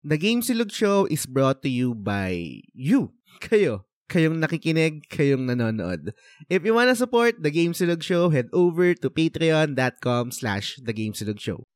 [0.00, 3.12] The Game Silog Show is brought to you by you.
[3.40, 3.84] Kayo.
[4.10, 6.16] Kayong nakikinig, kayong nanonood.
[6.48, 11.12] If you wanna support The Game Silog Show, head over to patreon.com slash The Game
[11.12, 11.68] Silog Show.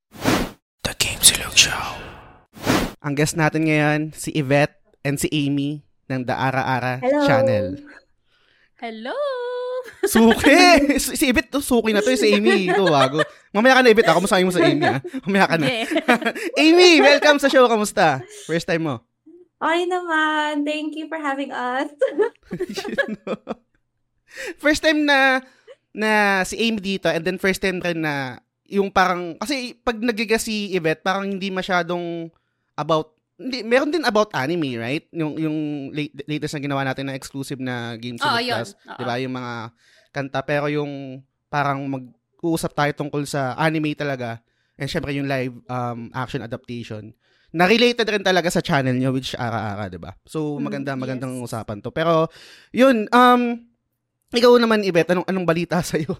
[0.82, 1.78] The Game Silog Show.
[3.04, 7.28] Ang guest natin ngayon, si Yvette and si Amy ng The Ara Ara Hello.
[7.28, 7.66] channel.
[8.80, 9.14] Hello!
[10.08, 10.60] Suki!
[11.20, 12.12] si Yvette, to, suki na to.
[12.14, 13.20] Si Amy, ito bago.
[13.54, 14.10] Mamaya ka na, Yvette.
[14.10, 14.98] Ako masabi mo sa Amy, ha?
[15.24, 15.66] Mamaya ka na.
[16.62, 17.64] Amy, welcome sa show.
[17.66, 18.20] Kamusta?
[18.46, 18.96] First time mo.
[19.58, 20.66] Okay naman.
[20.66, 21.88] Thank you for having us.
[24.58, 25.40] first time na
[25.94, 30.42] na si Amy dito and then first time rin na yung parang kasi pag nagiga
[30.42, 32.26] si Yvette parang hindi masyadong
[32.74, 35.56] about hindi meron din about anime right yung yung
[35.94, 38.58] late, latest na ginawa natin na exclusive na game Oo, sa yun.
[38.58, 38.96] Plus Oo.
[38.98, 39.54] 'di ba yung mga
[40.14, 41.18] kanta pero yung
[41.50, 44.38] parang mag-uusap tayo tungkol sa anime talaga
[44.78, 47.10] and syempre yung live um, action adaptation
[47.54, 51.34] na related rin talaga sa channel nyo which ara-ara 'di ba so Mm, maganda magandang
[51.42, 51.50] yes.
[51.50, 52.30] usapan to pero
[52.70, 53.58] yun um
[54.34, 56.10] ikaw naman, Ibet, anong, anong balita sa'yo?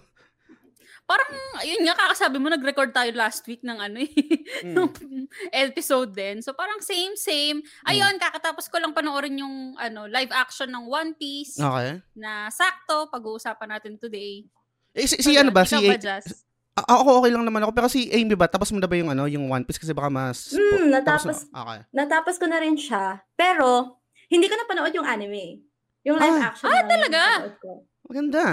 [1.05, 1.29] Parang,
[1.61, 4.09] yun nga, kakasabi mo, nag-record tayo last week ng ano eh,
[4.65, 5.29] Mm.
[5.53, 6.41] episode din.
[6.41, 7.61] So, parang same, same.
[7.83, 12.01] Ayun, kakatapos ko lang panoorin yung ano live action ng One Piece Okay.
[12.13, 14.49] na sakto, pag-uusapan natin today.
[14.91, 15.61] Eh, si, So, si ano ba?
[15.61, 16.45] Si, ba, Jazz?
[16.73, 17.71] A- ako okay lang naman ako.
[17.71, 18.49] Pero si Amy ba?
[18.49, 19.77] Tapos mo na ba yung ano, yung One Piece?
[19.77, 20.51] Kasi baka mas...
[20.51, 21.79] Hmm, tapos natapos, na- Okay.
[21.93, 23.05] natapos ko na rin siya.
[23.31, 25.61] Pero, hindi ko napanood yung anime.
[26.01, 26.49] Yung live Ah.
[26.49, 26.65] action.
[26.65, 27.21] Ah, talaga?
[28.03, 28.45] Maganda.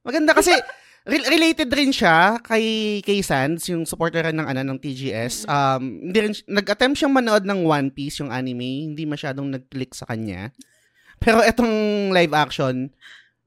[0.00, 0.54] Maganda kasi
[1.08, 5.48] re- related rin siya kay kay Sans, yung supporter rin ng ano ng TGS.
[5.48, 10.04] Um, hindi rin nag-attempt siyang manood ng One Piece yung anime, hindi masyadong nag-click sa
[10.04, 10.52] kanya.
[11.18, 11.72] Pero etong
[12.12, 12.92] live action,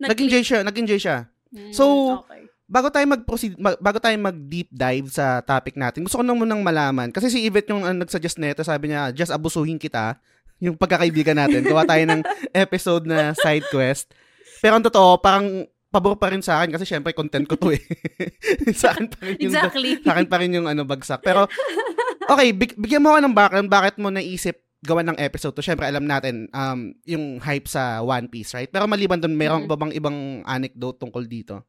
[0.02, 1.30] nag-enjoy siya, nag-enjoy siya.
[1.54, 1.84] Hmm, So,
[2.26, 2.50] okay.
[2.66, 6.60] bago tayo mag-proceed, mag- bago tayo mag-deep dive sa topic natin, gusto ko nang munang
[6.60, 7.14] malaman.
[7.14, 10.18] Kasi si Yvette yung uh, nag-suggest nito, sabi niya, just abusuhin kita.
[10.62, 11.66] Yung pagkakaibigan natin.
[11.66, 12.22] Gawa tayo ng
[12.54, 14.12] episode na side quest.
[14.62, 17.84] Pero ang totoo, parang pabor pa rin sa akin kasi syempre content ko to eh.
[18.82, 20.00] sa akin pa rin yung, Exactly.
[20.00, 21.20] sa akin pa rin yung ano, bagsak.
[21.20, 21.52] Pero,
[22.26, 23.68] okay, big, bigyan mo ako ng background.
[23.68, 25.62] Bakit mo naisip gawa ng episode to?
[25.62, 28.66] Syempre, alam natin um, yung hype sa One Piece, right?
[28.66, 29.70] Pero maliban doon, mayroon Mhm.
[29.70, 31.68] ba bang ibang anecdote tungkol dito?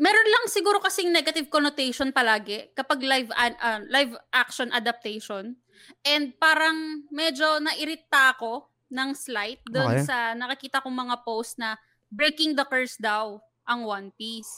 [0.00, 5.60] Meron lang siguro kasing negative connotation palagi kapag live an- ah, live action adaptation.
[6.00, 10.08] And parang medyo nairita ako ng slight doon Okay.
[10.08, 11.76] sa nakakita kong mga post na
[12.10, 14.50] breaking the curse daw ang One Piece.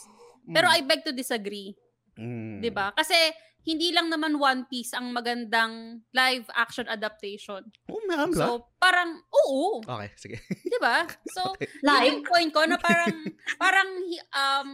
[0.45, 1.77] Pero I beg to disagree,
[2.13, 2.61] Mm.
[2.61, 2.93] 'di ba?
[2.93, 3.15] Kasi
[3.63, 7.63] hindi lang naman One Piece ang magandang live action adaptation.
[7.87, 8.43] Oh, meron ba?
[8.43, 10.37] So, parang oo, okay, sige.
[10.43, 11.07] 'di ba?
[11.33, 11.71] So, Okay.
[11.81, 13.15] Like, yung point ko na parang
[13.57, 14.69] parang hi- um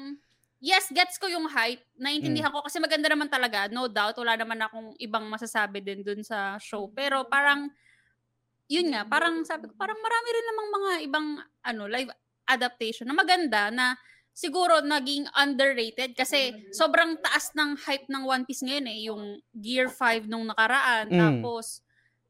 [0.59, 2.00] yes gets ko yung hype Mm.
[2.00, 6.27] naiintindihan ko kasi maganda naman talaga no doubt wala naman akong ibang masasabi din dun
[6.27, 7.71] sa show pero parang
[8.67, 11.27] yun nga parang sabi ko parang marami rin namang mga ibang
[11.62, 12.11] ano live
[12.49, 13.95] adaptation na maganda na
[14.33, 19.23] siguro naging underrated kasi sobrang taas ng hype ng One Piece ngayon eh yung
[19.53, 21.19] Gear 5 nung nakaraan Mm.
[21.19, 21.83] tapos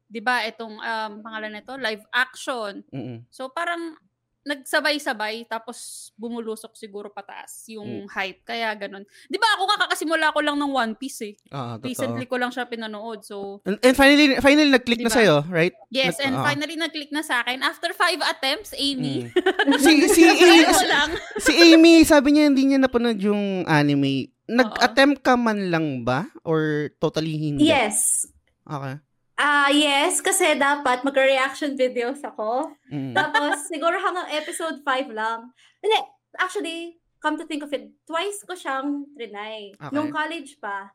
[0.09, 3.29] 'di ba itong um, pangalan nito live action Mm-mm.
[3.29, 3.93] So parang
[4.41, 7.73] nagsabay-sabay tapos bumulusok siguro pataas Mm.
[7.75, 8.41] yung hype.
[8.43, 9.03] Kaya ganun.
[9.27, 11.33] 'Di ba ako nga kakasimula ko lang ng One Piece eh.
[11.47, 11.85] Ah, totoo.
[11.85, 13.21] Recently ko lang siya pinanood.
[13.21, 15.17] So And, and finally, finally nag-click na Diba?
[15.17, 15.75] sa'yo, right?
[15.89, 16.43] yes, Nag- and ah.
[16.45, 19.27] finally nag-click na sa akin after five attempts, Amy.
[19.27, 19.79] Mm.
[19.83, 21.09] si, si, ko lang.
[21.37, 24.31] si Amy, sabi niya hindi niya napanood yung anime.
[24.49, 26.25] Nag-attempt ka man lang ba?
[26.41, 27.69] Or totally hindi?
[27.69, 28.25] yes.
[28.65, 28.97] Okay.
[29.39, 32.75] Ah, yes, kasi dapat mag-reaction videos ako.
[32.91, 33.15] Mm.
[33.15, 35.55] Tapos, siguro hanggang episode 5 lang.
[35.79, 35.95] Hindi,
[36.35, 39.71] actually, come to think of it, twice ko siyang trinay.
[39.79, 39.95] Okay.
[39.95, 40.91] Nung college pa.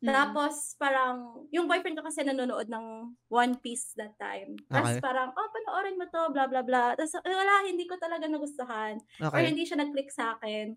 [0.00, 0.08] Mm.
[0.08, 4.56] Tapos, parang, yung boyfriend ko kasi nanonood ng One Piece that time.
[4.72, 5.04] Tapos Okay.
[5.04, 6.96] parang, oh, panoorin mo to, blah, blah, blah.
[6.96, 9.04] Tapos, eh, wala, hindi ko talaga nagustuhan.
[9.20, 9.52] Or Okay.
[9.52, 10.72] hindi siya nag-click sa akin.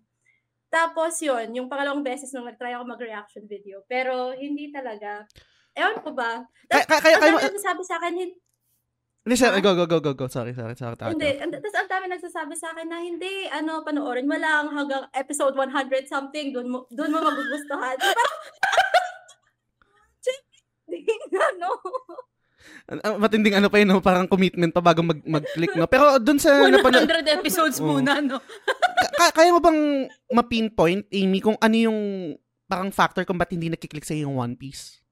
[0.68, 3.80] Tapos, yun, yung pangalawang beses nung nag-try ako mag-reaction video.
[3.88, 5.24] Pero, hindi talaga.
[5.76, 6.42] Ewan ko ba?
[6.66, 8.38] Kaya, kaya, kaya, Ang kaya, dami nagsasabi sa akin, hin-
[9.26, 10.26] hindi, sir, go, go, go, go, go.
[10.30, 10.94] Sorry, sorry, sorry.
[10.94, 11.34] sorry, hindi.
[11.42, 15.58] And, tapos ang dami nagsasabi sa akin na hindi, ano, panoorin mo lang hanggang episode
[15.58, 17.98] 100 something, doon mo, doon mo magugustuhan.
[21.36, 21.68] Ano?
[22.86, 24.02] Ang- ang Matinding ano pa yun, no?
[24.02, 25.86] parang commitment pa bago mag- mag-click, no?
[25.86, 27.98] Pero dun sa, napanood, 100 episodes Oo.
[27.98, 28.38] muna, no?
[29.02, 31.98] ka- ka- kaya mo bang ma-pinpoint, Amy, kung ano yung
[32.66, 35.02] parang factor kung ba't hindi nakiklik sa yung One Piece?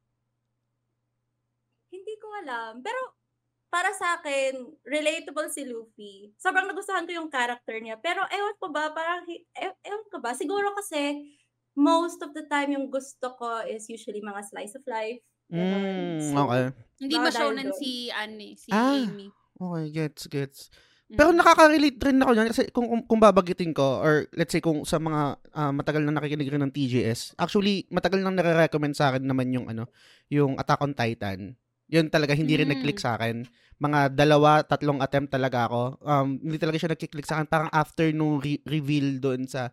[2.54, 2.80] Alam.
[2.80, 3.00] Pero,
[3.66, 4.54] para sa akin,
[4.86, 6.30] relatable si Luffy.
[6.38, 7.98] Sobrang nagustuhan ko yung character niya.
[7.98, 11.26] Pero, ewan ko ba, parang, hi- e- ewan ko ba, siguro kasi,
[11.74, 15.18] most of the time yung gusto ko is usually mga slice of life.
[15.50, 16.70] Mm, So, okay.
[17.02, 18.94] Hindi ba shonen si Annie, si Ah.
[18.94, 19.26] Amy.
[19.54, 20.60] Okay, gets, gets.
[21.10, 21.18] Mm.
[21.18, 24.86] Pero nakaka-relate rin ako dyan kasi kung, kung, kung babagitin ko or let's say kung
[24.86, 29.26] sa mga ah, matagal na nakikinig rin ng TGS, actually matagal nang nare-recommend sa akin
[29.26, 29.90] naman yung ano,
[30.30, 31.58] yung Attack on Titan.
[31.88, 32.72] Yun talaga hindi rin Mm.
[32.78, 33.44] nag-click sa akin.
[33.76, 35.82] Mga dalawa, tatlong attempt talaga ako.
[36.00, 37.46] Um, hindi talaga siya nag-click sa akin.
[37.50, 39.68] Parang after nung re- reveal doon sa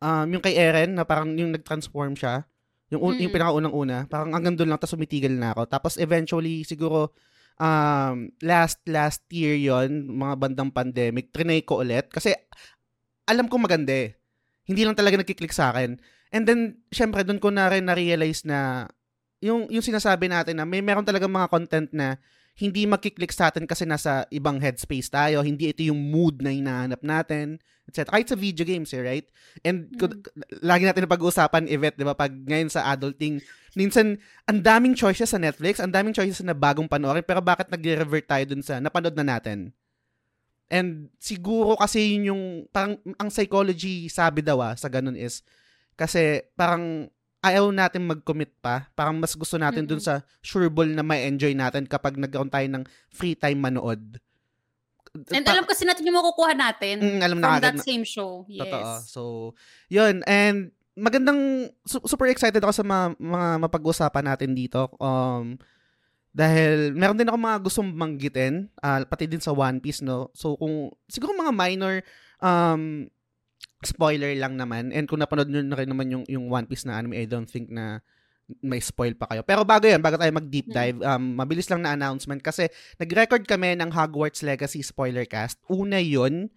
[0.00, 2.46] um, yung kay Eren na parang yung nag-transform siya.
[2.88, 3.36] Yung, un- yung Mm.
[3.36, 3.98] pinakaunang-una.
[4.08, 5.68] Parang hanggang doon lang tapos sumitigil na ako.
[5.68, 7.12] Tapos eventually siguro
[7.60, 12.08] um, last last year yon mga bandang pandemic, trinay ko ulit.
[12.08, 12.32] Kasi
[13.28, 14.16] alam ko maganda eh.
[14.64, 16.00] Hindi lang talaga nagkiklik sa akin.
[16.28, 16.60] And then,
[16.92, 18.84] syempre, doon ko na rin na-realize na
[19.38, 22.18] yung, yung sinasabi natin na may meron talaga mga content na
[22.58, 25.46] hindi makiklik sa atin kasi nasa ibang headspace tayo.
[25.46, 28.10] Hindi ito yung mood na hinahanap natin, etc.
[28.10, 29.26] Kahit sa video games, eh, right?
[29.62, 30.26] And Mm.
[30.66, 32.18] lagi natin na pag-uusapan, Yvette, di ba?
[32.18, 33.38] Pag ngayon sa adulting,
[33.78, 34.18] minsan,
[34.50, 38.44] ang daming choices sa Netflix, ang daming choices na bagong panoorin, pero bakit nag-revert tayo
[38.50, 39.70] dun sa napanood na natin?
[40.66, 42.42] And siguro kasi yun yung,
[42.74, 45.46] parang, ang psychology sabi daw ah, sa ganun is,
[45.94, 47.06] kasi parang
[47.38, 48.90] ayaw natin mag-commit pa.
[48.92, 50.08] Parang mas gusto natin dun Mm-mm.
[50.10, 54.18] sa sure ball na may enjoy natin kapag nagkaroon tayo ng free time manood.
[55.32, 57.86] And Pa- alam kasi natin yung makukuha natin Mm, alam na from agad that na-
[57.86, 58.44] same show.
[58.46, 58.60] Yes.
[58.60, 58.90] Totoo.
[59.06, 59.22] So,
[59.88, 60.20] yun.
[60.26, 61.40] And magandang,
[61.82, 64.90] su- super excited ako sa mga, mga mapag-usapan natin dito.
[64.98, 65.56] Um,
[66.28, 70.30] dahil meron din ako mga gustong banggitin, ah, pati din sa One Piece, no?
[70.34, 71.94] So, kung, siguro mga minor,
[72.38, 73.06] um,
[73.82, 74.90] spoiler lang naman.
[74.90, 77.46] And kung napanood nyo na rin naman yung, yung One Piece na anime, I don't
[77.46, 78.02] think na
[78.64, 79.44] may spoil pa kayo.
[79.44, 80.74] Pero bago yan, bago tayo mag-deep Mm.
[80.74, 82.66] dive, um, mabilis lang na announcement kasi
[82.96, 85.60] nag-record kami ng Hogwarts Legacy spoiler cast.
[85.68, 86.48] Una yun,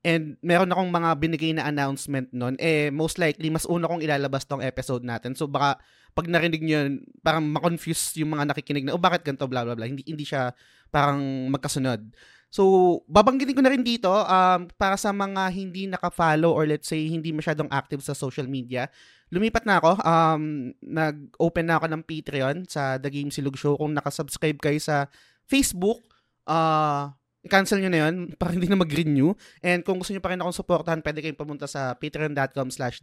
[0.00, 2.54] and meron akong mga binigay na announcement nun.
[2.56, 5.34] Eh, most likely, mas una kong ilalabas tong episode natin.
[5.34, 5.82] So, baka
[6.14, 9.76] pag narinig nyo yun, parang makonfuse yung mga nakikinig na, oh, bakit ganito, blah, blah,
[9.76, 9.90] blah.
[9.90, 10.54] Hindi, hindi siya
[10.90, 12.00] parang magkasunod.
[12.50, 12.62] So,
[13.06, 17.30] babanggitin ko na rin dito, um, para sa mga hindi naka-follow or let's say, hindi
[17.30, 18.90] masyadong active sa social media,
[19.30, 20.02] lumipat na ako.
[20.02, 23.78] Um, nag-open na ako ng Patreon sa The Game Silog Show.
[23.78, 25.06] Kung nakasubscribe kayo sa
[25.46, 26.02] Facebook,
[26.50, 27.14] uh,
[27.46, 29.30] i-cancel nyo na yun para hindi na mag-renew.
[29.62, 32.98] And kung gusto nyo pa rin akong supportahan, pwede kayong pumunta sa patreon.com slash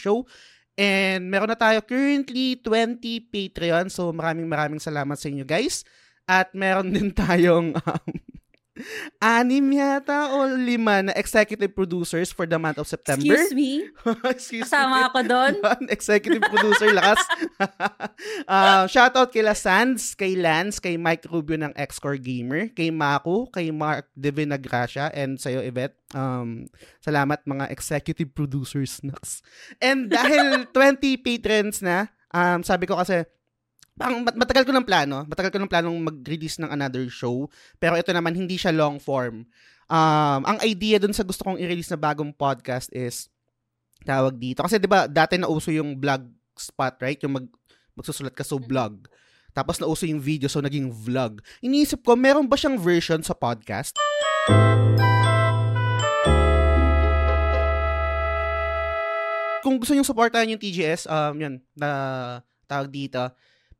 [0.00, 0.24] Show.
[0.76, 3.00] And meron na tayo currently 20
[3.32, 3.88] Patreon.
[3.88, 5.84] So maraming maraming salamat sa inyo guys.
[6.28, 8.12] At meron din tayong um,
[9.20, 13.24] anim yata o lima na executive producers for the month of September.
[13.24, 13.88] Excuse me?
[14.32, 14.68] Excuse me.
[14.68, 15.52] Kasama ako doon?
[15.96, 17.20] Executive producer lakas.
[18.48, 23.48] uh, shoutout kay La Sands, kay Lance, kay Mike Rubio ng Xcore Gamer, kay Maku,
[23.52, 25.96] kay Mark De Vinagracia, and sa'yo, Yvette.
[26.14, 26.70] Um,
[27.02, 29.42] salamat mga executive producers, Nax.
[29.82, 33.26] And dahil 20 patrons na, um, sabi ko kasi,
[33.96, 37.48] mat- matagal ko ng plano, matagal ko ng planong mag-release ng another show,
[37.80, 39.48] pero ito naman hindi siya long form.
[39.88, 43.32] Um, ang idea dun sa gusto kong i-release na bagong podcast is
[44.04, 44.60] tawag dito.
[44.60, 46.28] Kasi 'di ba dati nauso yung blog
[46.58, 47.18] spot, right?
[47.24, 47.46] Yung mag
[47.96, 49.08] magsusulat ka so blog.
[49.56, 51.40] Tapos nauso yung video so naging vlog.
[51.64, 53.96] Iniisip ko, meron ba siyang version sa podcast?
[59.64, 61.88] Kung gusto nyo supportahan yung TGS, um, yun, na
[62.68, 63.32] tawag dito,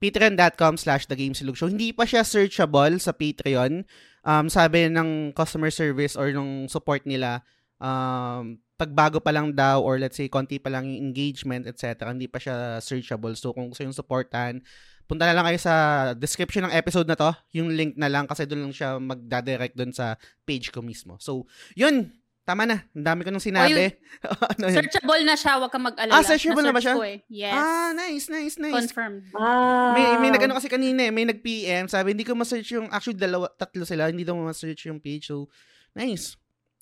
[0.03, 3.85] patreon.com slash thegamesilog Hindi pa siya searchable sa Patreon.
[4.27, 7.47] Um, sabi ng customer service or nung support nila,
[7.79, 12.13] um, pagbago pa lang daw or let's say konti pa lang yung engagement, etc.
[12.13, 13.33] Hindi pa siya searchable.
[13.39, 14.61] So kung gusto yung supportan,
[15.09, 15.75] punta na lang kayo sa
[16.13, 17.31] description ng episode na to.
[17.57, 21.17] Yung link na lang kasi doon lang siya magdadirect doon sa page ko mismo.
[21.23, 21.47] So,
[21.79, 22.13] yun.
[22.47, 22.79] Tama na.
[22.95, 23.91] Ang dami ko nung sinabi.
[24.55, 24.79] ano yun?
[24.79, 26.15] Searchable na siya, wag ka mag-alala.
[26.15, 26.95] Ah, searchable na ba Na-search siya?
[26.95, 27.19] ko eh.
[27.27, 27.53] Yes.
[27.53, 28.87] Ah, nice, nice, nice.
[28.87, 29.27] Confirmed.
[29.35, 29.91] Ah.
[29.93, 33.51] May, may nagano kasi kanina eh, may nag-PM, sabi hindi ko ma-search yung, actually dalawa,
[33.51, 35.27] tatlo sila, hindi daw ma-search yung page.
[35.27, 35.51] So,
[35.93, 36.39] nice.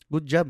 [0.07, 0.49] Good job.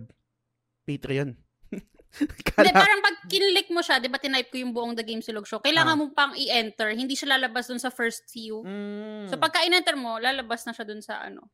[0.83, 1.39] Patreon.
[2.15, 5.19] Hindi, Kala, parang pag kinlik mo siya, di ba tinype ko yung buong The Game
[5.19, 5.99] Silog Show, kailangan Ah.
[5.99, 8.63] mo pang i-enter, hindi siya lalabas dun sa first view.
[8.63, 11.51] Mm, So pagka in-enter mo, lalabas na siya dun sa ano,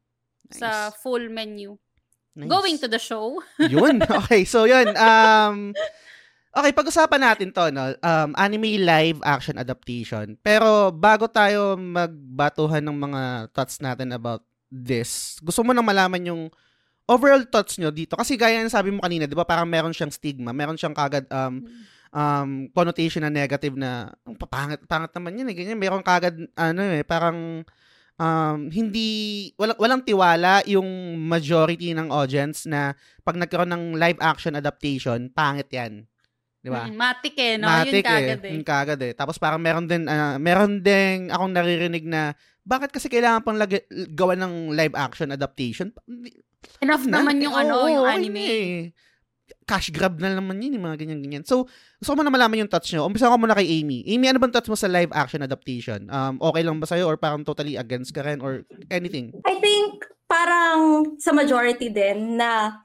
[0.53, 1.01] sa nice.
[1.01, 1.81] full menu.
[2.41, 2.51] Nice.
[2.51, 3.37] Going to the show.
[3.61, 4.01] yun.
[4.01, 4.97] Okay, so yun.
[4.97, 5.77] Um,
[6.57, 7.93] okay, pag-usapan natin to, no?
[8.01, 10.41] Um, anime live action adaptation.
[10.41, 14.43] Pero bago tayo magbatuhan ng mga thoughts natin about
[14.73, 16.43] this, gusto mo nang malaman yung
[17.11, 18.15] overall thoughts nyo dito.
[18.15, 20.55] Kasi gaya ng sabi mo kanina, di ba, parang meron siyang stigma.
[20.55, 21.67] Meron siyang kagad um,
[22.15, 25.79] um, connotation na negative na, "Ang papangit, pangit naman yun eh, ganyan.
[25.79, 27.67] Meron kagad, ano eh, parang
[28.21, 29.09] um, hindi,
[29.57, 32.93] walang, walang tiwala yung majority ng audience na
[33.25, 36.05] pag nagkaroon ng live action adaptation, pangit yan.
[36.61, 36.85] Di ba?
[36.85, 37.73] Mm, matik eh, no?
[37.73, 38.45] Matik yun kagad eh.
[38.45, 38.53] eh.
[38.53, 39.13] Yun kagad eh.
[39.17, 43.81] Tapos parang meron din, ah, meron din akong naririnig na bakit kasi kailangan pang lagi,
[44.13, 45.89] gawa ng live action adaptation?
[46.85, 47.25] Enough na.
[47.25, 48.45] naman yung Eh, ano, yung anime.
[48.45, 48.77] eh.
[49.71, 51.47] Cash grab na naman yun, yung mga ganyan-ganyan.
[51.47, 51.71] So,
[52.03, 53.07] gusto ko muna malaman yung thoughts nyo.
[53.07, 54.03] Umpisa ko muna kay Amy.
[54.11, 56.11] Amy, ano bang thoughts mo sa live action adaptation?
[56.11, 59.31] Um, okay lang ba sa'yo or parang totally against ka rin or anything?
[59.47, 62.83] I think parang sa majority din na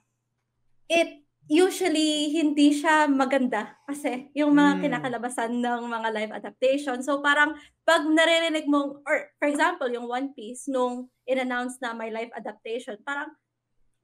[0.86, 4.82] it usually hindi siya maganda kasi yung mga Mm.
[4.82, 7.02] kinakalabasan ng mga live adaptation.
[7.06, 7.54] So parang
[7.86, 12.98] pag naririnig mong, or for example, yung One Piece, nung in-announce na may live adaptation,
[13.06, 13.30] parang,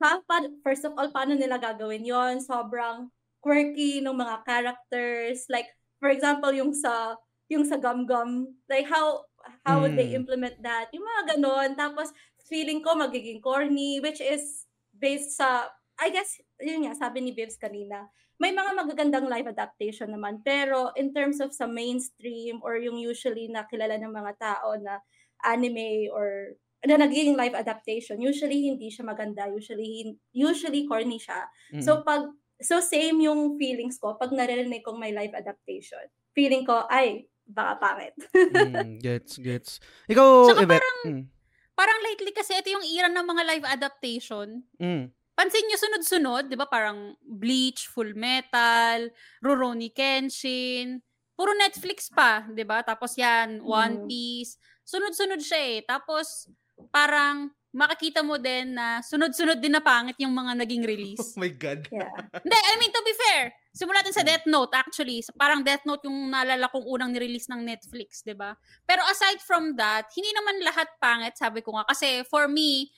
[0.01, 3.07] ha, pa- first of all, paano nila gagawin yon Sobrang
[3.39, 5.45] quirky ng mga characters.
[5.47, 5.69] Like,
[6.01, 7.15] for example, yung sa,
[7.47, 9.25] yung sa Gum Gum, like how,
[9.65, 10.25] how would they Mm.
[10.25, 10.89] implement that?
[10.93, 11.69] Yung mga ganon.
[11.77, 12.09] Tapos,
[12.45, 15.69] feeling ko magiging corny, which is based sa,
[16.01, 18.09] I guess, yun nga, sabi ni Bivs kanina,
[18.41, 20.41] may mga magagandang live adaptation naman.
[20.41, 24.97] Pero in terms of sa mainstream or yung usually na kilala ng mga tao na
[25.45, 29.45] anime or na nagiging live adaptation, usually hindi siya maganda.
[29.45, 31.45] Usually, usually corny siya.
[31.71, 31.81] Mm.
[31.81, 32.25] So pag
[32.57, 36.01] so same yung feelings ko pag naririnig kong may live adaptation.
[36.31, 38.13] Feeling ko ay baka pangit.
[38.33, 39.71] Mm, gets, gets.
[40.07, 40.79] Ikaw, Tsaka Yvette.
[40.79, 41.23] parang- Mm,
[41.71, 44.47] Parang lately kasi ito yung era ng mga live adaptation.
[44.77, 46.69] mm, Pansin nyo sunod-sunod, di ba?
[46.69, 49.09] Parang Bleach, Full Metal,
[49.41, 51.01] Rurouni Kenshin.
[51.33, 52.85] Puro Netflix pa, di ba?
[52.85, 54.07] Tapos yan, One Mm.
[54.07, 54.61] Piece.
[54.83, 55.79] Sunod-sunod siya eh.
[55.81, 56.45] Tapos
[56.89, 61.23] parang makikita mo din na sunod-sunod din na pangit yung mga naging release.
[61.35, 61.87] Oh my God.
[61.87, 62.11] Yeah.
[62.43, 65.23] Hindi, I mean, to be fair, simula natin sa Death Note, actually.
[65.23, 68.51] So, Parang Death Note yung naalala kong unang nirelease ng Netflix, di ba?
[68.83, 71.87] Pero aside from that, hindi naman lahat pangit, sabi ko nga.
[71.87, 72.91] Kasi for me,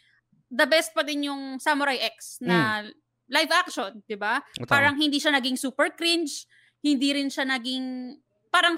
[0.49, 2.81] the best pa din yung Samurai X na
[3.29, 4.41] live action, di ba?
[4.41, 4.69] Tama.
[4.69, 6.49] Parang hindi siya naging super cringe,
[6.81, 8.17] hindi rin siya naging
[8.53, 8.77] parang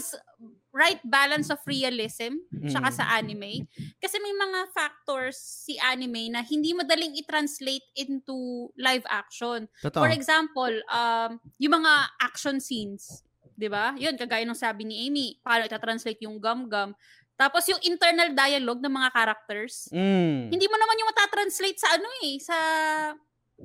[0.75, 2.35] right balance of realism
[2.67, 2.97] tsaka Mm.
[2.99, 3.63] sa anime.
[3.95, 9.71] Kasi may mga factors si anime na hindi madaling i-translate into live action.
[9.79, 10.03] Totoo.
[10.03, 13.23] For example, um, yung mga action scenes,
[13.55, 13.95] 'di ba?
[13.95, 16.91] 'Yun kagaya ng sabi ni Amy, paano ita-translate yung gum-gum.
[17.35, 20.51] Tapos yung internal dialogue ng mga characters, Mm.
[20.51, 22.57] hindi mo naman yung matatranslate sa ano eh, sa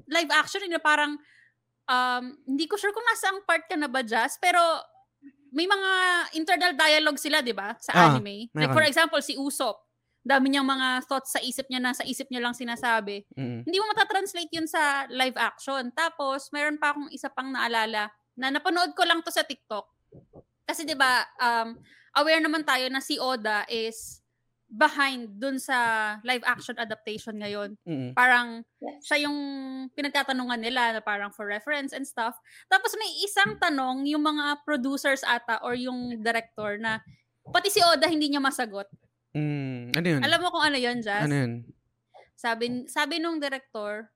[0.07, 1.19] live action eh, na parang
[1.87, 4.59] um, hindi ko sure kung nasa ang part ka na ba, Jazz, pero
[5.51, 5.91] may mga
[6.35, 8.51] internal dialogue sila, 'di ba, sa Ah, anime.
[8.55, 8.91] Like for meron.
[8.91, 9.83] example, si Usopp,
[10.21, 13.65] dami niyang mga thoughts sa isip niya na sa isip niya lang sinasabi Mm.
[13.65, 15.89] hindi mo matatranslate yun sa live action.
[15.91, 19.89] Tapos, mayroon pa akong isa pang naalala na napanood ko lang to sa TikTok.
[20.65, 21.77] Kasi 'di ba, um,
[22.15, 24.20] aware naman tayo na si Oda is
[24.71, 25.77] behind dun sa
[26.23, 27.75] live action adaptation ngayon.
[27.83, 28.15] Mm.
[28.15, 29.03] Parang Yes.
[29.03, 29.39] siya yung
[29.93, 32.39] pinagtatanungan nila na parang for reference and stuff.
[32.71, 37.03] Tapos may isang tanong yung mga producers ata or yung director na
[37.51, 38.87] pati si Oda hindi niya masagot.
[39.35, 39.91] Mm.
[39.93, 40.21] Ano yun?
[40.23, 41.27] Alam mo kung ano yun, Jazz?
[41.27, 41.53] ano yun?
[42.39, 44.09] Sabi sabi nung director,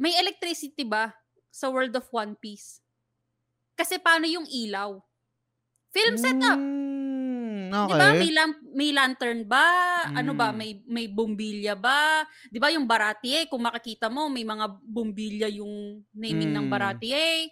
[0.00, 1.12] may electricity ba
[1.52, 2.80] sa world of One Piece?
[3.76, 4.98] Kasi paano yung ilaw?
[5.92, 6.56] Film setup.
[6.56, 6.91] Mm,
[7.72, 8.06] Di ba?
[8.12, 8.20] okay.
[8.20, 9.66] May, lam- may lantern ba?
[10.12, 10.52] Ano ba?
[10.52, 10.56] Mm.
[10.60, 12.20] May may bombilya ba?
[12.46, 16.72] Di ba yung Baratie, kung makikita mo, may mga bombilya yung naming ng Mm.
[16.72, 17.48] Baratie.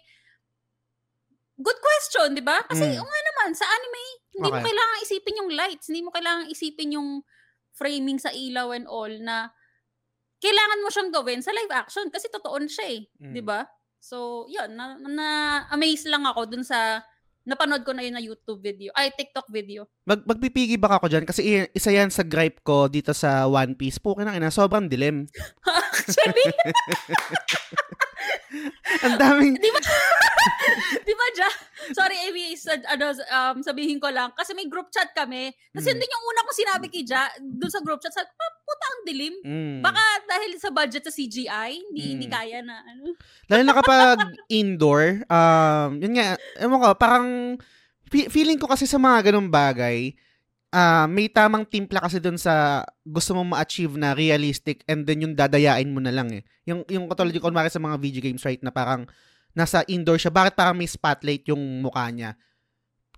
[1.57, 2.61] Good question, di ba?
[2.65, 2.97] Kasi, Mm.
[2.97, 4.65] o nga naman, sa anime, hindi mo Okay.
[4.69, 7.09] kailangan isipin yung lights, hindi mo kailangan isipin yung
[7.73, 9.49] framing sa ilaw and all na
[10.41, 13.01] kailangan mo siyang gawin sa live action kasi totoo siya eh.
[13.21, 13.33] Mm.
[13.33, 13.61] Di ba?
[14.01, 15.27] So, yun, na, na
[15.69, 17.05] amaze lang ako dun sa
[17.45, 19.89] napanood ko na yun na YouTube video, ay TikTok video.
[20.05, 21.25] Mag magpipigi ba ako dyan?
[21.25, 23.97] Kasi isa yan sa gripe ko dito sa One Piece.
[23.97, 25.25] Pukin na ina, sobrang dilim.
[25.65, 26.53] Actually,
[29.01, 29.53] Ang daming...
[29.55, 29.79] di ba?
[31.07, 31.49] di ba, Ja?
[31.91, 34.29] Sorry, Amy, sa, ano, um, sabihin ko lang.
[34.33, 35.49] Kasi may group chat kami.
[35.71, 35.91] Kasi Mm.
[35.91, 38.85] yun din yung una kong sinabi kay Ja, dun sa group chat, sabi, "Pa, puta
[38.87, 39.35] ang dilim.
[39.41, 39.77] Mm.
[39.81, 42.33] Baka dahil sa budget sa CGI, hindi, hindi Mm.
[42.33, 43.15] kaya na, ano.
[43.47, 47.27] Lalo na kapag indoor, um, yun nga, ewan ko, parang
[48.05, 50.13] fe- feeling ko kasi sa mga ganung bagay,
[50.71, 55.35] ah may tamang timpla kasi dun sa gusto mong ma-achieve na realistic and then yung
[55.35, 56.43] dadayain mo na lang eh.
[56.63, 59.03] Yung, yung katulad yung kunwari sa mga video games, right, na parang
[59.51, 62.39] nasa indoor siya, bakit parang may spotlight yung mukha niya?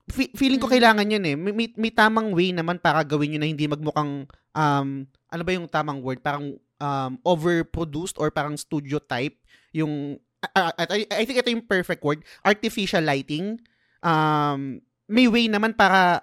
[0.10, 0.74] Fe- feeling ko Mm.
[0.74, 1.36] kailangan yun eh.
[1.38, 4.26] May, may, may tamang way naman para gawin yun na hindi magmukhang,
[4.58, 6.20] um, ano ba yung tamang word?
[6.26, 9.40] Parang um, overproduced or parang studio type
[9.72, 10.20] yung
[10.52, 13.56] ah, I, I think ito yung perfect word artificial lighting
[14.04, 16.20] um may way naman para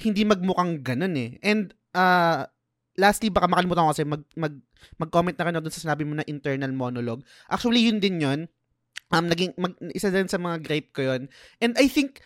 [0.00, 1.38] hindi magmukhang ganun eh.
[1.44, 2.46] And uh,
[2.98, 4.54] lastly baka makalimutan ko kasi mag, mag
[5.00, 7.24] mag-comment na ako dun sa sinabi mo na internal monologue.
[7.48, 8.40] Actually yun din yun.
[9.14, 11.22] Um, naging, mag, isa din sa mga gripe ko yun.
[11.62, 12.20] And I think,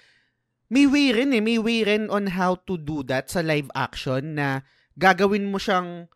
[0.68, 4.36] may way rin eh, may way rin on how to do that sa live action
[4.36, 4.64] na
[5.00, 6.12] gagawin mo siyang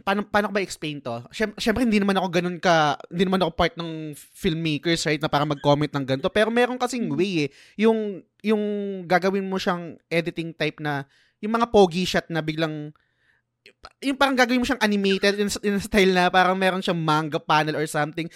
[0.00, 1.20] paano, paano ko ba explain to?
[1.60, 5.44] Syempre, hindi naman ako ganun ka, hindi naman ako part ng filmmakers, right, na para
[5.44, 6.32] mag-comment ng ganito.
[6.32, 7.48] Pero meron kasing way eh.
[7.84, 8.62] Yung, yung
[9.04, 11.04] gagawin mo siyang editing type na,
[11.44, 12.88] yung mga pogi shot na biglang,
[14.00, 17.76] yung parang gagawin mo siyang animated in, in style na parang meron siyang manga panel
[17.76, 18.32] or something.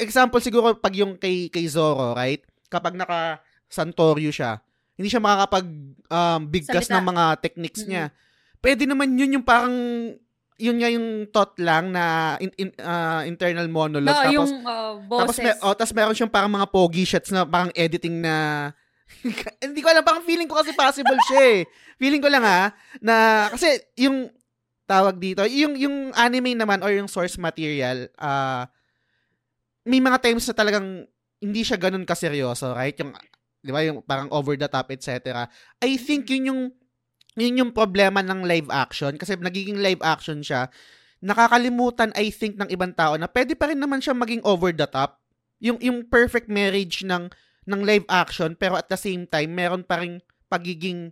[0.00, 2.40] Example siguro pag yung kay, kay Zoro, right?
[2.72, 4.56] Kapag naka Santorio siya,
[4.96, 5.66] hindi siya makakapag
[6.08, 8.08] um, bigkas ng mga techniques niya.
[8.62, 9.74] Pwede naman yun yung parang
[10.54, 14.06] yun nga yung thought lang na in, in, ah, internal monologue.
[14.06, 15.42] No, tapos, yung uh, tapos, boses.
[15.42, 18.70] may, oh, tapos meron siyang parang mga pogi shots na parang editing na
[19.64, 21.60] hindi ko alam, parang feeling ko kasi possible siya eh.
[21.98, 22.70] Feeling ko lang ha,
[23.02, 24.30] na kasi yung
[24.84, 28.70] tawag dito, yung yung anime naman or yung source material, ah
[29.84, 30.86] may mga times na talagang
[31.44, 32.96] hindi siya ganun kaseryoso, right?
[32.96, 33.12] Yung
[33.60, 35.44] 'di ba, yung parang over the top etc.
[35.80, 36.62] I think yun yung
[37.34, 40.70] yun yung problema ng live action kasi nagiging live action siya.
[41.24, 44.86] Nakakalimutan I think ng ibang tao na pwede pa rin naman siya maging over the
[44.86, 45.18] top.
[45.58, 47.30] Yung yung perfect marriage ng
[47.64, 51.10] ng live action pero at the same time meron pa ring pagiging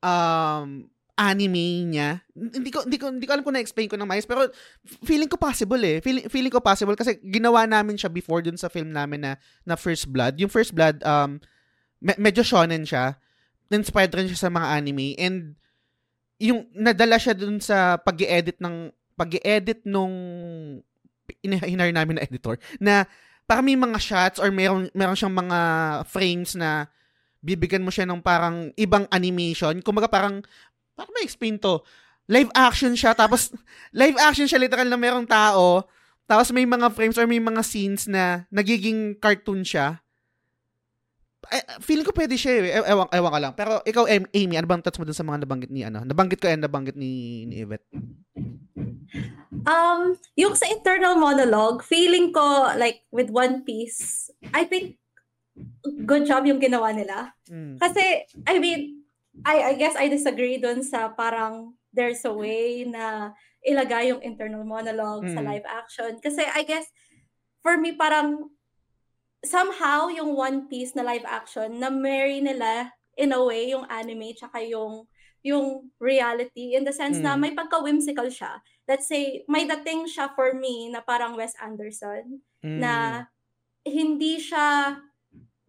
[0.00, 2.22] um anime niya.
[2.32, 4.46] Hindi ko hindi ko hindi ko alam kung na-explain ko ng maayos pero
[5.02, 5.98] feeling ko possible eh.
[5.98, 9.32] Feeling feeling ko possible kasi ginawa namin siya before dun sa film namin na
[9.66, 10.38] na First Blood.
[10.38, 11.42] Yung First Blood um
[11.98, 13.18] me- medyo shonen siya.
[13.68, 15.52] Inspired rin siya sa mga anime and
[16.38, 20.14] yung nadala siya dun sa pag-edit ng pag-edit nung
[21.42, 23.04] ina- hinar namin na editor na
[23.44, 25.58] parang may mga shots or meron meron siyang mga
[26.06, 26.86] frames na
[27.42, 29.78] bibigyan mo siya ng parang ibang animation.
[29.82, 30.42] Kumbaga parang
[30.94, 31.82] paano ba explain to?
[32.28, 33.50] Live action siya tapos
[33.90, 35.86] live action siya literal na merong tao
[36.28, 40.04] tapos may mga frames or may mga scenes na nagiging cartoon siya.
[41.48, 42.84] Eh, feeling ko pwede siya eh.
[42.84, 43.52] Ewan, ewan ka lang.
[43.56, 46.04] Pero ikaw, Amy, ano bang thoughts mo dun sa mga nabanggit ni, ano?
[46.04, 47.88] Nabanggit ko yan, nabanggit ni, ni Yvette.
[49.68, 55.00] Um, yung sa internal monologue, feeling ko, like, with One Piece, I think,
[56.04, 57.32] good job yung ginawa nila.
[57.48, 57.76] Mm.
[57.80, 59.04] Kasi, I mean,
[59.44, 63.32] I, I guess I disagree dun sa parang there's a way na
[63.64, 65.48] ilagay yung internal monologue sa Mm.
[65.48, 66.12] live action.
[66.22, 66.86] Kasi I guess,
[67.62, 68.50] for me, parang
[69.44, 74.34] somehow yung One Piece na live action, na marry nila in a way yung anime
[74.34, 75.06] tsaka yung
[75.46, 77.40] yung reality in the sense na Mm.
[77.40, 78.58] may pagka-whimsical siya.
[78.90, 82.78] Let's say, may dating siya for me na parang Wes Anderson Mm.
[82.82, 82.92] na
[83.86, 84.98] hindi siya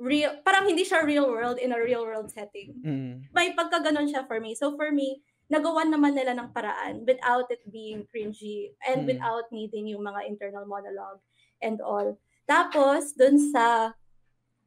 [0.01, 2.81] real, parang hindi siya real world in a real world setting.
[2.81, 3.29] Mm.
[3.29, 4.57] May pagkaganon siya for me.
[4.57, 5.21] So for me,
[5.53, 9.15] nagawa naman nila ng paraan without it being cringy and Mm.
[9.15, 11.21] without needing yung mga internal monologue
[11.61, 12.17] and all.
[12.49, 13.93] Tapos, dun sa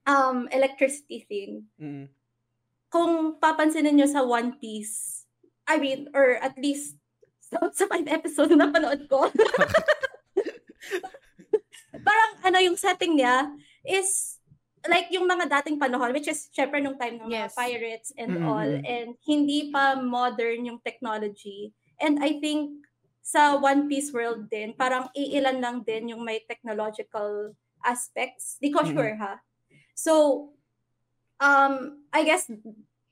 [0.06, 2.06] um, electricity thing, Mm.
[2.86, 5.26] kung papansinin nyo sa One Piece,
[5.66, 6.94] I mean, or at least
[7.42, 9.26] sa, sa five episode na napanood ko,
[12.06, 13.50] parang ano yung setting niya
[13.82, 14.38] is
[14.86, 17.54] like yung mga dating panahon, which is syempre nung time ng mga Yes.
[17.54, 18.46] pirates and Mhm.
[18.46, 21.70] all, and hindi pa modern yung technology.
[22.02, 22.82] And I think
[23.22, 28.56] sa One Piece world din, parang iilan lang din yung may technological aspects.
[28.56, 28.90] Di ko Mhm.
[28.90, 29.34] sure ha.
[29.92, 30.12] So,
[31.36, 31.74] um,
[32.08, 32.48] I guess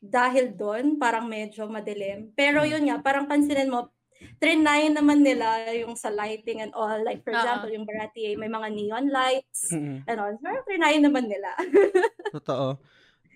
[0.01, 2.33] dahil doon, parang medyo madilim.
[2.33, 3.93] Pero yun nga, parang pansinin mo,
[4.37, 7.01] trinay naman nila yung sa lighting and all.
[7.01, 10.05] Like, for example, yung Barati, may mga neon lights Mm.
[10.05, 10.33] and all.
[10.41, 11.53] Parang trinay naman nila.
[12.33, 12.81] Totoo.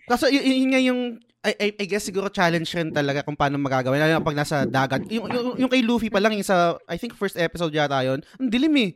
[0.04, 1.00] Kaso y- yun nga yung
[1.44, 4.00] I, I, I guess siguro challenge rin talaga kung paano magagawa.
[4.00, 5.04] Lalo na pag nasa dagat.
[5.12, 8.24] Yung, yung, yung kay Luffy pa lang, yung sa, I think first episode yata yun,
[8.40, 8.90] ang dilim eh.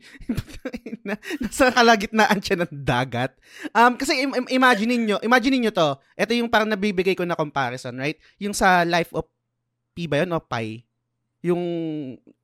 [1.05, 3.37] Na- nasa kalagitnaan siya ng dagat.
[3.77, 6.01] Um, kasi im- im- imagine niyo imagine niyo to.
[6.17, 8.17] Ito yung parang nabibigay ko na comparison, right?
[8.41, 9.29] Yung sa Life of
[9.93, 10.81] P ba yun o Pi?
[11.45, 11.61] Yung,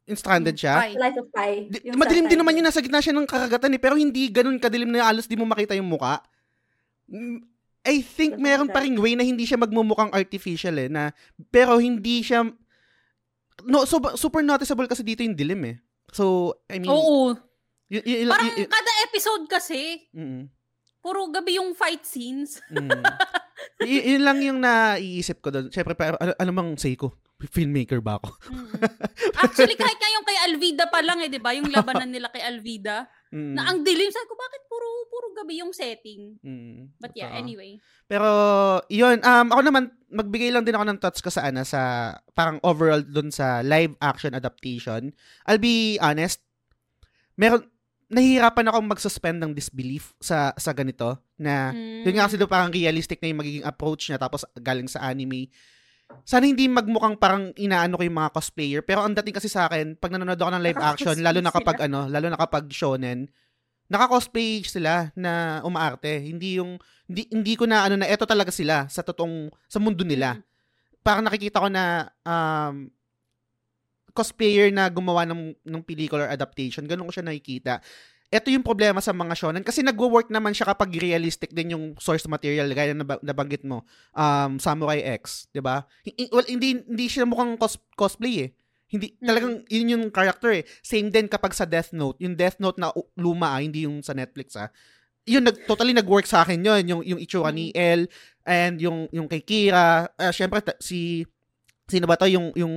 [0.05, 0.85] yung stranded siya.
[0.85, 1.01] Pi.
[1.01, 1.51] Life of Pi.
[1.73, 4.93] Di, madilim din naman yun, nasa gitna siya ng karagatan eh, pero hindi ganun kadilim
[4.93, 6.21] na alos di mo makita yung muka.
[7.85, 11.13] I think meron pa ring way na hindi siya magmumukhang artificial eh, na,
[11.53, 12.49] pero hindi siya,
[13.63, 15.77] no, so, super noticeable kasi dito yung dilim eh.
[16.09, 17.37] So, I mean, Oo.
[17.93, 20.49] y- y- y- Parang y- y- kada episode kasi, mm,
[21.05, 22.57] puro gabi yung fight scenes.
[22.73, 23.05] mm.
[23.85, 25.69] Y- yun lang yung naiisip ko doon.
[25.69, 27.13] Siyempre, pa, ano, ano mang say ko?
[27.47, 28.31] Filmmaker ba ako?
[28.49, 28.75] Mm.
[29.45, 31.53] Actually, kahit nga yung kay Alvida pa lang eh, di ba?
[31.53, 33.05] Yung labanan nila kay Alvida.
[33.29, 34.09] Mm, Na ang dilim.
[34.09, 36.39] Sabi ko, bakit puro, puro gabi yung setting?
[36.39, 37.41] mm, But yeah, totoo.
[37.41, 37.73] anyway.
[38.07, 38.29] Pero,
[38.87, 41.81] yun, um, ako naman, magbigay lang din ako ng thoughts ko sa, ano, sa,
[42.31, 45.11] parang overall dun sa live action adaptation.
[45.45, 46.39] I'll be honest,
[47.35, 47.67] meron,
[48.07, 52.05] nahihirapan akong mag-suspend ng disbelief sa sa ganito na Mm.
[52.05, 55.51] yun nga kasi doon parang realistic na yung magiging approach niya tapos galing sa anime.
[56.25, 59.93] Sana hindi magmukhang parang inaano ko yung mga cosplayer pero ang dating kasi sa akin
[59.97, 63.29] pag nanonood ako ng live action lalo na kapag ano lalo na kapag shonen
[63.93, 68.89] naka-cosplay sila na umaarte hindi yung hindi, hindi ko na ano na eto talaga sila
[68.89, 70.45] sa totoong sa mundo nila Mm.
[71.05, 72.89] parang nakikita ko na um,
[74.15, 76.87] cosplayer na gumawa ng, ng pelikula or adaptation.
[76.87, 77.83] Ganun ko siya nakikita.
[78.29, 82.25] Ito yung problema sa mga shonen kasi nagwo-work naman siya kapag realistic din yung source
[82.27, 85.85] material gaya na nab- nabanggit mo um Samurai X, 'di ba?
[86.31, 88.51] Well, hindi hindi siya mukhang cos- cosplay eh.
[88.85, 89.27] Hindi Mm.
[89.27, 90.63] talagang yun yung character eh.
[90.81, 94.13] Same din kapag sa Death Note, yung Death Note na luma ah, hindi yung sa
[94.13, 94.71] Netflix ah.
[95.25, 98.07] Yun nag totally nag-work sa akin yun, yung yung itsura ni El
[98.45, 101.25] and yung yung kay Kira, uh, syempre ta- si
[101.85, 102.75] sino ba to yung yung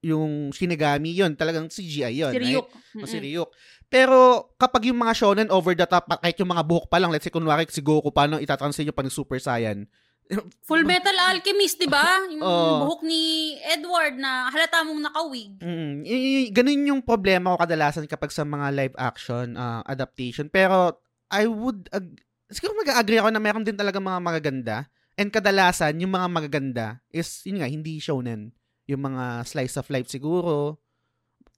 [0.00, 2.32] yung Shinigami yun, talagang CGI yun.
[2.32, 2.56] Si right?
[2.60, 3.24] O si Mm-mm.
[3.24, 3.48] Ryuk.
[3.90, 4.18] Pero
[4.54, 7.32] kapag yung mga shonen over the top, kahit yung mga buhok pa lang, let's say
[7.34, 9.84] kunwari si Goku, paano itatranslate nyo pa ng Super Saiyan?
[10.70, 12.22] Full Metal Alchemist, di ba?
[12.30, 12.86] Yung Oo.
[12.86, 15.58] buhok ni Edward na halata mong nakawig.
[15.58, 20.46] Mm, y- ganun yung problema ko kadalasan kapag sa mga live action ah, adaptation.
[20.46, 22.14] Pero I would, ag-
[22.46, 24.76] siguro mag-agree ako na meron din talaga mga magaganda.
[25.18, 28.54] And kadalasan, yung mga magaganda is, yun nga, hindi shonen.
[28.90, 30.82] Yung mga slice of life siguro.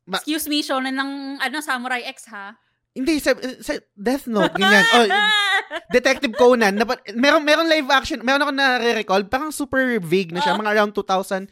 [0.05, 2.53] Ma- Excuse me, shonen ng ano, Samurai X, ha?
[2.92, 3.33] Hindi, sa,
[3.64, 4.85] sa Death Note, ganyan.
[4.85, 5.09] oh,
[5.97, 6.85] Detective Conan, na,
[7.16, 10.61] meron, meron live action, meron ako na-recall, parang super vague na siya, Oo.
[10.61, 11.49] mga around 2005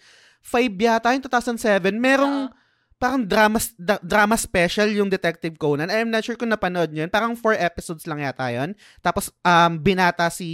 [0.77, 2.53] yata, yung 2007, merong Oo.
[3.01, 5.89] parang drama da- drama special yung Detective Conan.
[5.89, 7.11] I'm not sure kung napanood niyo yun.
[7.11, 8.77] Parang four episodes lang yata yun.
[9.01, 10.45] Tapos, um, binata si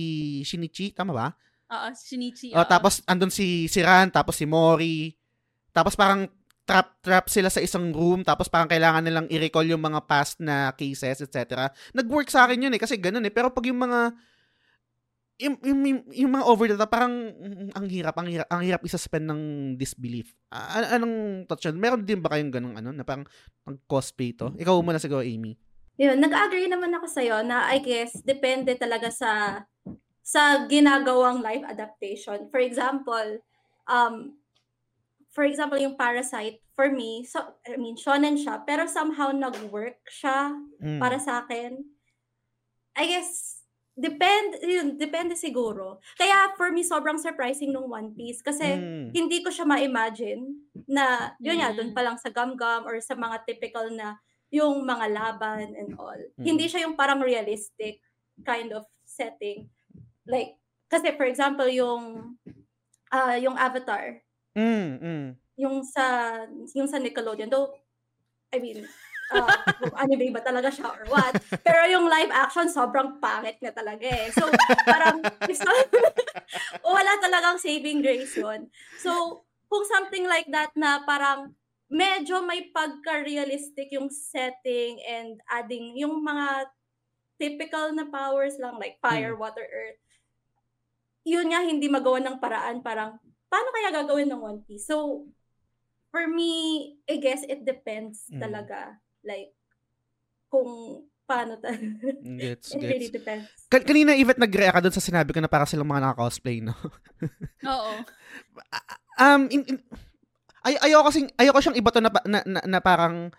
[0.46, 1.26] Shinichi, tama ba?
[1.66, 2.54] Oo, Shinichi.
[2.54, 2.68] O, oo.
[2.68, 5.14] tapos, andun si, si Ran, tapos si Mori.
[5.74, 6.30] Tapos, parang
[6.66, 10.74] trap trap sila sa isang room tapos parang kailangan nilang i-recall yung mga past na
[10.74, 11.70] cases etc.
[11.94, 14.10] Nag-work sa akin yun eh kasi ganun eh pero pag yung mga
[15.36, 18.62] yung, yung, yung, yung mga over the top parang mm, ang hirap ang hirap ang
[18.66, 19.42] hirap i-suspend ng
[19.78, 20.34] disbelief.
[20.50, 21.78] An- anong touch yun?
[21.78, 23.28] Meron din ba kayong ganung ano na parang
[23.62, 24.50] pang cosplay to?
[24.58, 25.54] Ikaw muna siguro Amy.
[25.96, 29.62] Yun, nag-agree naman ako sa'yo na I guess depende talaga sa
[30.26, 32.50] sa ginagawang live adaptation.
[32.50, 33.38] For example,
[33.86, 34.34] um,
[35.30, 40.50] for example, yung Parasite, for me, so, I mean, shonen siya, pero somehow nag-work siya
[40.82, 40.98] Mm.
[40.98, 41.78] para sa akin.
[42.98, 43.62] I guess,
[43.94, 46.02] depend, yun, depende siguro.
[46.18, 49.14] Kaya for me, sobrang surprising nung One Piece kasi Mm.
[49.14, 50.42] hindi ko siya ma-imagine
[50.90, 51.76] na, yun nga, Mm.
[51.78, 54.18] doon pa lang sa gum-gum or sa mga typical na
[54.50, 56.18] yung mga laban and all.
[56.36, 56.44] Mm.
[56.44, 58.02] Hindi siya yung parang realistic
[58.44, 59.70] kind of setting.
[60.26, 60.58] Like,
[60.90, 62.36] kasi for example, yung
[63.10, 64.22] ah yung Avatar,
[64.56, 65.26] Mm, mm.
[65.60, 66.04] yung sa
[66.74, 67.76] yung sa Nickelodeon, though,
[68.50, 68.88] I mean,
[69.32, 69.56] uh,
[70.02, 71.34] anime ba talaga siya or what.
[71.62, 74.30] Pero yung live action, sobrang pangit niya talaga eh.
[74.32, 74.46] So,
[74.86, 75.22] parang,
[76.86, 78.70] wala talagang saving grace yun.
[79.02, 81.54] So, kung something like that na parang
[81.90, 86.70] medyo may pagka-realistic yung setting and adding yung mga
[87.38, 90.00] typical na powers lang like fire, water, earth,
[91.26, 94.86] yun nga hindi magawa ng paraan parang paano kaya gagawin ng One Piece?
[94.86, 95.26] So,
[96.08, 96.50] for me,
[97.04, 98.40] I guess it depends Mm.
[98.40, 98.94] talaga.
[99.20, 99.50] Like,
[100.46, 101.74] kung paano ta-
[102.22, 103.18] Gets, it really gets.
[103.18, 103.46] depends.
[103.66, 106.72] Kan- kanina Yvette nag-react ka dun sa sinabi ko na para silang mga naka-cosplay, no?
[107.66, 107.94] Oo.
[109.18, 109.76] um in, in,
[110.62, 113.30] ay ayoko kasing ayoko siyang iba to na, na, na, na parang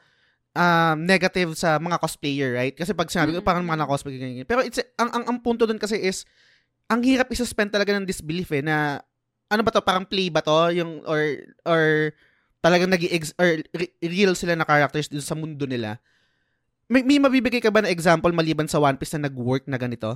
[0.51, 2.75] um, negative sa mga cosplayer, right?
[2.75, 3.47] Kasi pag sinabi ko Mm.
[3.47, 4.43] parang mga na-cosplay ganyan.
[4.43, 6.27] Pero it's ang, ang ang punto doon kasi is
[6.87, 9.03] ang hirap i-suspend talaga ng disbelief eh na
[9.47, 11.19] ano ba to parang play ba to yung or
[11.63, 12.11] or
[12.59, 13.03] talagang nag
[13.37, 15.99] or re- real sila na characters dun sa mundo nila.
[16.87, 20.15] May, may mabibigay ka ba na example maliban sa One Piece na nag-work na ganito?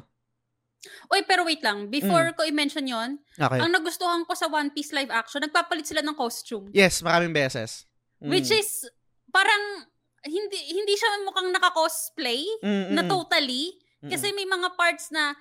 [1.12, 1.92] Uy, pero wait lang.
[1.92, 3.60] Before ko i-mention yon Okay.
[3.60, 6.72] ang nagustuhan ko sa One Piece live action, nagpapalit sila ng costume.
[6.72, 7.84] yes, maraming beses.
[8.24, 8.32] Mm.
[8.32, 8.88] Which is,
[9.30, 9.86] parang,
[10.24, 13.76] hindi hindi siya mukhang naka-cosplay Mm, na mm, totally.
[14.02, 15.34] mm, Kasi may mga parts na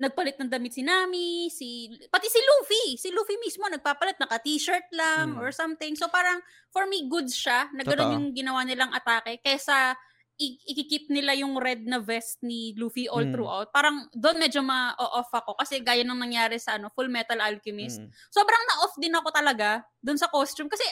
[0.00, 1.68] nagpalit ng damit si Nami, si
[2.08, 5.38] pati si Luffy, si Luffy mismo nagpapalit naka-t-shirt lang Mm.
[5.38, 5.92] or something.
[5.92, 7.94] So parang for me goods siya na Totoo.
[7.94, 9.92] gano'n yung ginawa nilang atake kaysa
[10.36, 13.32] i- ikikip nila yung red na vest ni Luffy all Mm.
[13.36, 13.68] throughout.
[13.70, 18.00] Parang doon medyo ma-off ako kasi gaya ng nangyari sa ano Full Metal Alchemist.
[18.00, 18.08] mm.
[18.32, 20.82] Sobrang na-off din ako talaga doon sa costume kasi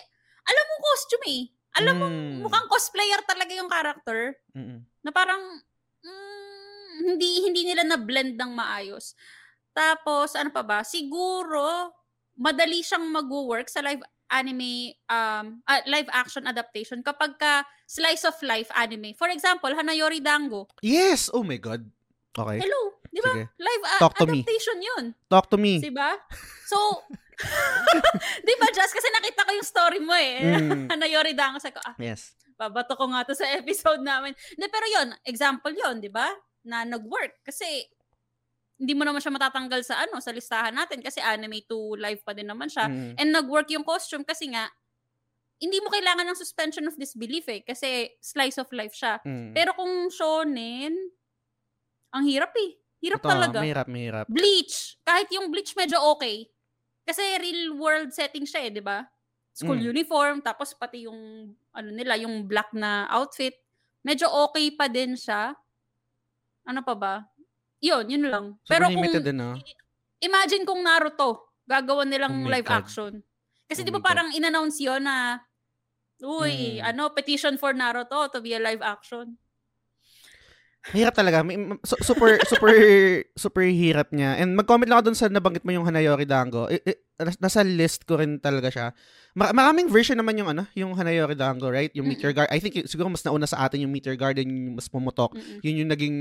[0.45, 1.43] alam mo costume eh.
[1.75, 2.45] Alam mo Mm.
[2.45, 4.85] mukhang cosplayer talaga yung character Mm-mm.
[5.01, 5.41] na parang
[5.99, 6.58] mm,
[6.99, 9.15] hindi hindi nila na blend ng maayos.
[9.71, 10.83] Tapos ano pa ba?
[10.83, 11.95] Siguro
[12.35, 18.37] madali siyang mag-work sa live anime um ah, live action adaptation kapag ka slice of
[18.45, 19.17] life anime.
[19.17, 20.69] For example, Hanayori Dango.
[20.83, 21.33] Yes!
[21.33, 21.87] Oh my God.
[22.37, 22.61] Okay.
[22.61, 23.35] Hello, 'di ba?
[23.57, 24.45] Live a- Talk to me.
[24.45, 25.05] adaptation 'yun.
[25.27, 25.81] Talk to me.
[25.81, 26.15] 'Di ba?
[26.69, 26.77] So
[28.45, 30.43] 'di ba just kasi nakita ko yung story mo eh.
[30.59, 30.87] Mm.
[30.93, 32.35] Hanayori Dango sa ko, ah, Yes.
[32.55, 34.35] babato ko nga to sa episode namin.
[34.35, 36.27] Hindi, pero yon example yon di ba?
[36.67, 37.43] Na nag-work.
[37.47, 37.87] Kasi,
[38.79, 42.31] hindi mo naman siya matatanggal sa ano, sa listahan natin kasi anime to live pa
[42.31, 42.87] din naman siya.
[42.87, 43.15] Mm.
[43.19, 44.71] And nag-work yung costume kasi nga,
[45.59, 49.19] hindi mo kailangan ng suspension of disbelief eh, kasi slice of life siya.
[49.27, 49.51] Mm.
[49.51, 50.95] Pero kung shonen,
[52.15, 52.79] ang hirap eh.
[53.03, 53.59] Hirap Totoo, talaga.
[53.63, 54.27] Mahirap, mahirap.
[54.31, 56.47] Bleach, kahit yung Bleach medyo okay.
[57.03, 59.03] Kasi real world setting siya eh, di ba?
[59.55, 59.91] School Mm.
[59.91, 63.59] uniform, tapos pati yung, ano nila, yung black na outfit.
[64.07, 65.59] Medyo okay pa din siya.
[66.69, 67.15] Ano pa ba?
[67.81, 68.47] Yun, yun lang.
[68.69, 69.57] Super Pero kung, din, no?
[70.21, 72.79] imagine kung Naruto, gagawa nilang Oh live God.
[72.85, 73.13] action.
[73.65, 74.09] Kasi Oh di ba my God.
[74.13, 75.41] parang in-announce yun na,
[76.21, 76.93] uy, Mm.
[76.93, 79.39] ano, petition for Naruto to be a live action.
[80.89, 81.45] Hirap talaga.
[81.45, 82.73] May- su- super, super,
[83.37, 84.41] super hirap niya.
[84.41, 86.65] And mag-comment lang ako dun sa nabanggit mo yung Hanayori Dango.
[86.67, 88.87] I- i- nas- nasa list ko rin talaga siya.
[89.37, 91.93] Mar- maraming version naman yung ano, yung Hanayori Dango, right?
[91.93, 92.55] Yung Meteor Garden.
[92.55, 95.37] I think siguro mas nauna sa atin yung Meteor Garden, yung mas pumutok.
[95.37, 95.61] Mm-mm.
[95.61, 96.17] Yun yung naging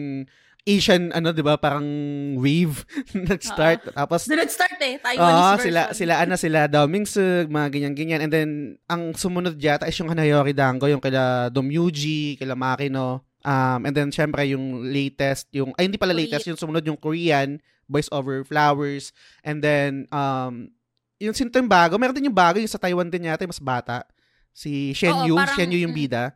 [0.67, 1.55] Asian, ano, di ba?
[1.55, 1.87] Parang
[2.35, 2.83] wave
[3.15, 3.87] nag-start.
[3.95, 5.63] Tapos, Doon nag-start eh, Taiwanese Oo, version.
[5.63, 8.19] sila, sila, ano, sila Domingsug, mga ganyan-ganyan.
[8.27, 8.49] And then,
[8.83, 13.23] ang sumunod yata is yung Hanayori Dango, yung kila Domyuji, kila Makino.
[13.47, 16.27] Um, and then, syempre, yung latest, yung, ay, hindi pala Korean.
[16.27, 19.15] latest, yung sumunod yung Korean, Voice Over Flowers.
[19.39, 20.67] And then, um,
[21.15, 24.03] yung sinto yung bago, meron din yung bago, yung sa Taiwan din yata, mas bata.
[24.51, 26.35] Si Shen Yu, Shen Yu yung bida.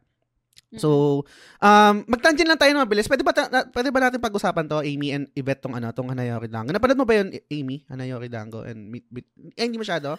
[0.80, 1.22] So,
[1.60, 3.12] um, magtangent lang tayo ng mabilis.
[3.12, 6.08] Pwede ba, ta- na- pwede ba natin pag-usapan to, Amy and Yvette, tong ano, tong
[6.08, 6.72] Hanayori Dango?
[6.72, 7.84] Napanood mo ba yun, Amy?
[7.92, 9.28] Hanayori Dango and Meet, meet
[9.60, 10.16] eh, hindi masyado?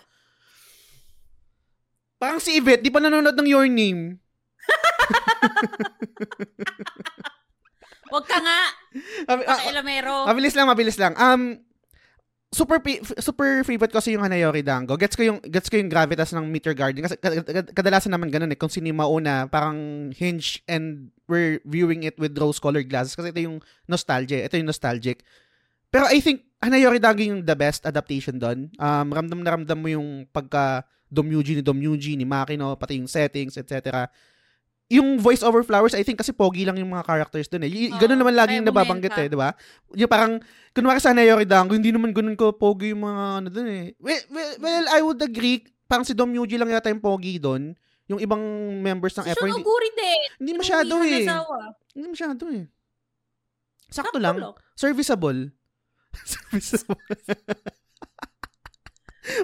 [2.21, 4.21] Parang si Yvette, di pa nanonood ng Your Name.
[8.13, 8.59] Wag ka nga,
[9.25, 9.57] Abi- ah.
[10.29, 11.17] Mabilis lang, mabilis lang.
[11.17, 11.65] Um,
[12.53, 12.77] super
[13.25, 15.01] super favorite ko kasi yung Hanayori Dango.
[15.01, 18.29] Gets ko yung gets ko yung gravitas ng Meteor Garden kasi kad- kad- kadalasan naman
[18.29, 23.17] ganun eh kung sino mauna parang hinge and we're viewing it with rose colored glasses
[23.17, 25.25] kasi ito yung nostalgia, ito yung nostalgic.
[25.89, 28.69] Pero I think Hanayori Dango yung the best adaptation doon.
[28.77, 33.57] Um, ramdam na ramdam mo yung pagka Domyuji ni Domyuji ni Makino, pati yung settings,
[33.61, 34.09] etc.
[34.93, 37.71] Yung voice over flowers, I think kasi pogi lang yung mga characters doon eh.
[37.73, 39.57] Y- Oo, ganun naman laging nababanggit eh, di ba?
[39.97, 40.37] Yung parang,
[40.77, 43.87] kunwari sa Hanayori Dango, hindi naman ganun ko pogi yung mga ano doon eh.
[43.97, 47.73] Well, well, well, I would agree, parang si Dom Yuji lang yata yung pogi doon.
[48.11, 48.43] Yung ibang
[48.85, 50.21] members ng Si F4, Shun hindi, Oguri din.
[50.37, 51.25] hindi masyado eh.
[51.97, 52.65] Hindi masyado eh.
[53.89, 54.37] Sakto Sakto lang.
[54.77, 55.41] Serviceable.
[56.29, 57.17] Serviceable.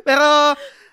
[0.09, 0.29] Pero,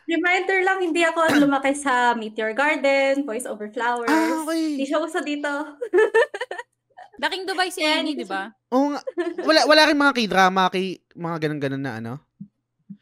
[0.06, 4.10] Reminder lang, hindi ako lumaki sa Meteor Garden, Voice Over Flowers.
[4.10, 4.86] ah, Hindi okay.
[4.86, 5.50] siya uso dito.
[7.22, 8.52] Daking Dubai si hindi di ba?
[8.76, 9.02] Oo nga.
[9.42, 12.14] Wala, wala rin mga k-drama, kay, mga ganun-ganun na ano.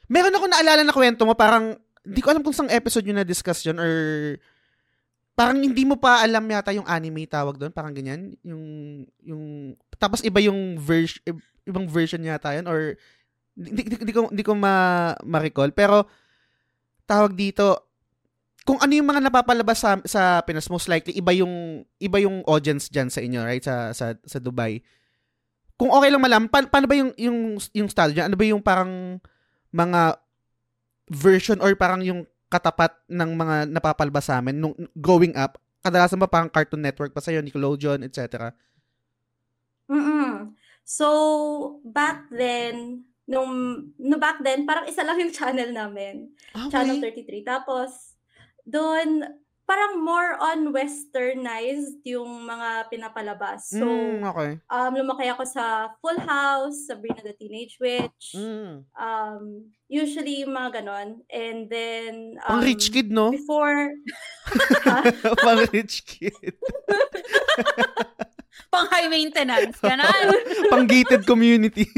[0.07, 3.65] Meron ako naalala na kwento mo, parang, hindi ko alam kung saan episode yun na-discuss
[3.65, 3.91] yun, or
[5.33, 8.37] parang hindi mo pa alam yata yung anime tawag doon, parang ganyan.
[8.45, 8.63] Yung,
[9.25, 9.43] yung,
[9.97, 11.19] tapos iba yung version,
[11.65, 12.93] ibang version yata yun, or,
[13.57, 14.73] hindi, hindi, hindi ko, hindi ko ma,
[15.25, 15.73] ma-recall.
[15.73, 16.05] Pero,
[17.05, 17.89] tawag dito,
[18.63, 22.87] kung ano yung mga napapalabas sa sa Pinas most likely iba yung iba yung audience
[22.87, 24.79] diyan sa inyo right sa sa sa Dubai
[25.75, 28.63] kung okay lang malaman pa- paano ba yung yung yung style diyan ano ba yung
[28.63, 29.19] parang
[29.75, 30.15] mga
[31.11, 36.31] version or parang yung katapat ng mga napapalabas sa amin nung growing up kadalasan ba
[36.31, 38.55] parang Cartoon Network pa sa'yo, Nickelodeon, etc.
[39.91, 40.55] Mm-mm.
[40.87, 41.07] So,
[41.83, 43.51] back then, nung,
[43.95, 46.29] no back then, parang isa lang yung channel namin.
[46.69, 47.43] Channel 33.
[47.43, 48.15] Tapos,
[48.63, 49.23] doon,
[49.63, 53.71] parang more on westernized yung mga pinapalabas.
[53.71, 54.51] So, Mm, okay.
[54.67, 58.83] um, lumaki ako sa Full House, Sabrina the Teenage Witch, Mm.
[58.91, 59.43] um,
[59.87, 61.23] usually mga ganon.
[61.31, 63.31] And then, Pang um, rich kid, no?
[63.31, 63.95] Before,
[65.47, 66.35] Pang rich kid.
[68.73, 69.77] Pang high maintenance.
[69.77, 70.33] Ganon.
[70.73, 71.85] Pang gated community.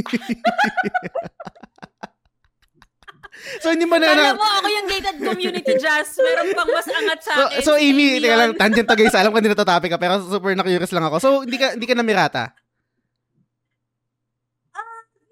[3.63, 4.11] so, hindi mo na...
[4.11, 6.19] Kala na mo, ako yung gated community jazz.
[6.19, 7.63] Meron pang mas angat sa so, akin.
[7.63, 9.15] so, Si Amy, teka lang, tangent to guys.
[9.15, 11.15] Alam ko hindi na to topic ka, pero super na-curious lang ako.
[11.23, 12.51] So, hindi ka, hindi ka namirata?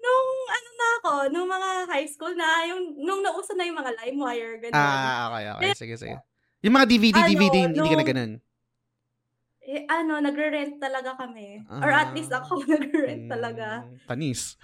[0.04, 3.92] nung ano na ako, nung mga high school na, yung, nung nauso na yung mga
[4.00, 4.76] LimeWire, ganun.
[4.76, 5.72] Ah, okay, okay.
[5.76, 6.16] Sige, sige.
[6.64, 8.32] Yung mga DVD, Ano, DVD, hindi ka na nung- ganun.
[9.64, 11.64] Eh, ano, nagre-rent talaga kami.
[11.66, 12.44] Or at least Ah.
[12.44, 13.88] ako nagre-rent talaga.
[13.88, 14.60] Mm, Panis.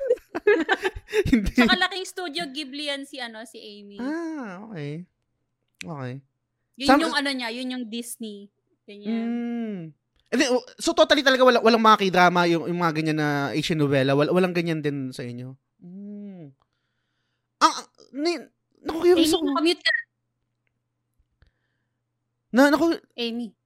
[1.32, 1.52] hindi.
[1.56, 3.96] Sa kalaking studio, Ghibli yan si, ano, si Amy.
[3.96, 5.08] Ah, okay.
[5.80, 6.14] Okay.
[6.76, 8.52] Yun Sam- yung ano niya, yun yung Disney.
[8.84, 9.08] Ganyan.
[9.08, 9.80] Mm.
[10.30, 13.28] And then, oh, so totally talaga wala, walang mga k-drama, yung, yung mga ganyan na
[13.50, 15.56] Asian novela, wala, walang ganyan din sa inyo?
[15.80, 16.52] Mm.
[17.58, 18.36] Ang, ah, ni,
[18.84, 19.48] naku, Amy, curious ako.
[19.50, 19.94] commute ka.
[22.52, 23.56] Na, naku, Amy.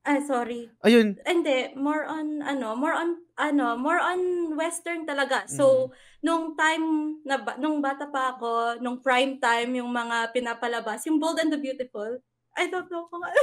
[0.00, 0.72] Ah, sorry.
[0.80, 1.20] ayun.
[1.28, 4.20] Hindi, more on ano, more on ano, more on
[4.56, 5.44] western talaga.
[5.44, 5.92] So,
[6.24, 11.20] nung time na ba, nung bata pa ako, nung prime time yung mga pinapalabas, yung
[11.20, 12.16] Bold and the Beautiful.
[12.56, 13.40] I don't know kung ano.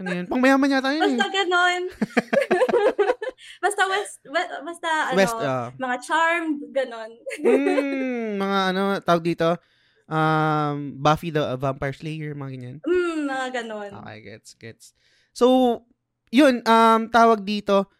[0.00, 0.26] Ano yun?
[0.26, 1.32] Pang mayaman yata yun basta eh.
[1.44, 1.82] ganon.
[3.64, 5.68] basta west, we- basta ano, West, ah.
[5.76, 7.10] mga charmed, ganon.
[7.40, 9.48] mm, mga ano, tawag dito,
[10.08, 12.76] um, Buffy the Vampire Slayer, mga ganyan.
[12.82, 13.90] Mm, mga ganon.
[14.04, 14.86] Okay, gets, gets.
[15.30, 15.78] So,
[16.30, 17.90] yun, um, tawag dito,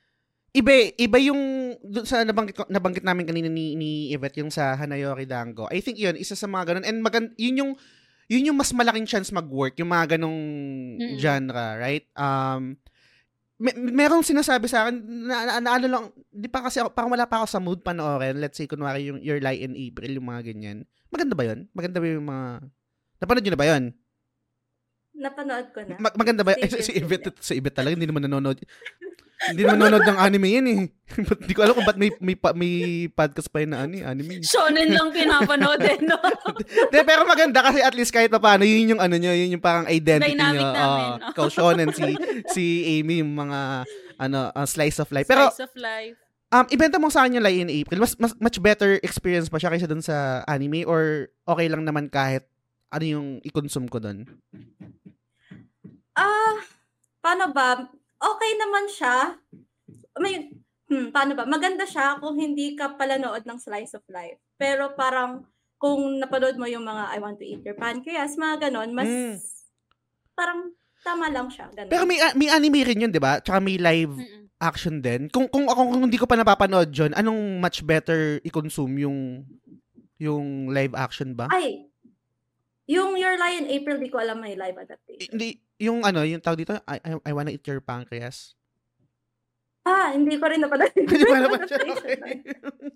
[0.50, 4.74] iba, iba yung, dun sa nabanggit, ko- nabanggit namin kanina ni, ni Yvette, yung sa
[4.74, 5.70] Hanayori Dango.
[5.70, 6.86] I think yun, isa sa mga ganun.
[6.86, 7.72] And magan, yun yung,
[8.30, 10.40] yun yung mas malaking chance mag-work, yung mga ganong
[10.98, 11.18] Mm-mm.
[11.18, 12.06] genre, right?
[12.14, 12.78] Um,
[13.58, 14.94] may, merong sinasabi sa akin,
[15.26, 17.82] na, na, na ano lang, di pa kasi ako, parang wala pa ako sa mood
[17.82, 18.38] panoorin.
[18.38, 20.86] Let's say, kunwari yung Your Lie in April, yung mga ganyan.
[21.10, 21.66] Maganda ba yun?
[21.74, 22.46] Maganda ba yung mga,
[23.20, 23.84] napanood nyo na ba yun?
[25.20, 25.94] Napanood ko na.
[26.00, 26.56] Ma- maganda ba?
[26.56, 26.92] Stay si.
[26.96, 28.56] Yvette, si Yvette talaga, hindi naman nanonood.
[29.42, 30.83] hindi naman nanonood ng anime yan eh.
[31.40, 32.72] Hindi ko alam kung ba't may, may, pa- may
[33.09, 34.40] podcast pa yun na anime.
[34.40, 36.16] Shonen lang pinapanood eh, no?
[36.92, 39.64] De, pero maganda kasi at least kahit pa paano, yun yung ano nyo, yun yung
[39.64, 40.70] parang identity Dynamic nyo.
[40.70, 41.28] namin, Oh, no?
[41.33, 42.04] ikaw, shonen, si,
[42.48, 45.24] si Amy, yung mga ano, uh, slice of life.
[45.26, 46.16] Pero, Slice of life.
[46.52, 47.98] um, ibenta mo sa yung Lie in April.
[47.98, 52.06] Mas, mas, much better experience pa siya kaysa dun sa anime or okay lang naman
[52.06, 52.44] kahit
[52.90, 54.28] ano yung i-consume ko dun?
[56.20, 56.54] Ah,
[57.24, 57.88] paano ba?
[58.20, 59.16] Okay naman siya.
[60.20, 60.52] May,
[60.92, 61.48] hmm, paano ba?
[61.48, 64.37] Maganda siya kung hindi ka pala nood ng Slice of Life.
[64.61, 65.48] Pero parang,
[65.80, 69.37] kung napanood mo yung mga I Want to Eat Your Pancreas, mga ganon, mas, Mm.
[70.37, 70.61] parang,
[71.00, 71.72] tama lang siya.
[71.72, 71.88] Ganon.
[71.88, 73.40] Pero may, may anime rin yun, di ba?
[73.40, 74.52] Tsaka may live Mm-mm.
[74.61, 75.33] action din.
[75.33, 79.48] Kung kung ako kung hindi ko pa napapanood 'yon, anong much better i-consume yung
[80.20, 81.48] yung live action ba?
[81.48, 81.88] Ay,
[82.85, 85.33] yung Your Lie in April, di ko alam may live adaptation.
[85.33, 88.54] Hindi yung ano, yung tawag dito, I, I, I wanna eat your pancreas.
[89.80, 90.92] Ah, hindi ko rin napanood.
[91.00, 91.80] Hindi pa naman siya.
[91.80, 92.20] Okay.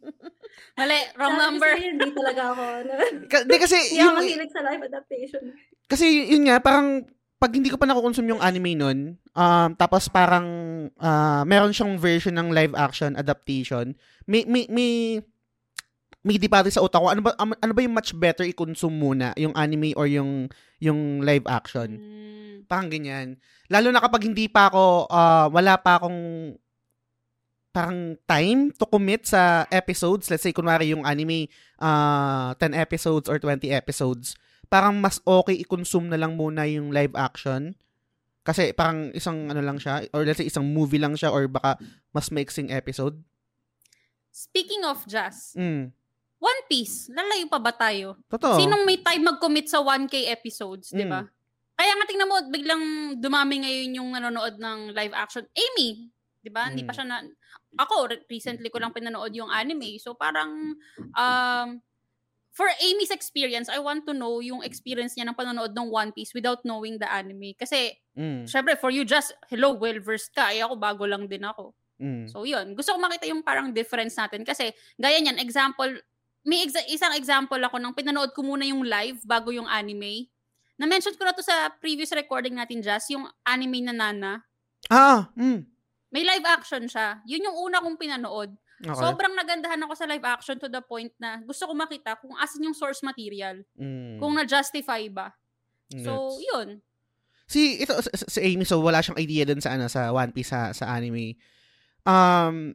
[0.78, 1.70] Mali, wrong Sabi ko number.
[1.80, 2.62] Hindi talaga ako.
[2.62, 2.92] ano.
[3.24, 5.42] Ka- Di kasi Hindi ako yung mahilig sa live adaptation.
[5.84, 8.98] kasi yun nga parang pag hindi ko pa nakukonsume yung anime nun,
[9.32, 10.46] um, tapos parang
[10.96, 13.92] ah, meron siyang version ng live action adaptation,
[14.24, 15.20] may may may
[16.24, 19.52] may debate sa utak ko, ano ba ano ba yung much better i-consume muna, yung
[19.52, 20.48] anime or yung
[20.80, 22.00] yung live action?
[22.00, 22.56] Mm.
[22.64, 23.36] Parang ganyan.
[23.68, 26.20] Lalo na kapag hindi pa ako, ah, wala pa akong
[27.74, 30.30] parang time to commit sa episodes.
[30.32, 34.32] Let's say, kunwari yung anime, ah 10 episodes or 20 episodes.
[34.72, 37.76] Parang mas okay i-consume na lang muna yung live action.
[38.46, 41.76] Kasi parang isang ano lang siya, or let's say isang movie lang siya, or baka
[42.16, 43.20] mas maiksing episode.
[44.32, 45.92] Speaking of Jazz, Mm.
[46.44, 48.20] One Piece, lalayo pa ba tayo?
[48.28, 48.60] Totoo.
[48.60, 51.24] Sinong may time mag-commit sa 1K episodes, di ba?
[51.24, 51.28] Mm.
[51.74, 52.84] Kaya nga tingnan mo, biglang
[53.18, 55.42] dumami ngayon yung nanonood ng live action.
[55.50, 56.68] Amy, di ba?
[56.68, 56.96] Hindi pa Mm.
[57.00, 57.16] siya na...
[57.74, 59.96] Ako, re- recently ko lang pinanood yung anime.
[59.98, 60.76] So parang,
[61.16, 61.68] um,
[62.54, 66.30] for Amy's experience, I want to know yung experience niya ng panonood ng One Piece
[66.30, 67.56] without knowing the anime.
[67.56, 68.46] Kasi, Mm.
[68.46, 70.54] syempre, for you just, hello, well-versed ka.
[70.54, 71.74] Eh ako, bago lang din ako.
[71.98, 72.30] Mm.
[72.30, 72.78] So, yun.
[72.78, 74.46] Gusto ko makita yung parang difference natin.
[74.46, 75.90] Kasi, gaya niyan, example,
[76.44, 80.28] may exa- isang example ako nang pinanood ko muna yung live bago yung anime.
[80.76, 84.44] Na-mention ko na to sa previous recording natin, Jazz, yung anime na Nana.
[84.92, 85.64] Ah, mm.
[86.12, 87.24] May live action siya.
[87.26, 88.52] Yun yung una kong pinanood.
[88.84, 89.00] Okay.
[89.00, 92.68] Sobrang nagandahan ako sa live action to the point na gusto ko makita kung asan
[92.68, 93.64] yung source material.
[93.78, 94.20] Mm.
[94.20, 95.32] Kung na-justify ba.
[95.90, 96.38] So, Gets.
[96.44, 96.68] yun.
[97.44, 100.48] Si ito si, si Amy so wala siyang idea dun sa ano sa One Piece
[100.48, 101.36] sa, sa anime.
[102.08, 102.72] Um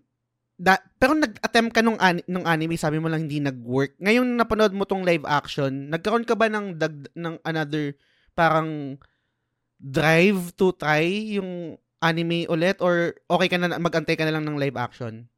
[0.59, 3.95] da, pero nag-attempt ka nung, an, nung anime, sabi mo lang hindi nag-work.
[4.03, 7.95] Ngayon napanood mo tong live action, nagkaroon ka ba ng dag, ng another
[8.35, 8.99] parang
[9.79, 11.07] drive to try
[11.39, 15.31] yung anime ulit or okay ka na magantay ka na lang ng live action?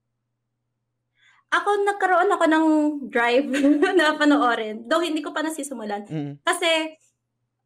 [1.52, 2.68] Ako, nagkaroon ako ng
[3.12, 3.46] drive
[4.00, 4.90] na panoorin.
[4.90, 6.08] Though hindi ko pa nasisimulan.
[6.08, 6.40] Mm.
[6.42, 6.98] Kasi,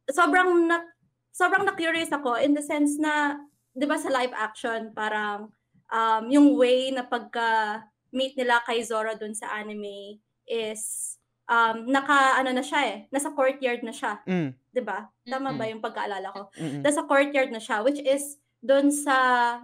[0.10, 0.84] sobrang na,
[1.32, 3.40] sobrang na-curious ako in the sense na,
[3.72, 5.54] di ba sa live action, parang
[5.90, 11.16] um, yung way na pagka-meet nila kay Zora dun sa anime is
[11.50, 14.22] um, naka, ano na siya eh, nasa courtyard na siya.
[14.26, 14.50] Mm.
[14.72, 15.10] Di ba?
[15.26, 15.60] Tama Mm-mm.
[15.60, 16.42] ba yung pagkaalala ko?
[16.58, 16.82] Mm.
[16.86, 19.18] nasa courtyard na siya, which is doon sa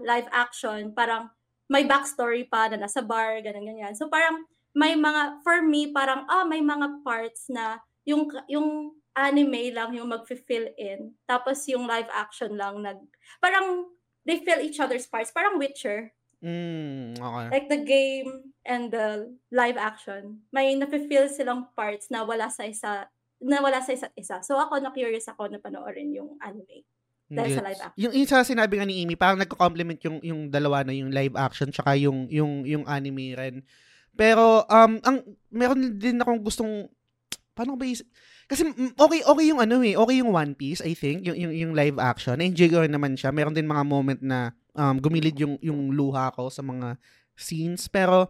[0.05, 1.29] live action, parang
[1.71, 3.93] may backstory pa na nasa bar, ganyan, ganyan.
[3.97, 4.45] So parang
[4.75, 10.11] may mga, for me, parang, ah, may mga parts na yung yung anime lang yung
[10.11, 11.11] mag-fill in.
[11.27, 12.99] Tapos yung live action lang nag
[13.43, 13.91] parang
[14.25, 15.33] they fill each other's parts.
[15.33, 16.13] Parang Witcher.
[16.41, 17.47] Mm, okay.
[17.53, 20.41] Like the game and the live action.
[20.49, 23.05] May nafe-fill silang parts na wala sa isa
[23.41, 24.41] na wala sa isa't isa.
[24.45, 26.85] So ako na curious ako na panoorin yung anime.
[27.31, 27.69] Dahil sa Gets.
[27.69, 28.01] live action.
[28.01, 31.69] Yung isa sinabi nga ni Amy, parang nagko-complement yung yung dalawa na yung live action
[31.73, 33.55] tsaka yung yung yung anime rin.
[34.13, 35.17] Pero um ang
[35.49, 36.89] meron din akong gustong
[37.53, 38.01] paano ba is
[38.51, 38.67] kasi
[38.99, 41.95] okay okay yung ano eh, okay yung One Piece, I think, yung yung, yung live
[41.95, 42.35] action.
[42.35, 43.31] Na-enjoy ko naman siya.
[43.31, 46.99] Meron din mga moment na um gumilid yung yung luha ko sa mga
[47.39, 48.27] scenes, pero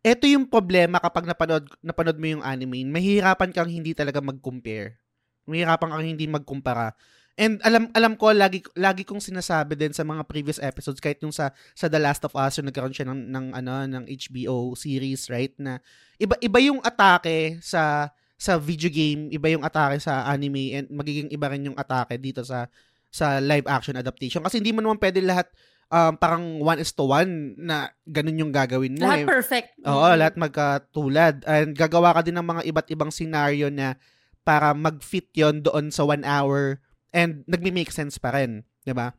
[0.00, 4.96] eto yung problema kapag napanood napanood mo yung anime, mahihirapan kang hindi talaga mag-compare.
[5.44, 6.96] Mahihirapan kang hindi magkumpara.
[7.38, 11.30] And alam alam ko lagi lagi kong sinasabi din sa mga previous episodes kahit yung
[11.30, 15.30] sa sa The Last of Us yung nagkaroon siya ng ng ano ng HBO series,
[15.30, 15.54] right?
[15.60, 15.78] Na
[16.18, 21.26] iba iba yung atake sa sa video game, iba yung atake sa anime and magiging
[21.28, 22.70] iba rin yung atake dito sa
[23.10, 25.50] sa live action adaptation kasi hindi mo naman pwede lahat
[25.90, 29.02] um, parang one is to one na ganun yung gagawin mo.
[29.02, 29.26] Lahat eh.
[29.26, 29.68] perfect.
[29.82, 30.16] Oo, Mm.
[30.22, 31.34] lahat magkatulad.
[31.42, 33.98] And gagawa ka din ng mga iba't ibang scenario na
[34.46, 36.78] para mag-fit yon doon sa one hour
[37.10, 38.62] and nagme-make sense pa rin.
[38.86, 39.12] 'di ba?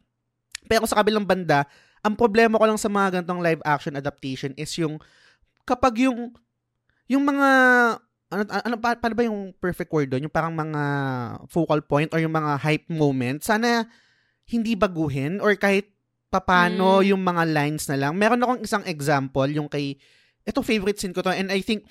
[0.66, 1.66] Pero sa kabilang banda,
[2.00, 4.96] ang problema ko lang sa mga ganitong live action adaptation is yung
[5.66, 6.32] kapag yung
[7.10, 7.50] yung mga
[8.30, 10.30] ano, ano pa, paano ba yung perfect word doon?
[10.30, 10.82] Yung parang mga
[11.50, 13.42] focal point or yung mga hype moment.
[13.42, 13.90] Sana
[14.50, 15.90] hindi baguhin or kahit
[16.30, 17.06] papano Mm.
[17.10, 18.14] yung mga lines na lang.
[18.14, 19.98] Meron akong isang example, yung kay,
[20.46, 21.90] ito favorite scene ko to, and I think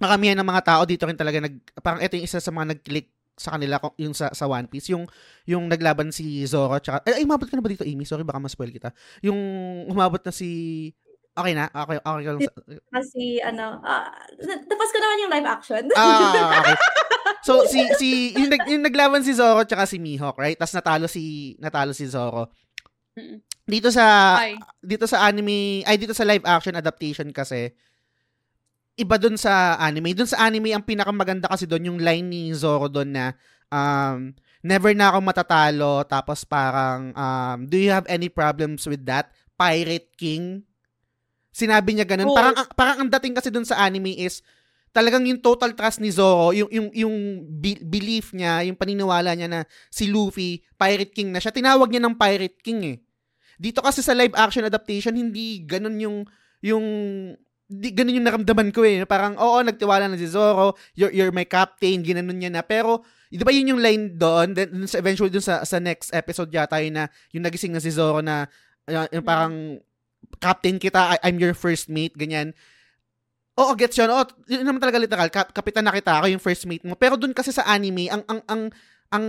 [0.00, 3.12] maramihan ng mga tao dito rin talaga nag, parang ito yung isa sa mga nag-click
[3.36, 5.08] sa kanila yung sa, sa One Piece, yung
[5.48, 8.04] yung naglaban si Zoro tsaka, ay, ay umabot ka na ba dito, Amy?
[8.04, 8.92] Sorry, baka ma-spoil kita.
[9.24, 9.36] Yung
[9.88, 10.92] umabot na si,
[11.36, 11.66] okay na?
[11.70, 12.48] Okay, okay
[12.90, 14.10] Kasi ano, ah,
[14.70, 15.84] tapos ko naman yung live action.
[15.94, 16.76] Ah, okay.
[17.40, 20.60] So si si yung, nag, yung naglaban si Zoro tsaka si Mihawk, right?
[20.60, 22.52] Tapos natalo si natalo si Zoro.
[23.64, 24.60] Dito sa Ay.
[24.84, 27.72] dito sa anime, ay dito sa live action adaptation kasi
[29.00, 30.12] iba dun sa anime.
[30.12, 33.32] Dun sa anime ang pinakamaganda kasi doon yung line ni Zoro doon na
[33.72, 39.32] um never na ako matatalo tapos parang um do you have any problems with that?
[39.56, 40.68] Pirate King.
[41.50, 42.30] Sinabi niya ganun.
[42.30, 42.38] Cool.
[42.38, 44.42] Parang ang- parang ang dating kasi doon sa anime is
[44.90, 47.14] talagang yung total trust ni Zoro, yung yung yung
[47.62, 51.54] be- belief niya, yung paniniwala niya na si Luffy Pirate King na siya.
[51.54, 52.96] Tinawag niya ng Pirate King eh.
[53.60, 56.16] Dito kasi sa live action adaptation hindi ganun yung
[56.64, 56.84] yung
[57.70, 59.06] di, ganun yung naramdaman ko eh.
[59.06, 62.66] Parang, oo, nagtiwala na si Zoro, you're, you're my captain, ginanon niya na.
[62.66, 66.10] Pero, di ba yun yung line doon, then, dun sa, eventually dun sa, sa next
[66.10, 68.50] episode yata yun na, yung nagising na si Zoro na,
[68.90, 69.78] uh, yung parang,
[70.38, 72.54] captain kita, I- I'm your first mate, ganyan.
[73.58, 74.08] Oo, gets yun.
[74.08, 75.28] Oo, yun naman talaga literal.
[75.28, 76.94] Kap- kapitan na kita, ako yung first mate mo.
[76.94, 78.62] Pero dun kasi sa anime, ang, ang, ang,
[79.10, 79.24] ang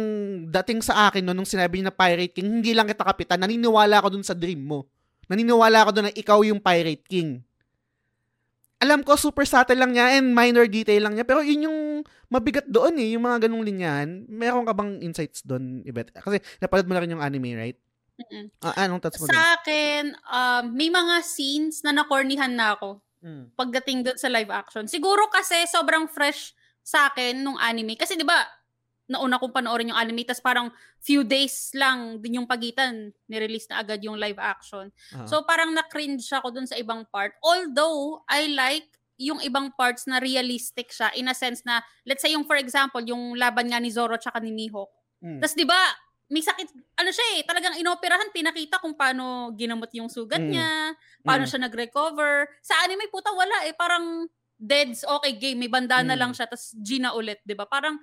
[0.47, 3.97] dating sa akin no, nung sinabi niya na Pirate King, hindi lang kita kapitan, naniniwala
[3.99, 4.86] ako dun sa dream mo.
[5.26, 7.41] Naniniwala ako dun na ikaw yung Pirate King.
[8.82, 11.26] Alam ko, super subtle lang niya and minor detail lang niya.
[11.26, 11.80] Pero yun yung
[12.34, 14.26] mabigat doon eh, yung mga ganung linyahan.
[14.26, 16.14] Meron ka bang insights doon, Ibet?
[16.18, 17.78] Kasi napanood mo na rin yung anime, right?
[18.22, 18.45] Mm-mm.
[18.61, 19.26] Ah, anong thoughts mo?
[19.26, 23.53] Sa akin, um, may mga scenes na nakornihan na ako Mm.
[23.53, 24.89] pagdating doon sa live action.
[24.89, 27.93] Siguro kasi sobrang fresh sa akin nung anime.
[27.93, 28.41] Kasi di ba,
[29.05, 33.84] nauna kong panoorin yung anime, tas parang few days lang din yung pagitan, nirelease na
[33.84, 34.89] agad yung live action.
[35.13, 35.28] Ah.
[35.30, 37.38] So parang na-cringe ako dun sa ibang part.
[37.45, 38.89] Although, I like
[39.22, 43.05] yung ibang parts na realistic siya in a sense na, let's say yung for example,
[43.05, 44.89] yung laban nga ni Zoro tsaka ni Mihawk.
[45.22, 45.38] Mm.
[45.38, 45.78] Tapos 'di ba,
[46.32, 50.48] may sakit, ano siya eh, talagang inoperahan, pinakita kung paano ginamot yung sugat Mm.
[50.48, 50.72] niya,
[51.22, 51.50] paano Mm.
[51.52, 52.48] siya nag-recover.
[52.64, 54.26] Sa anime puta wala eh, parang
[54.56, 56.20] deads, okay, game, may bandana Mm.
[56.24, 57.68] lang siya, tapos Gina ulit, 'di ba?
[57.68, 58.00] Parang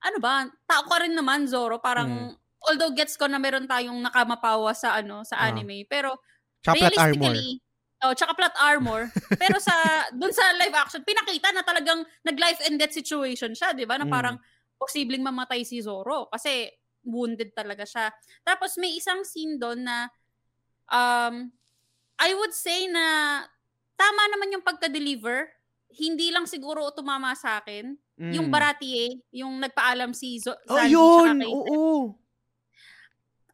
[0.00, 4.70] ano ba, tao ka rin naman Zoro, parang although gets ko na meron tayong nakamapawa
[4.76, 5.42] sa ano, sa Mm.
[5.42, 5.48] Ah.
[5.50, 6.10] anime, pero
[6.62, 7.34] Tsaka plot armor.
[7.34, 7.50] realistically,
[8.04, 9.02] oh, tsaka plot armor.
[9.40, 9.74] pero sa
[10.18, 13.98] dun sa live action, pinakita na talagang nag-life and death situation siya, 'di ba?
[13.98, 14.12] Na Mm.
[14.14, 14.36] parang
[14.76, 16.68] posibleng mamatay si Zoro kasi
[17.06, 18.10] wounded talaga siya.
[18.42, 20.10] Tapos may isang scene doon na
[20.90, 21.48] um
[22.16, 23.40] I would say na
[23.94, 25.48] tama naman yung pagka-deliver.
[25.88, 27.94] Hindi lang siguro tumama sa akin.
[28.16, 28.52] Yung Mm.
[28.52, 31.36] Baratie, yung nagpaalam si Zo- Oh, Sanji yun!
[31.38, 32.16] kay Oo.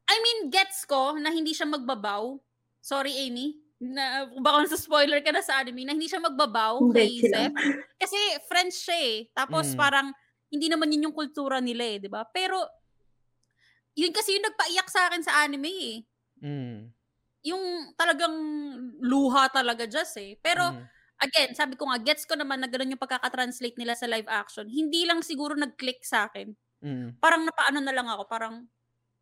[0.06, 2.38] I mean, gets ko na hindi siya magbabaw.
[2.78, 3.58] Sorry, Amy.
[3.78, 7.50] Na, baka sa spoiler ka na sa anime, na hindi siya magbabaw kay sila.
[7.50, 7.54] Zep.
[7.98, 9.18] Kasi French siya eh.
[9.32, 9.78] Tapos Mm.
[9.78, 10.06] parang,
[10.46, 12.22] hindi naman yun yung kultura nila eh, di ba?
[12.24, 12.62] Pero,
[13.92, 15.96] yun kasi yung nagpaiyak sa akin sa anime eh.
[16.42, 16.90] Mm.
[17.42, 17.62] Yung
[17.94, 18.34] talagang
[19.02, 20.38] luha talaga just eh.
[20.40, 20.84] Pero, Mm.
[21.20, 24.66] again, sabi ko nga, gets ko naman na ganun yung pagkakatranslate nila sa live action.
[24.66, 26.54] Hindi lang siguro nag-click sa akin.
[26.82, 27.18] Mm.
[27.18, 28.66] Parang napaano na lang ako, parang,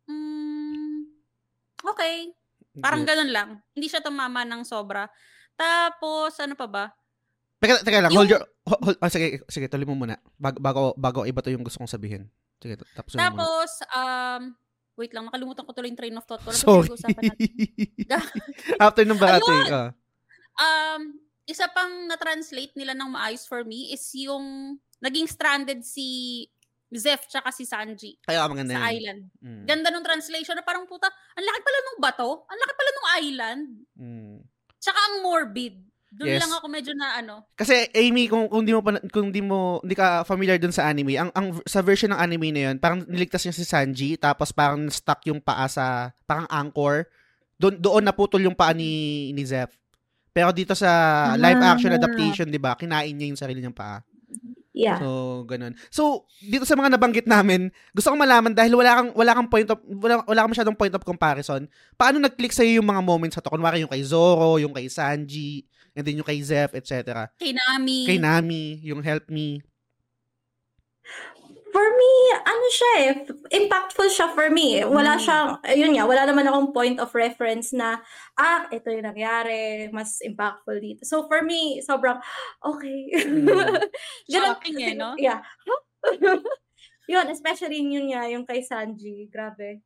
[0.09, 0.97] mm,
[1.85, 2.33] okay.
[2.79, 3.49] Parang ganun lang.
[3.75, 5.11] Hindi siya tumama ng sobra.
[5.59, 6.85] Tapos, ano pa ba?
[7.61, 10.17] Teka, teka lang, Yung- hold your, hold, hold- ah, sige, sige, tuloy mo muna.
[10.39, 12.25] Bago, bago, bago iba to yung gusto kong sabihin.
[12.61, 13.11] Sige, tapos.
[13.11, 14.41] Tapos, um,
[14.95, 16.53] wait lang, nakalimutan ko tuloy yung train of thought ko.
[16.53, 17.17] Ano ba Sorry.
[18.85, 19.73] After nung Bahati, Ayun!
[19.73, 19.89] ah.
[20.53, 21.01] Um,
[21.43, 26.45] isa pang na-translate nila ng maayos for me is yung naging stranded si
[26.91, 28.91] Zeph tsaka si Sanji Kaya maganda sa yun.
[28.93, 29.21] island.
[29.39, 29.63] Mm.
[29.63, 33.09] Ganda nung translation na parang puta, ang laki pala nung bato, ang laki pala nung
[33.17, 33.63] island,
[33.95, 34.37] Mm.
[34.77, 35.81] tsaka ang morbid.
[36.11, 36.43] Doon Yes.
[36.43, 37.47] lang ako medyo na ano.
[37.55, 40.91] Kasi Amy, kung kung di mo pa kung di mo hindi ka familiar dun sa
[40.91, 44.51] anime, ang ang sa version ng anime na 'yon, parang niligtas niya si Sanji tapos
[44.51, 47.07] parang stuck yung paa sa parang anchor.
[47.55, 49.71] Doon doon naputol yung paa ni ni Zeph.
[50.35, 50.91] Pero dito sa
[51.39, 51.99] live action Ah.
[51.99, 52.75] adaptation, 'di ba?
[52.75, 54.03] Kinain niya yung sarili niyang paa.
[54.71, 55.03] Yeah.
[55.03, 55.75] So, ganun.
[55.91, 59.67] So, dito sa mga nabanggit namin, gusto kong malaman dahil wala kang wala kang point
[59.67, 61.67] of wala, wala kang masyadong point of comparison.
[61.99, 63.51] Paano nag-click sa yung mga moments sa to?
[63.51, 67.27] Kunwari yung kay Zoro, yung kay Sanji, and then yung kay Zeph, etc.
[67.35, 67.99] Kay Nami.
[68.05, 69.59] Kay Nami, yung Help Me.
[71.71, 73.11] For me, ano siya eh,
[73.55, 74.83] impactful siya for me.
[74.83, 75.21] Wala Mm.
[75.23, 78.03] siyang, ayun nga, wala naman akong point of reference na,
[78.35, 81.07] ah, ito yung nangyari, mas impactful dito.
[81.07, 82.19] So for me, sobrang,
[82.59, 83.07] okay.
[83.15, 83.47] Mm.
[84.27, 85.15] Shocking eh, no?
[85.15, 85.39] Yeah.
[87.11, 89.31] yun, especially yun nga, yung kay Sanji.
[89.31, 89.79] Grabe.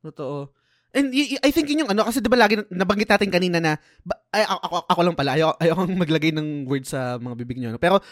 [0.00, 0.56] Totoo.
[0.96, 3.28] And y- y- I think yun yung ano, kasi di ba lagi na- nabanggit natin
[3.28, 7.16] kanina na, ba, ay, ako, ako, lang pala, ayaw, ayaw akong maglagay ng word sa
[7.16, 7.74] mga bibig nyo.
[7.74, 7.80] No?
[7.80, 8.04] Pero,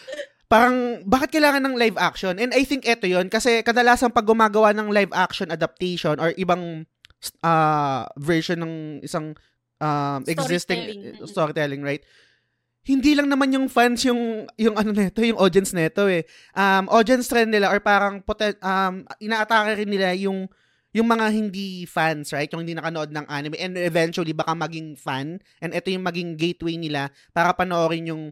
[0.49, 2.41] parang, bakit kailangan ng live action?
[2.41, 6.89] And I think eto yun, kasi kadalasan pag gumagawa ng live action adaptation or ibang
[7.45, 8.73] uh, version ng
[9.05, 9.37] isang
[9.79, 11.27] um, existing Storytelling.
[11.29, 12.03] storytelling, right?
[12.85, 16.21] Hindi lang naman yung fans yung yung ano nito, yung audience nito eh.
[16.53, 20.45] Um audience trend nila or parang poten- um inaatake rin nila yung
[20.95, 22.47] yung mga hindi fans, right?
[22.55, 26.79] Yung hindi nakanood ng anime and eventually baka maging fan and ito yung maging gateway
[26.79, 28.23] nila para panoorin yung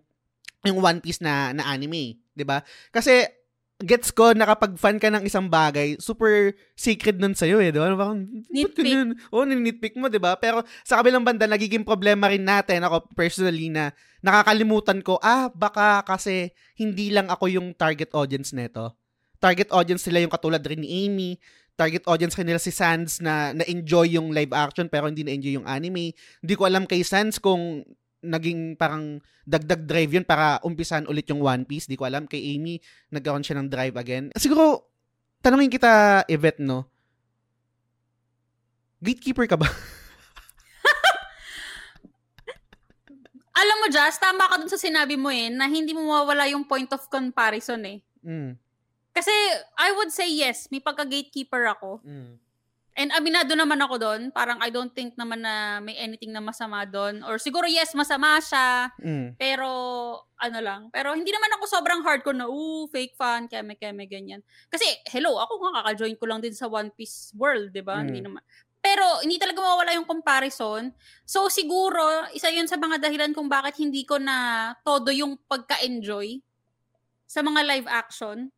[0.64, 2.64] yung One Piece na na anime, 'di ba?
[2.96, 3.28] Kasi
[3.84, 7.80] gets ko na kapag fan ka ng isang bagay, super sacred nun sa'yo eh, di
[7.82, 7.92] ba?
[7.92, 8.96] Parang, ba't Nitpick.
[9.36, 10.40] Oo, ninitpick mo, di ba?
[10.40, 13.92] Pero sa kabilang banda, nagiging problema rin natin, ako personally, na
[14.24, 18.96] nakakalimutan ko, ah, baka kasi hindi lang ako yung target audience neto.
[19.44, 21.36] Target audience nila yung katulad rin ni Amy,
[21.74, 25.68] target audience rin nila si Sans na na-enjoy yung live action pero hindi na-enjoy yung
[25.68, 26.14] anime.
[26.14, 27.82] Hindi ko alam kay Sans kung
[28.24, 31.92] naging parang dagdag drive yun para umpisan ulit yung One Piece.
[31.92, 32.30] Di ko alam.
[32.30, 32.80] Kay Amy,
[33.12, 34.32] nagkaroon siya ng drive again.
[34.40, 34.88] Siguro,
[35.44, 36.88] tanongin kita, Yvette, no?
[39.04, 39.68] Gatekeeper ka ba?
[43.60, 46.64] Alam mo, Jazz, tama ka dun sa sinabi mo eh, na hindi mo mawawala yung
[46.64, 48.00] point of comparison eh.
[48.24, 48.56] Mm.
[49.14, 49.34] Kasi,
[49.78, 52.02] I would say yes, may pagka-gatekeeper ako.
[52.02, 52.42] Mm.
[52.94, 54.22] And aminado naman ako doon.
[54.30, 57.26] Parang I don't think naman na may anything na masama doon.
[57.26, 58.94] Or siguro yes, masama siya.
[59.02, 59.34] Mm.
[59.38, 59.70] Pero,
[60.38, 60.82] ano lang.
[60.94, 64.46] Pero hindi naman ako sobrang hardcore na, ooh, fake fan, keme, keme, ganyan.
[64.70, 68.02] Kasi, hello, ako nga kaka-join ko lang din sa One Piece world, di ba?
[68.02, 68.06] Mm.
[68.10, 68.42] Hindi naman.
[68.84, 70.94] Pero, hindi talaga mawawala yung comparison.
[71.26, 76.42] So, siguro, isa yun sa mga dahilan kung bakit hindi ko na todo yung pagka-enjoy
[77.26, 78.54] sa mga live action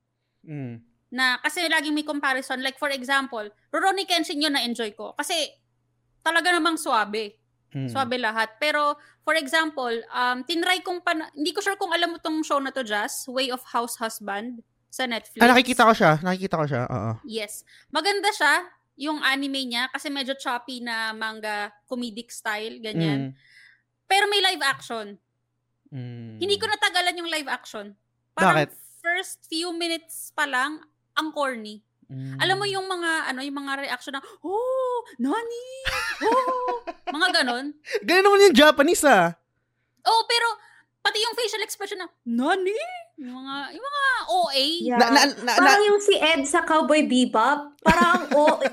[0.46, 0.82] Mm.
[1.16, 2.60] na kasi laging may comparison.
[2.62, 5.16] Like for example, Rurouni Kenshin yun na-enjoy ko.
[5.16, 5.34] Kasi
[6.26, 7.38] talaga namang swabe.
[7.72, 7.92] Mm.
[7.92, 8.56] Swabe lahat.
[8.60, 11.28] Pero for example, um, tinry kong pan...
[11.36, 13.28] Hindi ko sure kung alam mo tong show na to, Jazz.
[13.32, 15.44] Way of House Husband sa Netflix.
[15.44, 16.12] Ah, nakikita ko siya.
[16.24, 16.84] Nakikita ko siya.
[16.88, 17.12] Oo.
[17.28, 17.68] Yes.
[17.92, 18.64] Maganda siya.
[18.96, 19.92] Yung anime niya.
[19.92, 22.80] Kasi medyo choppy na manga comedic style.
[22.80, 22.84] Mm.
[22.84, 23.20] Ganyan.
[24.08, 25.20] Pero may live action.
[25.92, 26.40] Mm.
[26.44, 27.96] Hindi ko natagalan yung live action.
[28.36, 28.70] Parang Bakit?
[29.06, 30.82] First few minutes pa lang,
[31.14, 31.86] ang corny.
[32.06, 32.38] Mm.
[32.38, 35.66] Alam mo yung mga ano yung mga reaction na oh nani
[36.22, 36.86] oh
[37.18, 37.74] mga ganon
[38.06, 39.34] Ganun naman yung Japanese ah.
[40.06, 40.46] oh pero
[41.02, 42.78] pati yung facial expression na nani
[43.18, 45.00] yung mga yung mga OA Yeah.
[45.02, 48.70] Na, na, na, na, Parang yung si Ed sa Cowboy Bebop, parang OA.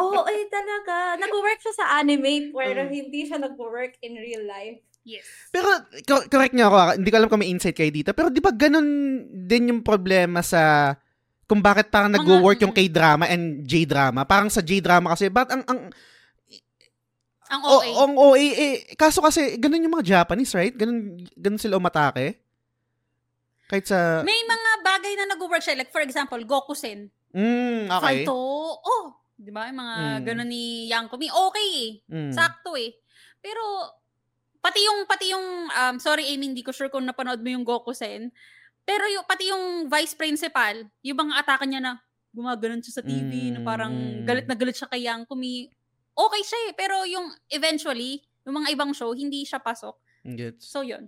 [0.00, 1.20] OA talaga.
[1.20, 2.92] Nag-work siya sa anime, pero Mm.
[2.94, 4.80] hindi siya nag-work in real life.
[5.06, 5.70] Yes Pero,
[6.02, 6.92] co- correct niyo ako, ah.
[6.98, 8.88] hindi ko alam kung may insight kayo dito, pero di ba ganun
[9.46, 10.92] din yung problema sa
[11.46, 14.26] kung bakit parang nag-work yung K-drama and J-drama.
[14.26, 15.80] Parang sa J-drama kasi, ba't ang, ang,
[17.46, 20.74] ang o, OA ang OA, eh, kaso kasi, ganun yung mga Japanese, right?
[20.74, 22.42] Ganun, ganun sila umatake.
[23.66, 28.22] Kahit sa, may mga bagay na nag-work siya like for example Gokusen mm, okay.
[28.22, 28.38] Salto
[28.78, 29.04] oh
[29.34, 30.20] di ba yung mga Mm.
[30.22, 32.30] ganon ni Yankumi okay eh Mm.
[32.30, 32.94] sakto eh
[33.42, 33.60] pero
[34.66, 38.34] pati yung pati yung um, sorry Amy, hindi ko sure kung napanood mo yung Goku-sen.
[38.82, 41.92] Pero yung pati yung vice principal, yung mga atake niya na
[42.34, 44.26] gumaganon siya sa TV, na parang Mm.
[44.26, 45.70] galit na galit siya kay Yankumi.
[46.12, 49.94] Okay siya eh, pero yung eventually, yung mga ibang show, hindi siya pasok.
[50.26, 50.66] Gets.
[50.66, 51.06] So, yun.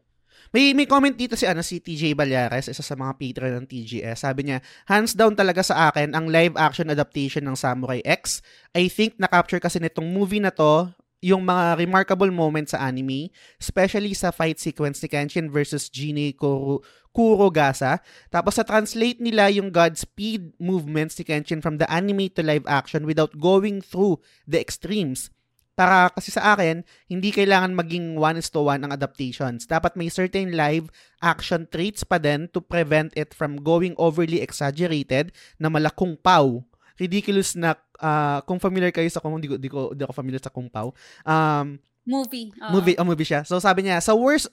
[0.55, 4.23] May may comment dito si ano si TJ Balyares, isa sa mga patron ng TGS.
[4.23, 8.39] Sabi niya, hands down talaga sa akin ang live action adaptation ng Samurai X.
[8.71, 14.15] I think na-capture kasi nitong movie na to yung mga remarkable moments sa anime, especially
[14.15, 17.99] sa fight sequence ni Kenshin versus Gine Kuro, Kurogasa.
[18.31, 23.03] Tapos sa translate nila yung Godspeed movements ni Kenshin from the anime to live action
[23.03, 25.35] without going through the extremes.
[25.79, 29.63] Para kasi sa akin, hindi kailangan maging one is to one ang adaptations.
[29.63, 30.91] Dapat may certain live
[31.23, 36.67] action traits pa din to prevent it from going overly exaggerated na malakong pau.
[36.99, 40.43] Ridiculous na, ah, kung familiar kayo sa kung hindi ko, di ko, di ako familiar
[40.43, 40.93] sa kung pau.
[41.23, 41.79] Um,
[42.09, 42.49] Movie.
[42.57, 42.73] oo.
[42.73, 43.45] movie, oh, movie siya.
[43.45, 44.49] So sabi niya, sa worst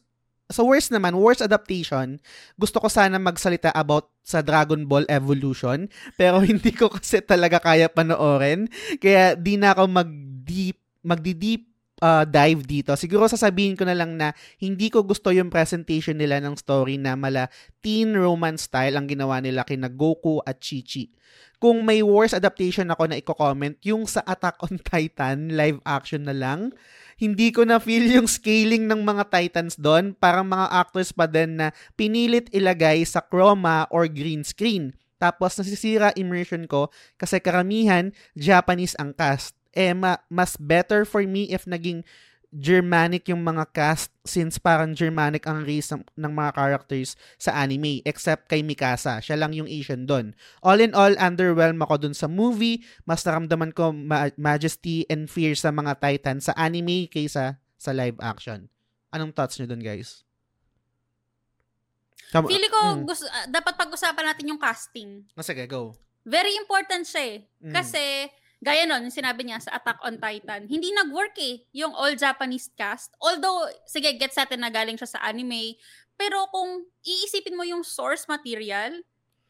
[0.46, 2.22] sa worst naman, worst adaptation,
[2.54, 7.90] gusto ko sana magsalita about sa Dragon Ball Evolution, pero hindi ko kasi talaga kaya
[7.90, 8.70] panoorin.
[9.02, 12.92] Kaya di na ako mag-deep, magdi-deep uh, dive dito.
[13.00, 17.16] Siguro sasabihin ko na lang na hindi ko gusto yung presentation nila ng story na
[17.16, 17.48] mala
[17.80, 21.12] teen romance style ang ginawa nila kina Goku at Chi-Chi.
[21.56, 26.36] Kung may worst adaptation ako na i-comment, yung sa Attack on Titan, live action na
[26.36, 26.76] lang,
[27.16, 30.12] hindi ko na feel yung scaling ng mga Titans doon.
[30.20, 34.92] Parang mga actors pa din na pinilit ilagay sa chroma or green screen.
[35.16, 39.55] Tapos nasisira immersion ko kasi karamihan Japanese ang cast.
[39.76, 42.02] Eh, ma- mas better for me if naging
[42.50, 48.00] Germanic yung mga cast since parang Germanic ang race ng, ng mga characters sa anime
[48.08, 49.20] except kay Mikasa.
[49.20, 50.32] Siya lang yung Asian doon.
[50.64, 52.80] All in all, underwhelmed ako dun sa movie.
[53.04, 58.16] Mas naramdaman ko ma- majesty and fear sa mga Titan sa anime kaysa sa live
[58.24, 58.72] action.
[59.12, 60.24] Anong thoughts nyo dun, guys?
[62.32, 63.04] Kam- Feeling ko, Mm.
[63.04, 65.28] gusto, ah, dapat pag-usapan natin yung casting.
[65.36, 65.92] Ah, sige, go.
[66.24, 67.38] Very important siya eh.
[67.62, 67.72] Mm.
[67.72, 68.02] Kasi,
[68.64, 73.12] gaya nun, sinabi niya sa Attack on Titan, hindi nag-work eh, yung all Japanese cast.
[73.20, 75.76] Although, sige, gets natin na galing siya sa anime,
[76.16, 78.96] pero kung iisipin mo yung source material,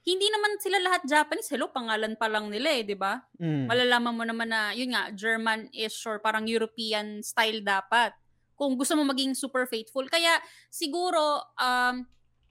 [0.06, 1.50] hindi naman sila lahat Japanese.
[1.50, 3.26] Hello, pangalan pa lang nila eh, di ba?
[3.42, 3.66] Mm.
[3.66, 8.14] Malalaman mo naman na, yun nga, German-ish or parang European style dapat.
[8.54, 10.06] Kung gusto mo maging super faithful.
[10.06, 10.38] Kaya,
[10.70, 12.06] siguro, um,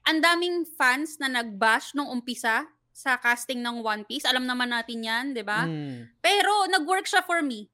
[0.04, 4.22] ang daming fans na nag-bash nung umpisa sa casting ng One Piece.
[4.22, 5.66] Alam naman natin yan, di ba?
[5.66, 6.14] Mm.
[6.22, 7.66] Pero, nag-work siya for me,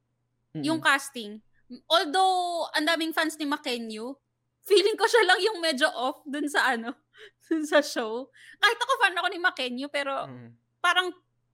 [0.50, 0.64] Mm-mm.
[0.64, 1.44] yung casting.
[1.86, 4.16] Although, ang daming fans ni Makenyu,
[4.62, 6.96] feeling ko siya lang yung medyo off dun sa ano,
[7.46, 8.32] dun sa show.
[8.56, 10.56] Kahit ako fan ako ni Makenyu, pero Mm.
[10.80, 11.12] parang,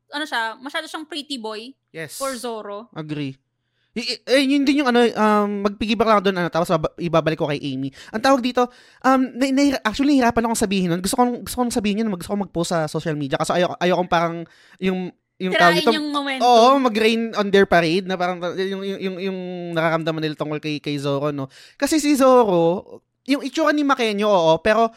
[0.08, 2.14] ano siya, masyado siyang pretty boy Yes.
[2.14, 2.86] for Zoro.
[2.94, 3.34] Agree.
[3.96, 7.40] Y- eh, yun din yung ano, um, magpigibak lang ako doon, ano, tapos baba- ibabalik
[7.40, 7.88] ko kay Amy.
[8.12, 8.68] Ang tawag dito,
[9.00, 11.00] um, na, na, actually, nahirapan akong sabihin nun.
[11.00, 14.10] Gusto ko, gusto kong sabihin yun, gusto ko mag-post sa social media kasi ayoko, ayokong
[14.12, 14.44] parang
[14.84, 15.08] yung,
[15.40, 16.44] yung Tirain dito, yung momentum.
[16.44, 19.38] Oo, mag-rain on their parade na parang yung yung yung, yung
[19.72, 21.48] nakakamdaman nila tungkol kay kay Zoro no.
[21.76, 24.92] Kasi si Zoro, yung itsura ni Makenyo, oo, pero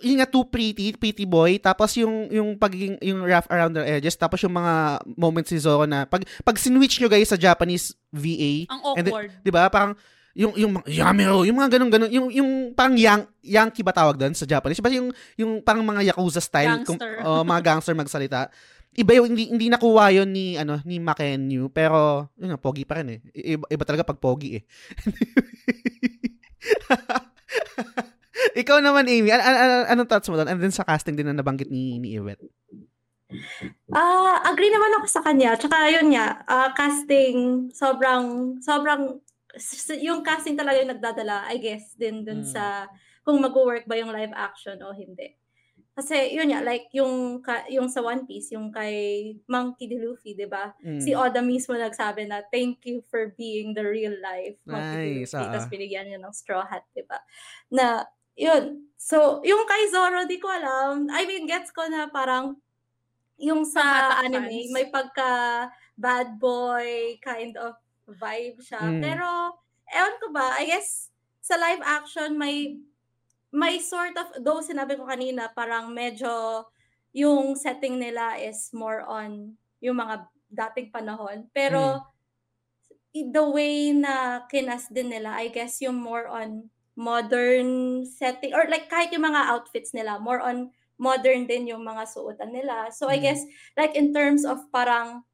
[0.00, 4.14] yun nga too pretty, pretty boy, tapos yung yung pagiging yung rough around the edges,
[4.14, 8.70] tapos yung mga moments si Zoro na pag pag sinwitch nyo guys sa Japanese VA,
[8.70, 9.30] Ang awkward.
[9.42, 9.66] 'di ba?
[9.66, 9.98] Parang
[10.34, 14.32] yung yung Yamero, yung mga ganun ganun, yung yung parang yang Yankee ba tawag doon
[14.32, 14.78] sa Japanese?
[14.78, 18.46] Basta yung yung parang mga yakuza style, kung, oh, mga gangster magsalita.
[18.94, 23.02] Iba yung hindi hindi nakuha yon ni ano ni Makenyu, pero yun nga, pogi pa
[23.02, 23.20] rin eh.
[23.54, 24.64] Iba, iba talaga pag pogi eh.
[28.54, 30.48] Ikaw naman, Amy, an- an- an- anong thoughts mo doon?
[30.48, 32.40] And then sa casting din na nabanggit ni, ni Iwet.
[33.90, 35.54] Ah, agree naman ako sa kanya.
[35.54, 39.22] Tsaka yun nga, ah, casting sobrang sobrang
[39.98, 42.48] yung casting talaga yung nagdadala, I guess, din dun Mm.
[42.48, 42.86] sa
[43.22, 45.34] kung mag-work ba yung live action o hindi.
[45.90, 48.94] Kasi yun nga, like yung yung sa One Piece, yung kay
[49.46, 49.98] Monkey D.
[49.98, 50.70] Luffy, 'di ba?
[50.80, 51.02] Mm.
[51.02, 55.26] Si Oda mismo nagsabi na thank you for being the real life Monkey D.
[55.26, 55.44] Nice, Luffy.
[55.44, 55.50] ah.
[55.50, 57.18] Tapos binigyan niya ng straw hat, 'di ba?
[57.70, 58.06] Na
[58.40, 58.88] yun.
[58.96, 61.08] So, yung kay Zoro, di ko alam.
[61.12, 62.56] I mean, gets ko na parang
[63.40, 64.72] yung sa anime, fans.
[64.72, 65.30] may pagka
[65.96, 67.76] bad boy kind of
[68.08, 68.80] vibe siya.
[68.80, 69.00] Mm.
[69.00, 69.28] Pero,
[69.92, 71.08] ewan ko ba, I guess,
[71.40, 72.80] sa live action, may
[73.50, 76.64] may sort of, though sinabi ko kanina, parang medyo
[77.10, 81.50] yung setting nila is more on yung mga dating panahon.
[81.50, 81.98] Pero,
[83.10, 88.66] i- the way na kinas din nila, I guess yung more on modern setting, or
[88.70, 90.70] like kahit yung mga outfits nila, more on
[91.00, 92.90] modern din yung mga suotan nila.
[92.92, 93.22] So, I Mm.
[93.22, 93.44] guess,
[93.78, 95.24] like in terms of parang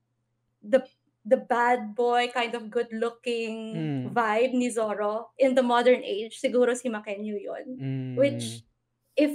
[0.63, 0.85] the
[1.27, 4.17] the bad boy, kind of good-looking Mm.
[4.17, 7.81] vibe ni Zoro in the modern age, siguro si Makenyu yun.
[7.81, 8.17] Mm.
[8.17, 8.65] Which,
[9.17, 9.33] if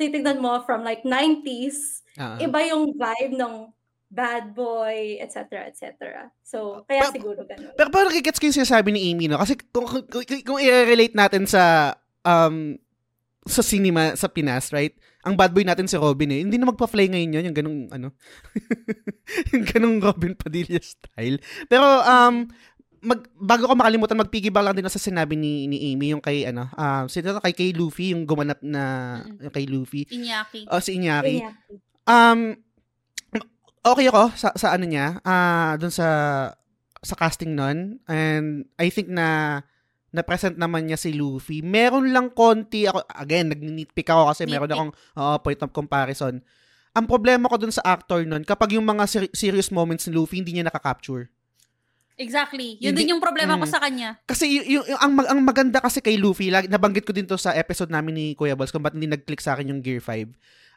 [0.00, 2.54] titignan mo from like 90s, Ah.
[2.54, 3.73] iba yung vibe ng
[4.14, 6.30] bad boy, etc., etc.
[6.46, 7.74] So, kaya Pa- siguro ganun.
[7.74, 9.42] Pero parang gets ko yung sinasabi ni Amy, no?
[9.42, 12.78] Kasi kung, kung, kung, kung i-relate natin sa um,
[13.44, 14.94] sa cinema sa Pinas, right?
[15.26, 16.40] Ang bad boy natin si Robin eh.
[16.46, 18.08] Hindi na magpa-fly ngayon yun, yung ganung ano.
[19.52, 21.42] yung ganung Robin Padilla style.
[21.68, 22.48] Pero um
[23.04, 26.72] mag, bago ko makalimutan, mag-piggyback lang din sa sinabi ni, ni Amy, yung kay, ano,
[26.72, 27.44] um, sino to?
[27.44, 30.08] kay, kay Luffy, yung gumanap na, yung kay Luffy.
[30.08, 30.64] Inyaki.
[30.72, 31.44] O, si Inyari.
[31.44, 31.52] Kaya,
[32.04, 32.52] Um,
[33.84, 36.06] okay ako sa, sa ano niya, ah dun sa
[36.98, 38.00] sa casting nun.
[38.08, 39.60] And I think na
[40.08, 41.58] na-present naman niya si Luffy.
[41.60, 46.38] Meron lang konti ako, again, nag-nitpick ako kasi meron akong oo, point of comparison.
[46.94, 50.38] Ang problema ko dun sa actor nun, kapag yung mga ser- serious moments ni Luffy,
[50.38, 51.26] hindi niya nakaka-capture.
[52.14, 52.78] Exactly.
[52.78, 53.72] Yun Hindi- din yung problema ko Mm.
[53.74, 54.14] sa kanya.
[54.22, 57.26] Kasi y- yung, yung- ang, mag- ang maganda kasi kay Luffy, lagi, nabanggit ko din
[57.26, 59.98] to sa episode namin ni Kuya Balls kung ba't hindi nag-click sa akin yung Gear
[59.98, 60.30] 5.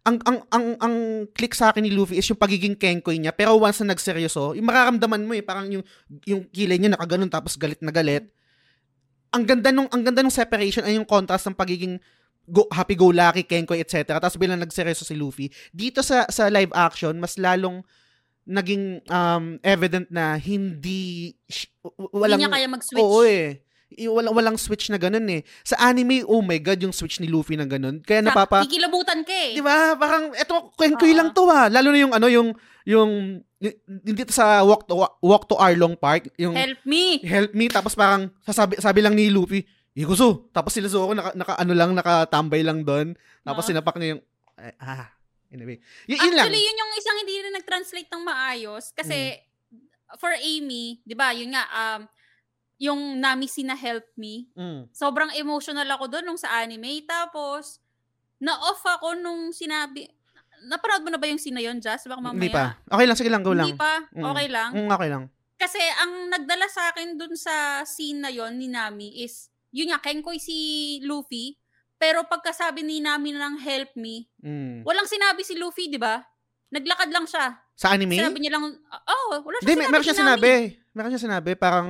[0.08, 0.96] Ang, ang, ang, ang
[1.36, 3.36] click sa akin ni Luffy is yung pagiging kenkoy niya.
[3.36, 5.84] Pero once na nagseryoso, yung mararamdaman mo eh, parang yung,
[6.24, 8.32] yung kilay niya nakaganon tapos galit na galit.
[9.36, 12.00] Ang ganda nung, ang ganda nung separation ay yung contrast ng pagiging
[12.48, 14.16] go, happy-go-lucky, kenkoy, etc.
[14.16, 15.52] Tapos bilang nagseryoso si Luffy.
[15.76, 17.84] Dito sa, sa live action, mas lalong
[18.48, 21.68] naging um, evident na hindi, sh-
[22.16, 23.04] walang, Hindi niya kaya mag-switch.
[23.04, 23.67] Oo eh.
[23.88, 25.48] Walang, walang switch na ganun eh.
[25.64, 28.04] Sa anime, oh my God, yung switch ni Luffy na ganun.
[28.04, 28.68] Kaya napapa...
[28.68, 29.56] Kikilabutan ka eh.
[29.56, 29.96] Di ba?
[29.96, 31.18] Parang, eto, kwenkoy Oo.
[31.24, 31.72] lang to ah.
[31.72, 32.52] Lalo na yung ano, yung,
[32.84, 33.40] yung,
[34.04, 36.84] hindi sa walk to, walk to Arlong Park, yung help,
[37.24, 37.64] Help me.
[37.64, 39.64] me, tapos parang, sasabi, sabi lang ni Luffy,
[39.98, 40.52] Iguzo.
[40.54, 43.18] Tapos sila Zoro, naka, naka, ano lang, nakatambay lang doon.
[43.42, 43.70] Tapos Oo.
[43.72, 44.22] sinapak niya yung,
[44.78, 45.10] ah,
[45.50, 45.82] anyway.
[46.06, 46.46] Y- yun lang.
[46.46, 48.94] Actually, yun yung isang hindi rin nag-translate ng maayos.
[48.94, 50.20] Kasi, Mm.
[50.22, 52.02] for Amy, di ba, yun nga, um,
[52.78, 54.90] yung Nami Sina Help Me, Mm.
[54.92, 57.02] sobrang emotional ako doon nung sa anime.
[57.04, 57.82] Tapos,
[58.38, 60.06] na-off ako nung sinabi,
[60.64, 62.06] napanood mo na ba yung scene na yun, Jazz?
[62.06, 62.38] Baka mamaya.
[62.38, 62.78] Hindi pa.
[62.88, 63.68] Okay lang, sige lang, go lang.
[63.68, 64.06] Hindi pa?
[64.12, 64.26] Mm.
[64.26, 64.70] Okay lang?
[64.74, 65.24] Mm, okay lang.
[65.58, 69.98] Kasi ang nagdala sa akin dun sa scene na yon ni Nami is, yun nga,
[69.98, 70.58] Kenkoy si
[71.02, 71.58] Luffy,
[71.98, 74.86] pero pagkasabi ni Nami ng help me, Mm.
[74.86, 76.22] walang sinabi si Luffy, di ba?
[76.70, 77.58] Naglakad lang siya.
[77.74, 78.18] Sa anime?
[78.18, 80.50] Sinabi niya lang, oh, wala siya Hindi, sinabi mer- meron siya sinabi.
[80.94, 81.90] Meron siya sinabi, parang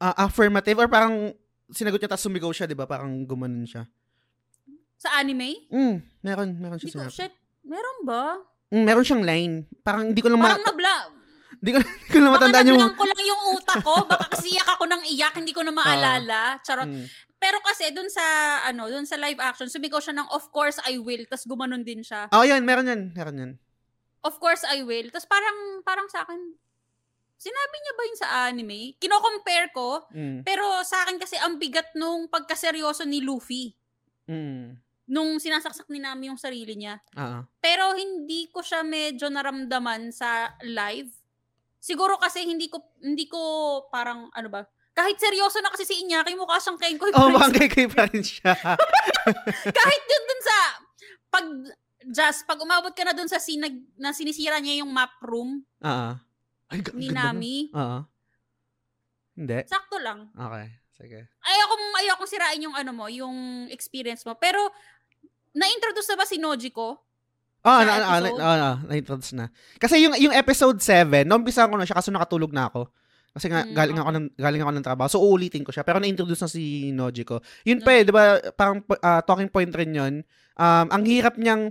[0.00, 1.36] ah, affirmative or parang
[1.70, 2.88] sinagot niya tapos sumigaw siya, di ba?
[2.88, 3.86] Parang gumanon siya.
[5.00, 5.68] Sa anime?
[5.70, 7.16] Mm, meron, meron Hindi siya ko, sinabi.
[7.16, 7.32] shit,
[7.64, 8.36] meron ba?
[8.72, 9.54] Mm, meron siyang line.
[9.80, 10.94] Parang hindi ko lang, ma- Parang nabla,
[11.60, 12.80] hindi ko, hindi ko lang baka matandaan yung...
[12.80, 15.72] nablang ko lang yung utak ko, baka kasi iyak ako ng iyak, hindi ko na
[15.72, 16.40] maalala.
[16.64, 16.88] Charot.
[16.88, 17.04] Mm.
[17.40, 18.24] Pero kasi dun sa,
[18.68, 22.04] ano, dun sa live action, sumigaw siya ng, of course I will, tas gumanon din
[22.04, 22.28] siya.
[22.36, 23.16] Oh, yan, meron yan.
[23.16, 23.52] Meron yan.
[24.20, 25.08] Of course I will.
[25.08, 26.36] Tapos parang, parang sa akin,
[27.40, 28.80] sinabi niya ba yun sa anime?
[29.00, 30.44] Kino-compare ko, Mm.
[30.44, 33.72] pero sa akin kasi ang bigat nung pagkaseryoso ni Luffy.
[34.28, 34.76] Mm.
[35.10, 37.00] Nung sinasaksak ni Nami yung sarili niya.
[37.16, 37.42] Ah.
[37.58, 41.10] Pero hindi ko siya medyo naramdaman sa live.
[41.80, 43.40] Siguro kasi hindi ko, hindi ko
[43.90, 44.62] parang, ano ba,
[44.92, 48.04] kahit seryoso na kasi si Inyaki, mukha siyang Kenkoy Oh, pa rin mukhang kay pa
[48.06, 48.52] rin siya.
[49.80, 50.58] kahit dun, dun sa
[51.26, 51.46] pag
[52.06, 55.62] just pag umabot ka na dun sa scene na, na sinisira niya yung map room
[55.80, 56.20] Ah.
[56.70, 57.34] Ay, ga- ni ganda nun.
[57.36, 57.98] Nami, Oo.
[59.34, 59.58] Hindi.
[59.66, 60.28] sakto lang.
[60.30, 60.66] Okay.
[60.92, 61.18] Sige.
[61.40, 63.36] Ayoko ayoko sirain yung ano mo, yung
[63.68, 64.36] experience mo.
[64.36, 64.60] Pero
[65.50, 67.00] na-introduce na ba si Nojiko?
[67.60, 68.38] Oh, Sa na, na, na, episode?
[68.38, 69.46] na, na, na-introduce na.
[69.76, 72.88] Kasi yung yung episode 7, naumpisa ko na siya kaso nakatulog na ako.
[73.30, 75.08] Kasi nga Mm, galing ako ng galing ako ng trabaho.
[75.08, 77.38] So uulitin ko siya pero na-introduce na si Nojiko.
[77.62, 78.24] Yun pa eh, 'di ba?
[78.52, 80.14] Parang ah, talking point rin 'yon.
[80.54, 81.70] Um, ang hirap niyang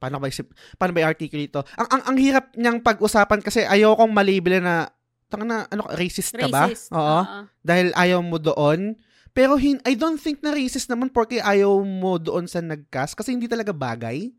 [0.00, 0.48] paano ba isip,
[0.80, 1.62] paano ba i-articulate ito?
[1.76, 4.88] Ang, ang ang hirap niyang pag-usapan kasi ayokong malabel na
[5.28, 6.66] tanga na ano racist ka ba?
[6.66, 6.88] Racist.
[6.90, 7.20] Oo.
[7.22, 7.40] Oo.
[7.60, 8.96] Dahil ayaw mo doon.
[9.30, 13.36] Pero hin I don't think na racist naman porque ayaw mo doon sa nagcast kasi
[13.36, 14.32] hindi talaga bagay.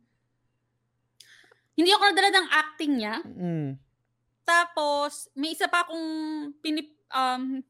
[1.78, 3.16] Hindi ako nadala ng acting niya.
[3.24, 3.80] Mm.
[4.44, 6.08] Tapos, may isa pa akong
[6.60, 6.92] pinip...
[7.12, 7.64] Um,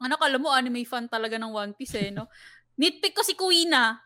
[0.00, 2.30] ano, kala mo, anime fan talaga ng One Piece eh, no?
[2.80, 4.00] Nitpick ko si Kuina.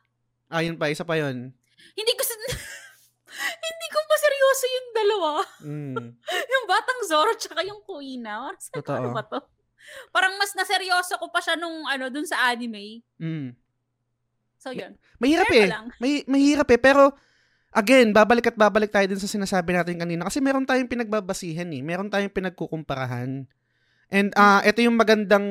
[0.50, 1.54] Ayun pa, isa pa yun.
[1.94, 2.22] Hindi ko...
[2.26, 2.40] sa-
[3.68, 5.30] hindi ko pa seryoso yung dalawa.
[5.62, 5.97] Mm.
[6.53, 8.49] yung batang Zoro tsaka yung Kuina.
[8.49, 9.40] Parang sabi ko, ano ba to?
[10.14, 13.03] Parang mas naseryoso ko pa siya nung ano, dun sa anime.
[13.18, 13.59] Mm.
[14.62, 14.95] So, yun.
[15.18, 15.70] Mahirap ko eh.
[15.99, 16.78] May, mahirap eh.
[16.78, 17.11] Pero,
[17.74, 20.22] again, babalik at babalik tayo din sa sinasabi natin kanina.
[20.22, 21.82] Kasi meron tayong pinagbabasihan eh.
[21.82, 23.51] Meron tayong pinagkukumparahan.
[24.12, 25.49] And ah ito yung magandang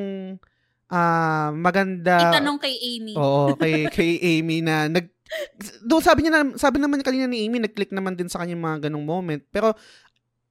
[0.86, 3.18] ah maganda Itanong kay Amy.
[3.18, 5.10] Oo, kay kay Amy na nag
[5.88, 8.66] doon sabi niya na sabi naman kanina ni Amy nag-click naman din sa kanya yung
[8.66, 9.42] mga ganong moment.
[9.52, 9.74] Pero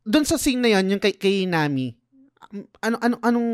[0.04, 1.92] doon sa scene na yon yung kay, kay Nami,
[2.82, 3.50] ano, ano, anong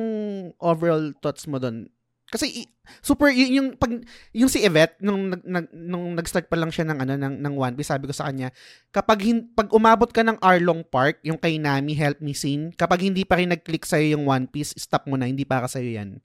[0.62, 1.90] overall thoughts mo doon?
[2.26, 2.66] Kasi
[3.02, 4.02] super y- yung pag
[4.34, 7.54] yung si Yvette nung nag, nag nung nag-start pa lang siya ng ano ng ng
[7.54, 8.50] One Piece sabi ko sa kanya
[8.90, 13.06] kapag hin, pag umabot ka ng Arlong Park yung kay Nami help me scene kapag
[13.06, 16.18] hindi pa rin nag-click sa yung One Piece stop mo na hindi para sa yan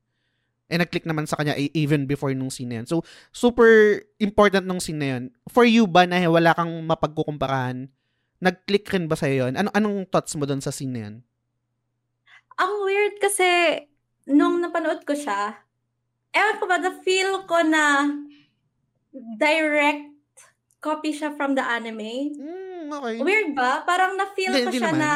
[0.72, 4.64] eh nag-click naman sa kanya e- even before nung scene na yun so super important
[4.64, 7.92] nung scene na yun for you ba na wala kang mapagkukumparahan
[8.40, 11.16] nag-click rin ba sa yun ano anong thoughts mo doon sa scene na yun
[12.56, 13.48] Ang weird kasi
[14.30, 15.58] nung napanood ko siya,
[16.30, 18.06] ewan ko ba, the feel ko na
[19.36, 20.06] direct
[20.78, 22.30] copy siya from the anime.
[22.32, 23.82] mm, okay Weird ba?
[23.82, 25.02] Parang na-feel Hindi- ko hindi siya naman.
[25.02, 25.12] na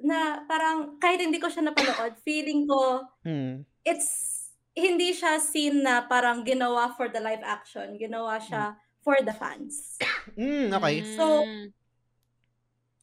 [0.00, 3.64] na parang kahit hindi ko siya napanood, feeling ko mm.
[3.84, 4.40] it's
[4.74, 7.98] hindi siya scene na parang ginawa for the live action.
[7.98, 9.98] Ginawa siya for the fans.
[10.36, 11.68] Mm, okay So, Mm.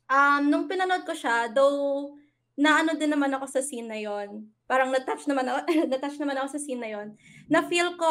[0.07, 2.15] Um, nung pinanood ko siya, though
[2.55, 4.47] naano din naman ako sa scene na yon.
[4.63, 5.59] Parang na-touch naman ako,
[5.91, 7.07] na-touch naman ako sa scene na yon.
[7.51, 8.07] Na-feel ko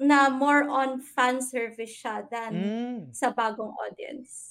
[0.00, 3.00] na more on fan service siya than mm.
[3.12, 4.49] sa bagong audience.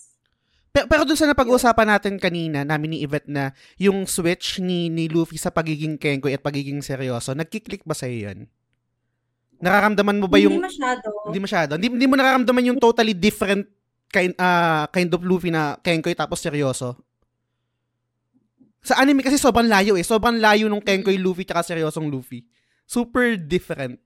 [0.80, 5.12] Pero, pero dun sa napag-uusapan natin kanina, namin ni Yvette na yung switch ni, ni
[5.12, 8.40] Luffy sa pagiging Kenkoy at pagiging seryoso, nagkiklik ba sa'yo yun?
[9.60, 10.56] Nararamdaman mo ba yung...
[10.56, 11.08] Hindi masyado.
[11.28, 11.72] Hindi masyado.
[11.76, 13.68] Hindi, hindi mo nararamdaman yung totally different
[14.08, 16.96] kind, ah, kind of Luffy na Kenkoy tapos seryoso?
[18.80, 20.06] Sa anime kasi sobrang layo eh.
[20.08, 22.48] Sobrang layo nung Kenkoy Luffy tsaka seryosong Luffy.
[22.88, 24.00] Super different.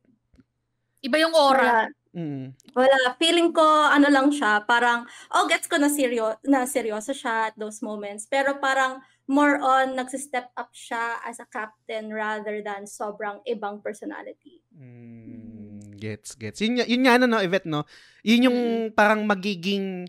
[1.05, 1.85] Iba yung aura.
[1.85, 2.02] Wala.
[2.13, 2.53] Mm.
[2.77, 3.17] Wala.
[3.17, 7.55] Feeling ko, ano lang siya, parang, oh, gets ko na, seryo, na seryoso siya at
[7.57, 8.29] those moments.
[8.29, 14.61] Pero parang, more on, nagsistep up siya as a captain rather than sobrang ibang personality.
[14.77, 16.61] Mm, gets, gets.
[16.61, 17.87] Yun, yun nga ano, no, Yvette, no?
[18.21, 18.59] Yun yung
[18.93, 20.05] parang magiging,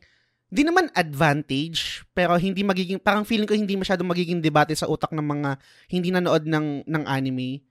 [0.52, 5.10] di naman advantage, pero hindi magiging, parang feeling ko hindi masyadong magiging debate sa utak
[5.14, 5.50] ng mga
[5.88, 7.64] hindi nanood ng, ng anime.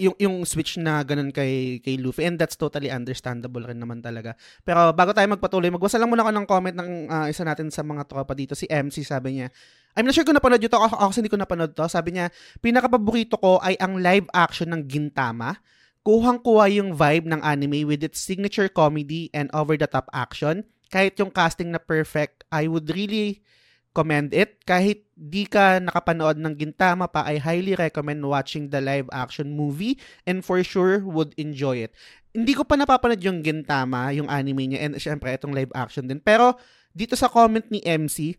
[0.00, 2.24] Yung, yung switch na ganun kay, kay Luffy.
[2.24, 4.32] And that's totally understandable rin naman talaga.
[4.64, 7.84] Pero bago tayo magpatuloy, magbasa lang muna ako ng comment ng ah, isa natin sa
[7.84, 8.56] mga tropa dito.
[8.56, 9.52] Si MC, sabi niya,
[9.92, 10.80] I'm not sure kung napanood yun to.
[10.80, 11.84] Ako, ako hindi ko napanood to.
[11.84, 12.32] Sabi niya,
[12.64, 15.60] pinakapaborito ko ay ang live action ng Gintama
[16.00, 20.64] kuhang-kuha yung vibe ng anime with its signature comedy and over-the-top action.
[20.88, 23.44] Kahit yung casting na perfect, I would really
[23.92, 24.64] commend it.
[24.64, 30.00] Kahit di ka nakapanood ng Gintama pa, I highly recommend watching the live action movie
[30.24, 31.92] and for sure would enjoy it.
[32.32, 36.24] Hindi ko pa napapanood yung Gintama, yung anime niya, and syempre itong live action din.
[36.24, 36.56] Pero
[36.96, 38.32] dito sa comment ni MC,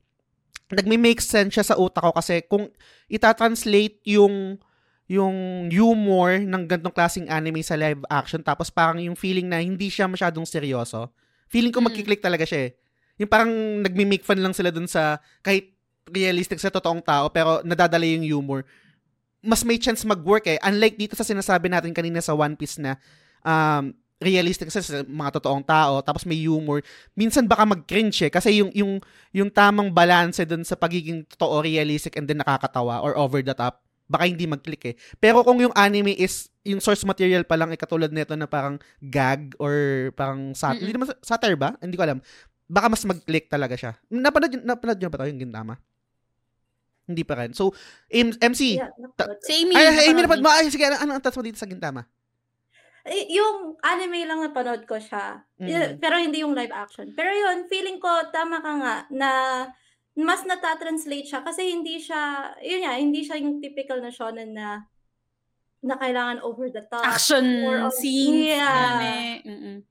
[0.74, 2.66] nagme-make sense siya sa utak ko kasi kung
[3.06, 4.58] itatranslate yung
[5.12, 9.92] yung humor ng ganitong klaseng anime sa live action tapos parang yung feeling na hindi
[9.92, 11.12] siya masyadong seryoso.
[11.52, 11.92] Feeling ko Mm.
[11.92, 12.80] magkiklik talaga siya eh.
[13.20, 13.52] Yung parang
[13.84, 15.76] nagmi-make fun lang sila dun sa kahit
[16.12, 18.62] realistic sa totoong tao pero nadadala yung humor.
[19.42, 20.62] Mas may chance mag-work eh.
[20.62, 23.00] Unlike dito sa sinasabi natin kanina sa One Piece na
[23.42, 23.90] um,
[24.22, 26.86] realistic sa, sa mga totoong tao tapos may humor.
[27.18, 29.02] Minsan baka mag-cringe eh kasi yung yung
[29.34, 33.82] yung tamang balance dun sa pagiging totoo realistic and then nakakatawa or over the top
[34.12, 34.96] baka hindi mag-click eh.
[35.24, 38.76] Pero kung yung anime is, yung source material pa lang, eh, katulad nito na parang
[39.00, 39.72] gag or
[40.20, 41.80] parang sat hindi naman sa- satire ba?
[41.80, 42.20] Hindi ko alam.
[42.68, 43.96] Baka mas mag-click talaga siya.
[44.12, 45.80] Napanood, napanood nyo ba ito, yung Gintama?
[47.12, 47.52] Hindi pa rin.
[47.52, 47.76] So,
[48.08, 49.36] M- MC, Yeah, ko.
[49.44, 49.76] Si Amy.
[49.76, 52.08] ay, Amy, napanood mo, ay, sige, ano, ano ang touch mo dito sa Gintama?
[53.02, 55.42] Eh, yung anime lang napanood ko siya.
[55.58, 55.68] Mm.
[55.68, 57.12] Y- Pero hindi yung live action.
[57.12, 59.30] Pero yun, feeling ko, tama ka nga, na
[60.14, 62.22] mas nata-translate siya kasi hindi siya,
[62.60, 64.86] yun nga, hindi siya yung typical na shonen na
[65.82, 67.02] na kailangan over the top.
[67.02, 68.54] Action More on- scenes.
[68.54, 69.42] Yeah.
[69.42, 69.82] Yeah.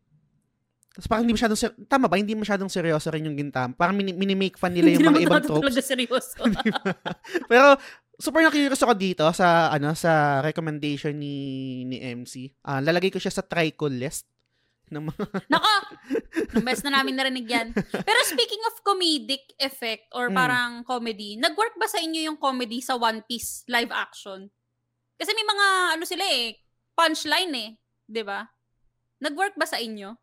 [0.90, 2.18] Tapos parang hindi masyadong, ser- tama ba?
[2.18, 3.72] Hindi masyadong seryoso rin yung Gintama.
[3.72, 5.62] Parang mini- mini-make fun nila yung Hindi mga ibang tropes.
[5.62, 6.34] talaga seryoso.
[7.50, 7.78] Pero
[8.16, 11.36] super na curious ako dito sa ano sa recommendation ni
[11.84, 12.50] ni MC.
[12.60, 14.26] Ah, lalagay ko siya sa try ko list
[14.90, 15.22] ng mga
[15.54, 15.72] Nako!
[16.50, 17.70] Nung best na namin narinig yan.
[17.78, 20.34] Pero speaking of comedic effect or Mm.
[20.34, 24.50] parang comedy, nag-work ba sa inyo yung comedy sa One Piece live action?
[25.14, 26.58] Kasi may mga, ano sila eh,
[26.92, 27.70] punchline eh.
[28.04, 28.42] 'di ba?
[29.20, 30.18] Nag-work ba sa inyo?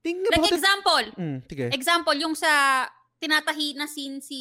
[0.00, 0.56] Think Like about it.
[0.56, 1.64] example, Mm, sige.
[1.72, 2.86] example, yung sa
[3.18, 4.40] tinatahi na scene si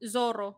[0.00, 0.56] Zoro.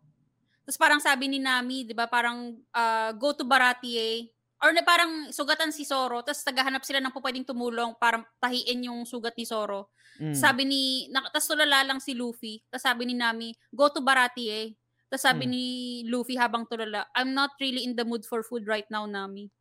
[0.63, 4.31] Tapos parang sabi ni Nami, 'di ba, parang ah, go to Baratie
[4.63, 9.03] or na parang sugatan si Zoro, tapos tagahanap sila ng pwedeng tumulong para tahiin yung
[9.05, 9.91] sugat ni Zoro.
[10.17, 10.33] Mm.
[10.33, 10.83] Sabi ni,
[11.13, 14.73] na, tapos tulala lang si Luffy, tapos sabi ni Nami, go to Baratie.
[15.07, 15.51] Tapos sabi Mm.
[15.53, 15.65] ni
[16.09, 19.53] Luffy habang tulala, I'm not really in the mood for food right now, Nami.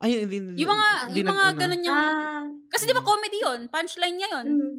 [0.00, 1.58] Ay, hindi, hindi, Yung mga, hindi yung mga ano.
[1.58, 3.60] ganun yung, Ah, kasi di ba comedy yun?
[3.68, 4.46] Punchline niya yun.
[4.50, 4.74] mm.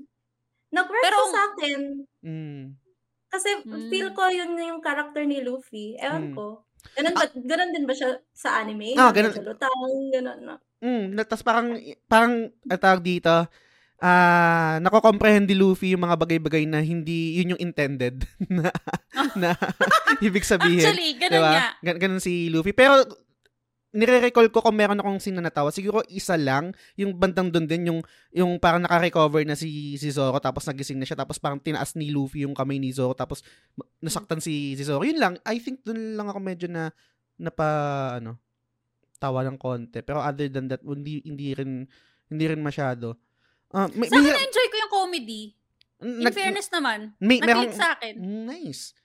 [0.72, 1.80] Nag-work Pero- sa akin.
[2.22, 2.64] Mm.
[3.28, 3.88] Kasi Mm.
[3.88, 5.96] feel ko yun yung character ni Luffy.
[5.96, 6.36] Ewan Mm.
[6.36, 6.66] ko.
[6.92, 8.96] Ganun, ba, ganun din ba siya sa anime?
[8.96, 9.30] Ah, ganun.
[9.30, 9.78] medyo lutang,
[10.10, 10.40] ganun.
[10.82, 12.34] Mm, na- tas parang parang
[12.66, 13.46] ang tawag dito,
[14.00, 18.74] ah, nako-comprehend ni Luffy yung mga bagay-bagay na hindi yun yung intended na,
[19.38, 19.50] na
[20.26, 20.82] ibig sabihin.
[20.82, 21.52] Actually, ganun diba?
[21.54, 21.68] nga.
[21.84, 22.74] Gan- ganun si Luffy.
[22.74, 23.06] Pero
[23.92, 25.68] nire-recall ko kung meron akong scene na natawa.
[25.70, 28.00] Siguro isa lang, yung bandang doon din, yung,
[28.32, 32.08] yung parang naka-recover na si, si Zoro, tapos nagising na siya, tapos parang tinaas ni
[32.08, 33.44] Luffy yung kamay ni Zoro, tapos
[34.00, 35.04] nasaktan si, si Zoro.
[35.04, 36.96] Yun lang, I think doon lang ako medyo na,
[37.36, 37.68] napa,
[38.18, 38.40] ano,
[39.20, 40.00] tawa ng konti.
[40.02, 41.84] Pero other than that, hindi, hindi rin,
[42.32, 43.20] hindi rin masyado.
[43.76, 45.42] Ah, may, Sa akin, may- na-enjoy ko yung comedy.
[46.02, 47.14] In nag- fairness naman.
[47.22, 48.16] may, Nag-click sa akin.
[48.48, 48.96] Nice.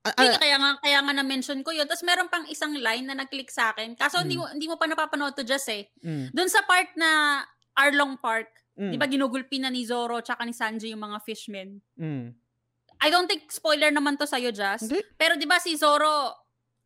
[0.00, 1.84] Ah, Kaya, ah, kaya nga kaya nga na-mention ko 'yun.
[1.84, 3.92] Tapos meron pang isang line na nag-click sa akin.
[3.92, 4.40] Kaso hindi Mm.
[4.40, 5.92] mo hindi mo pa napapanood to just eh.
[6.00, 7.44] mm, Doon sa part na
[7.76, 11.84] Arlong Park, mm, 'di ba ginugulpi na ni Zoro tsaka ni Sanji yung mga fishmen.
[11.94, 12.32] mm.
[13.00, 14.88] I don't think spoiler naman to sa'yo, Just.
[14.88, 15.00] Hindi.
[15.16, 16.32] Pero 'di ba si Zoro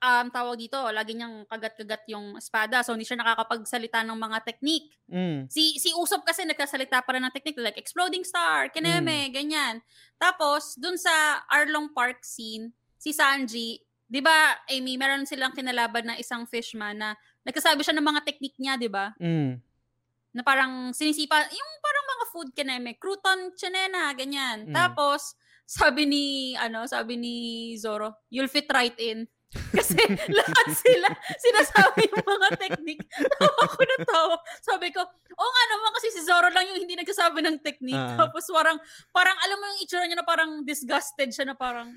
[0.04, 2.82] um tawag dito, lagi niyang kagat-kagat yung espada.
[2.82, 4.90] So hindi siya nakakapagsalita ng mga technique.
[5.06, 5.46] Mm.
[5.46, 9.80] Si si Usopp kasi nagkasalita pa rin ng technique like exploding star, kineme, ganyan.
[10.18, 11.14] Tapos dun sa
[11.48, 13.76] Arlong Park scene, si Sanji,
[14.08, 17.12] 'di ba, Amy, meron silang kinalaban na isang fishman na
[17.44, 19.12] nagkasabi siya ng mga technique niya, 'di ba?
[19.20, 19.60] Mm.
[20.32, 24.64] Na parang sinisipa, yung parang mga food kineme, crouton chinena, ganyan.
[24.64, 24.72] Mm.
[24.72, 25.36] Tapos
[25.68, 26.24] sabi ni
[26.56, 27.34] ano, sabi ni
[27.76, 29.28] Zoro, you'll fit right in.
[29.76, 30.00] Kasi
[30.40, 33.04] lahat sila sinasabi yung mga technique.
[33.38, 34.36] Tawa ko na tawa.
[34.58, 37.94] Sabi ko, oo nga naman kasi si Zoro lang yung hindi nagsasabi ng technique.
[37.94, 38.26] Ah.
[38.26, 38.82] Tapos parang,
[39.14, 41.94] parang alam mo yung itsura niya na parang disgusted siya na parang,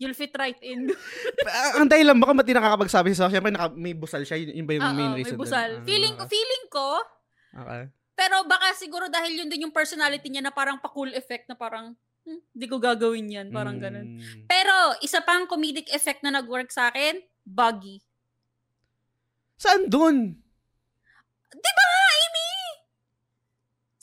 [0.00, 0.88] you'll fit right in.
[1.50, 3.28] Ah, ang dahilan baka ba't di nakakapagsabi si Zoro?
[3.28, 4.36] Siyempre, naka, may busal siya.
[4.36, 5.36] Yun, yun ba yung Oo, main may reason?
[5.36, 5.42] dun?
[5.42, 5.70] busal.
[5.76, 6.88] Ah, Feeling ko, feeling ko,
[7.52, 7.82] Okay.
[8.14, 11.92] pero baka siguro dahil yun din yung personality niya na parang pa-cool effect na parang,
[12.22, 13.48] hmm, di ko gagawin yan.
[13.50, 14.16] Parang ganun.
[14.16, 14.46] Mm.
[14.46, 17.98] Pero, isa pang comedic effect na nag-work sa akin, buggy.
[19.56, 20.38] Saan dun?
[21.50, 21.89] Di ba?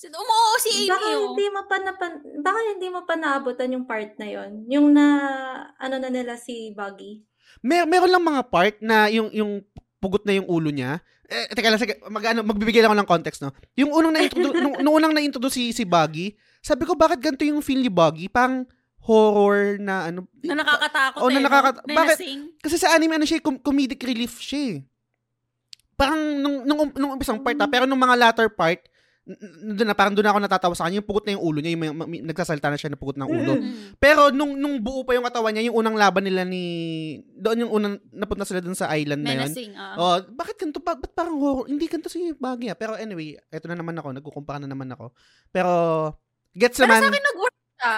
[0.05, 1.33] Umuo si Amy, Baka oh.
[1.33, 2.11] hindi mo pa napan,
[2.45, 5.05] baka hindi mo pa naabutan yung part na yon Yung na,
[5.81, 7.25] ano na nila si Buggy.
[7.65, 9.65] Mer meron lang mga part na yung yung
[9.97, 11.01] pugot na yung ulo niya.
[11.27, 13.51] Eh, teka lang, sige, mag, ano, magbibigay lang ako ng context, no?
[13.75, 16.31] Yung unang na-introduce, nung, nung unang na-introduce si, si Buggy,
[16.63, 18.31] sabi ko, bakit ganito yung feel ni Buggy?
[18.31, 18.63] Pang
[19.03, 20.23] horror na ano.
[20.39, 21.43] Na nakakatakot Oh, na eh.
[21.43, 21.47] no?
[21.49, 22.17] nakaka- bakit?
[22.63, 24.77] Kasi sa anime, ano siya, com- comedic relief siya eh.
[25.99, 28.79] Parang nung, nung, nung umpisang part, ah, pero nung mga latter part,
[29.75, 31.83] doon na, parang doon ako natatawa sa kanya, yung pugot na yung ulo niya, yung
[31.83, 33.53] may, may- nagsasalita na siya na pugot ng ulo.
[33.59, 33.99] Mm.
[33.99, 36.63] Pero nung nung buo pa yung katawan niya, yung unang laban nila ni
[37.35, 39.51] doon yung unang napunta sila doon sa island na yun.
[39.75, 39.95] Ah.
[39.95, 40.95] Oh, bakit ganito pa?
[40.95, 41.67] Ba't parang horror?
[41.67, 42.71] Hindi ganito si Baggy.
[42.71, 42.77] ah.
[42.79, 45.11] Pero anyway, eto na naman ako, nagkukumpara na naman ako.
[45.51, 45.71] Pero
[46.55, 47.01] gets Pero naman.
[47.03, 47.95] sa akin nag-work siya.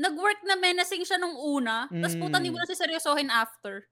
[0.00, 2.20] Nag-work na menacing siya nung una, tapos Mm.
[2.20, 3.84] puta, hindi mo na siseryosohin after.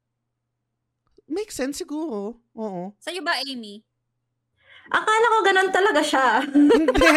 [1.29, 2.41] Makes sense siguro.
[2.57, 2.97] Oo.
[2.99, 3.85] Sa'yo ba, Amy?
[4.89, 6.27] Akala ko ganun talaga siya.
[6.49, 7.09] hindi.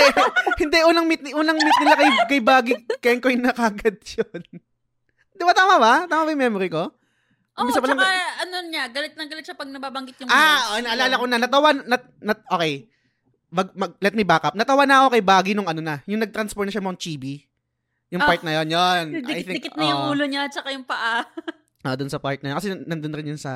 [0.59, 4.41] hindi unang meet unang meet nila kay kay Baggy, kaya ko yung nakagad 'yun.
[5.32, 5.93] Di ba tama ba?
[6.05, 6.91] Tama ba yung memory ko?
[7.57, 10.80] Oo, pa tsaka lang- ano niya, galit na galit siya pag nababanggit yung Ah, oh,
[10.80, 11.38] naalala ko na.
[11.38, 12.88] Natawa, nat, nat, okay.
[13.51, 14.55] Mag, mag, let me back up.
[14.55, 15.99] Natawa na ako kay Baggy nung ano na.
[16.07, 17.43] Yung nag-transfer na siya Mount Chibi.
[18.07, 18.28] Yung Ah.
[18.28, 19.03] part na yun, yun.
[19.28, 21.28] I think, Dikit-dikit na yung oh, ulo niya, tsaka yung paa.
[21.84, 22.57] Ah, dun sa part na yun.
[22.57, 23.51] Kasi nandun rin yun sa,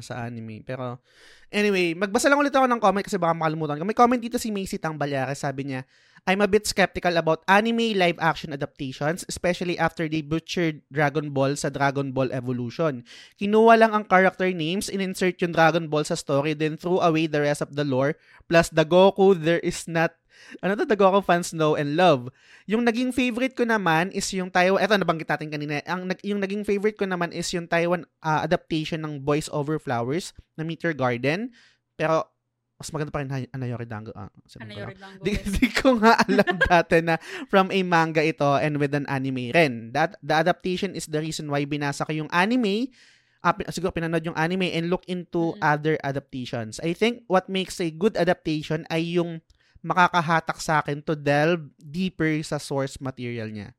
[0.00, 0.64] sa anime.
[0.64, 1.02] Pero,
[1.50, 3.84] anyway, magbasa lang ulit ako ng comment kasi baka makalimutan ko.
[3.86, 5.42] May comment dito si Macy Tang Balyares.
[5.42, 5.86] Sabi niya,
[6.26, 11.70] I'm a bit skeptical about anime live-action adaptations, especially after they butchered Dragon Ball sa
[11.70, 13.06] Dragon Ball Evolution.
[13.38, 17.38] Kinuha lang ang character names, in-insert yung Dragon Ball sa story, then threw away the
[17.38, 18.18] rest of the lore,
[18.50, 20.18] plus the Goku there is not
[20.62, 22.30] ano to, the Goku fans know and love.
[22.66, 26.62] Yung naging favorite ko naman is yung Taiwan, eto nabanggit natin kanina, ang, yung naging
[26.62, 31.52] favorite ko naman is yung Taiwan ah, adaptation ng Boys Over Flowers na Meteor Garden.
[31.96, 32.28] Pero,
[32.76, 34.12] mas maganda pa rin Anayori Dango.
[34.12, 34.28] Ah,
[34.60, 37.16] yun lang, Di, di ko nga alam dati na
[37.48, 39.96] from a manga ito and with an anime rin.
[39.96, 42.92] That, the adaptation is the reason why binasa ko yung anime,
[43.40, 45.64] uh, siguro pinanood yung anime and look into Mm-mm.
[45.64, 46.76] other adaptations.
[46.84, 49.40] I think what makes a good adaptation ay yung
[49.86, 53.70] makakahatak sa akin to delve deeper sa source material niya.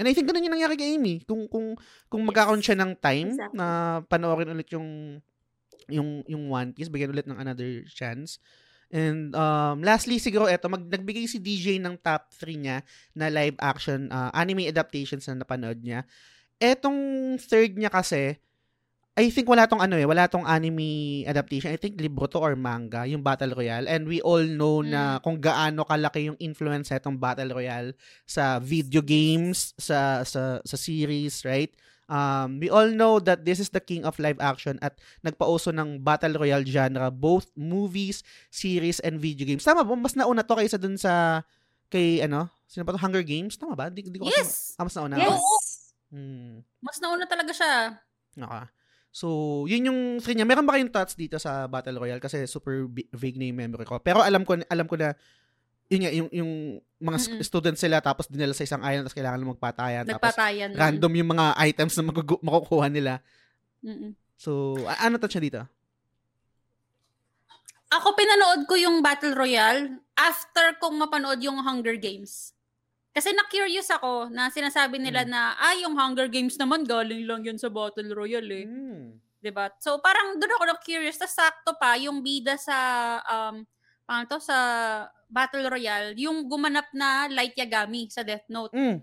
[0.00, 1.20] And I think ganun yung nangyari kay Amy.
[1.28, 1.76] Kung kung
[2.08, 2.28] kung Yes.
[2.32, 3.56] magkakaroon siya ng time Exactly.
[3.60, 3.66] na
[4.08, 5.20] panoorin ulit yung
[5.92, 8.40] yung yung One Piece, bigyan ulit ng another chance.
[8.92, 12.84] And um, lastly, siguro eto, mag, nagbigay si DJ ng top 3 niya
[13.16, 16.04] na live action uh, anime adaptations na napanood niya.
[16.60, 18.36] Etong third niya kasi,
[19.12, 21.68] I think wala tong ano eh, wala tong anime adaptation.
[21.68, 23.84] I think libro to or manga, yung Battle Royale.
[23.84, 27.92] And we all know na kung gaano kalaki yung influence itong Battle Royale
[28.24, 31.68] sa video games, sa sa sa series, right?
[32.08, 36.00] Um, we all know that this is the king of live action at nagpauso ng
[36.00, 39.64] Battle Royale genre, both movies, series, and video games.
[39.64, 39.92] Tama ba?
[39.92, 41.44] Mas nauna to kaysa dun sa
[41.92, 42.48] kay ano?
[42.64, 43.00] Sino ba to?
[43.00, 43.60] Hunger Games?
[43.60, 43.92] Tama ba?
[43.92, 44.72] Di, di ko kasi- Yes!
[44.80, 45.20] ah, mas nauna.
[45.20, 45.44] Yes.
[46.08, 46.64] Hmm.
[46.80, 48.00] Mas nauna talaga siya.
[48.32, 48.64] Okay.
[49.12, 49.28] So,
[49.68, 50.48] yun yung sa kanya.
[50.48, 52.18] Meron ba kayong thoughts dito sa Battle Royale?
[52.18, 54.00] Kasi super vague na yung memory ko.
[54.00, 55.12] Pero alam ko, alam ko na,
[55.92, 56.50] yun nga, yung, yung
[56.96, 57.44] mga Mm-mm.
[57.44, 60.04] students sila, tapos dinala sa isang island, tapos kailangan na magpatayan.
[60.08, 60.70] Tapos Nagpatayan.
[60.72, 63.20] random yung mga items na magugu- makukuha nila.
[63.84, 64.16] Mm-mm.
[64.40, 65.62] So, ano to siya dito?
[67.92, 72.56] Ako pinanood ko yung Battle Royale after kong mapanood yung Hunger Games.
[73.12, 75.30] Kasi na-curious ako na sinasabi nila Mm.
[75.30, 78.66] na, ah, yung Hunger Games naman galing lang yun sa Battle Royale eh.
[78.66, 79.20] Hmm.
[79.42, 79.68] 'di ba?
[79.82, 82.78] So parang doon ako na-curious, tas sakto pa yung bida sa
[83.26, 83.66] um
[84.06, 84.56] paano to sa
[85.26, 88.70] Battle Royale, yung gumanap na Light Yagami sa Death Note.
[88.70, 89.02] Mm.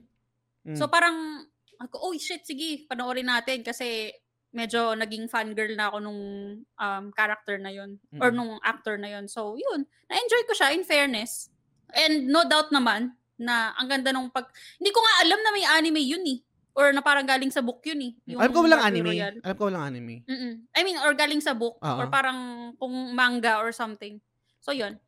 [0.64, 0.78] Mm.
[0.80, 1.44] So parang
[1.80, 4.12] ako, oh shit, sige, panoorin natin kasi
[4.52, 6.22] medyo naging fangirl na ako nung
[6.64, 8.38] um, character na yun or Mm-mm.
[8.40, 9.28] nung actor na yun.
[9.28, 11.52] So yun, na-enjoy ko siya in fairness.
[11.92, 14.52] And no doubt naman na ang ganda nung pag...
[14.76, 16.40] Hindi ko nga alam na may anime yun eh.
[16.76, 18.12] Or na parang galing sa book yun eh.
[18.36, 19.10] Yung alam ko walang Battle anime.
[19.16, 19.40] Royale.
[19.42, 20.16] Alam ko walang anime.
[20.28, 20.54] Mm-mm.
[20.76, 21.98] I mean, or galing sa book, Oo.
[22.04, 24.20] or parang kung manga or something.
[24.60, 25.00] So, yun.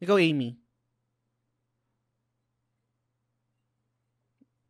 [0.00, 0.56] Ikaw, Amy.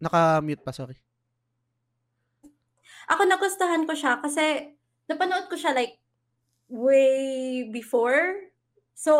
[0.03, 0.99] Naka-mute pa, sorry.
[3.09, 4.75] Ako nagustuhan ko siya kasi
[5.09, 6.01] napanood ko siya like
[6.69, 8.49] way before.
[8.97, 9.13] So,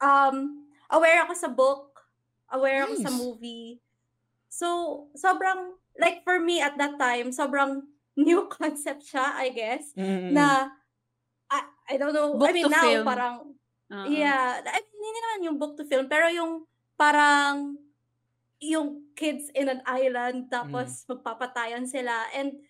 [0.00, 1.91] um, aware ako sa book,
[2.52, 3.18] aware ako sa Nice.
[3.18, 3.68] movie.
[4.46, 4.68] So,
[5.16, 10.36] sobrang, like for me at that time, sobrang new concept siya, I guess, Mm-mm.
[10.36, 10.68] na,
[11.48, 13.04] I, I don't know, Book I mean now, film.
[13.08, 13.36] parang,
[13.88, 14.06] Oo.
[14.08, 17.80] yeah, I mean, hindi naman yung book to film, pero yung parang,
[18.62, 22.62] yung kids in an island, tapos magpapatayan sila, and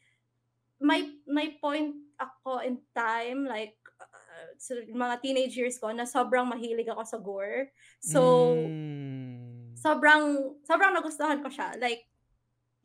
[0.83, 6.43] may may point ako in time like uh, sa mga teenage years ko na sobrang
[6.43, 7.71] mahilig ako sa gore.
[8.03, 9.12] So Mm.
[9.83, 11.75] Sobrang sobrang nagustuhan ko siya.
[11.83, 12.07] Like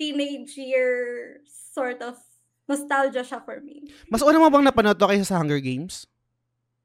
[0.01, 0.89] teenage year
[1.45, 2.17] sort of
[2.65, 3.85] nostalgia siya for me.
[4.09, 6.09] Mas una mo bang napanood to kaysa sa Hunger Games?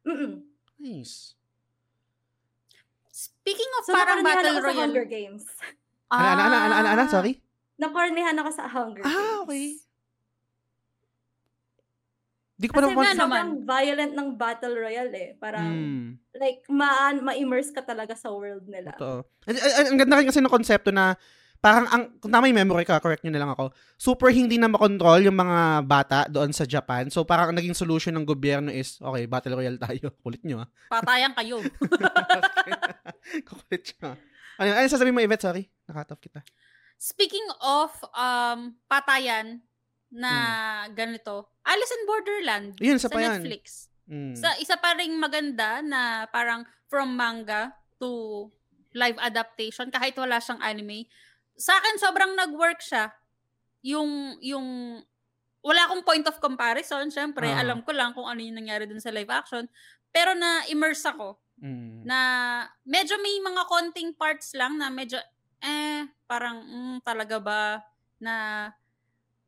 [0.05, 0.45] Mm-mm.
[0.77, 1.35] Nice.
[3.13, 5.11] Speaking of So parang Battle ako sa Hunger Royale.
[5.11, 5.45] Games.
[6.13, 7.41] Ano, ano, ano, ano, ano, ano, sorry?
[7.81, 9.17] Nakornihan ako sa Hunger Games.
[9.17, 9.81] Ah, okay.
[12.55, 13.17] Di ko pa Kasi naman...
[13.17, 13.47] naman.
[13.65, 15.31] violent ng Battle Royale eh.
[15.35, 16.09] Parang, Mm.
[16.35, 18.93] like, ma- ma-immerse ka talaga sa world nila.
[18.95, 19.25] Totoo.
[19.45, 21.17] Ang, ang, ang ganda rin kasi ng konsepto na
[21.59, 23.71] parang ang kung tama yung memory ka, correct nyo na lang ako.
[23.95, 27.07] Super hindi na makontrol yung mga bata doon sa Japan.
[27.07, 30.11] So parang ang naging solution ng gobyerno is, okay, battle royale tayo.
[30.27, 30.69] Kulit nyo ah.
[30.89, 31.63] Patayan kayo.
[33.49, 34.11] Kulit nyo.
[34.11, 34.17] ah.
[34.59, 35.45] Ano, ano sasabihin mo, Yvette?
[35.45, 35.65] Sorry.
[35.87, 36.43] Nakatoff kita.
[36.99, 39.63] Speaking of um patayan
[40.13, 40.33] na
[40.93, 43.41] ganito, Alice in Borderland Yun, isa sa pa yan.
[43.41, 43.89] Netflix.
[44.05, 44.37] Mm.
[44.37, 48.47] Sa isa pa ring maganda na parang from manga to
[48.93, 51.09] live adaptation kahit wala siyang anime.
[51.57, 53.09] Sa akin sobrang nag-work siya.
[53.81, 55.01] Yung yung
[55.63, 57.63] wala akong point of comparison, syempre, Ah.
[57.63, 59.65] alam ko lang kung ano yung nangyari dun sa live action.
[60.13, 62.03] Pero na immerse ako Mm.
[62.03, 62.19] na
[62.83, 65.17] medyo may mga konting parts lang na medyo
[65.63, 67.79] eh parang mm, talaga ba
[68.19, 68.67] na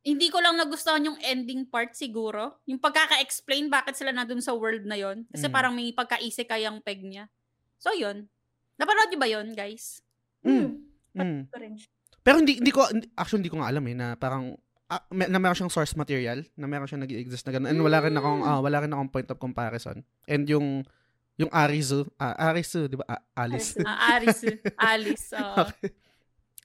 [0.04, 2.60] hindi ko lang nagustuhan yung ending part siguro.
[2.68, 5.52] Yung pagkaka-explain bakit sila nandun sa world na yon Kasi Mm.
[5.52, 7.32] parang may pagkaisi kayang peg niya.
[7.80, 8.28] So, yun.
[8.76, 10.04] Napanood niyo ba yun, guys?
[10.44, 10.84] Mm.
[11.16, 11.48] Mm.
[11.48, 11.76] Mm.
[12.20, 14.52] Pero hindi, hindi ko, hindi- actually hindi ko nga alam eh, na parang,
[14.86, 17.72] ah, may- na meron siyang source material, na meron siyang nag-exist na gano'n.
[17.72, 20.04] And wala rin akong, ah, wala rin akong point of comparison.
[20.28, 20.84] And yung,
[21.36, 23.08] yung Arizu, ah, Arizu, di ba?
[23.08, 23.72] Ah, Alice.
[23.72, 23.88] Arizu.
[23.88, 24.42] Ah, Alice.
[24.92, 25.26] Alice.
[25.32, 25.54] oo.
[25.64, 25.88] Okay.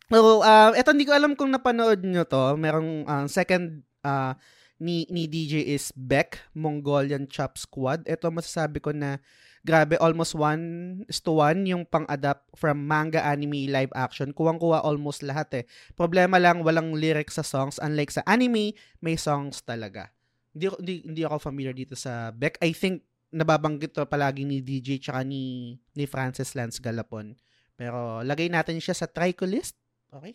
[0.09, 2.57] So, um, eto hindi ko alam kung napanood nyo to.
[2.57, 4.33] Merong um, second uh,
[4.81, 8.09] ni, ni DJ is Beck, Mongolian Chop Squad.
[8.09, 9.21] Ito masasabi ko na
[9.61, 14.33] grabe, almost one to one yung pang-adapt from manga, anime, live action.
[14.33, 15.63] Kuwang-kuwa almost lahat eh.
[15.93, 17.77] Problema lang, walang lyrics sa songs.
[17.77, 18.73] Unlike sa anime,
[19.05, 20.09] may songs talaga.
[20.57, 22.57] Hindi, hindi, hindi ako familiar dito sa Beck.
[22.65, 27.37] I think nababanggit to palagi ni DJ tsaka ni, ni Francis Lance Galapon.
[27.77, 29.77] Pero lagay natin siya sa try list.
[30.09, 30.33] Okay?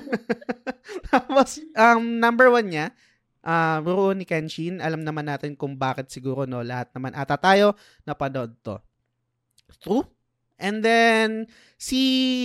[1.12, 2.86] Tapos, um, number one niya,
[3.44, 4.78] uh, Ruo ni Kenshin.
[4.78, 6.60] Alam naman natin kung bakit siguro, no?
[6.60, 7.74] Lahat naman ata tayo
[8.06, 8.76] napanood to.
[9.82, 10.04] True?
[10.62, 11.98] And then, si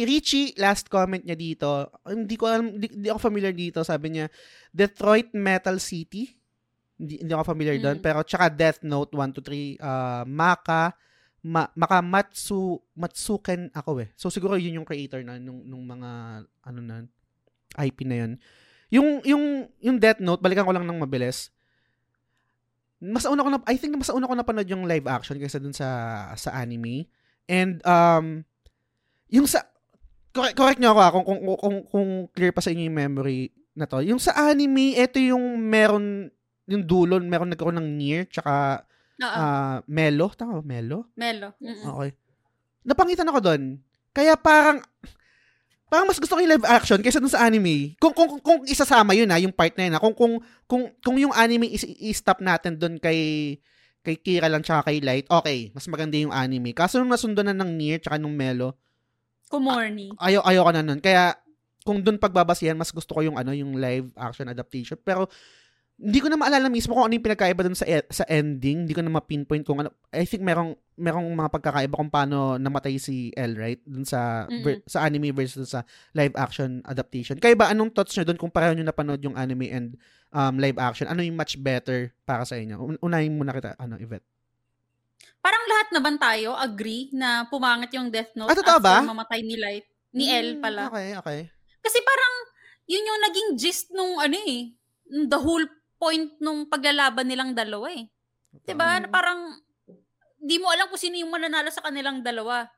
[0.09, 4.25] Richie, last comment niya dito, hindi ko alam, hindi, hindi ako familiar dito, sabi niya,
[4.73, 6.25] Detroit Metal City.
[6.97, 8.01] Hindi, hindi ako familiar doon.
[8.01, 8.03] Mm.
[8.03, 10.97] Pero, tsaka Death Note 1 to 3, uh, Maka,
[11.43, 14.09] ma, Maka Matsu, Matsuken ako eh.
[14.17, 16.09] So, siguro yun yung creator na nung, nung mga,
[16.65, 16.95] ano na,
[17.77, 18.31] IP na yun.
[18.89, 19.43] Yung, yung,
[19.83, 21.51] yung Death Note, balikan ko lang ng mabilis.
[22.97, 25.75] Mas una ko na, I think mas una ko napanood yung live action kaysa dun
[25.75, 27.05] sa, sa anime.
[27.45, 28.41] And, um,
[29.29, 29.67] yung sa,
[30.33, 33.53] correct, correct nyo ako ah, kung, kung, kung, kung clear pa sa inyo yung memory
[33.77, 34.01] na to.
[34.01, 36.33] Yung sa anime, ito yung meron,
[36.65, 38.81] yung dulon, meron nagkaroon ng Nier, tsaka
[39.21, 40.29] Ah, Melo.
[40.33, 40.63] Tama ba?
[40.63, 41.09] Melo?
[41.17, 41.57] Melo.
[41.57, 41.85] Mm-mm.
[41.85, 42.11] Okay.
[42.85, 43.81] Napangitan ako doon.
[44.13, 44.81] Kaya parang,
[45.89, 47.97] parang mas gusto ko yung live action kaysa dun sa anime.
[47.97, 50.01] Kung, kung, kung, kung isasama yun ha, yung part na yun ha.
[50.01, 53.57] Kung, kung, kung, kung yung anime is, i-stop natin doon kay,
[54.05, 56.71] kay Kira lang tsaka kay Light, okay, mas maganda yung anime.
[56.71, 58.77] Kaso nung nasundo na ng Nier tsaka nung Melo,
[59.47, 60.11] Kumorny.
[60.19, 60.99] ayaw ayaw ko na nun.
[60.99, 61.35] Kaya
[61.87, 64.99] kung doon pagbabasihan, mas gusto ko yung ano, yung live action adaptation.
[64.99, 65.31] Pero
[65.97, 68.85] hindi ko na maalala mismo kung ano yung pinagkaiba doon sa e- sa ending.
[68.85, 69.89] Hindi ko na ma-pinpoint kung ano.
[70.09, 73.81] I think merong merong mga pagkakaiba kung paano namatay si Elle, right?
[73.81, 77.35] Doon sa ver- sa anime versus sa live action adaptation.
[77.35, 79.87] Kaya ba anong thoughts niyo doon kung pareho niyo napanood yung anime and
[80.29, 81.05] um, live action?
[81.05, 82.77] Ano yung much better para sa inyo?
[82.77, 84.25] Un- unahin muna kita, ano, Yvette.
[85.39, 89.01] Parang lahat naman tayo agree na pumangit yung Death Note Ah, totoo ba?
[89.01, 89.85] after mamatay ni Light.
[90.11, 90.81] Ni Hmm, Elle pala.
[90.89, 91.39] Okay, okay.
[91.79, 92.33] Kasi parang,
[92.85, 94.73] yun yung naging gist nung ano eh,
[95.07, 95.63] the whole
[95.97, 98.07] point nung paglalaban nilang dalawa eh.
[98.63, 99.01] 'Di ba?
[99.01, 99.57] Na parang,
[100.37, 102.69] di mo alam kung sino yung mananalo sa kanilang dalawa.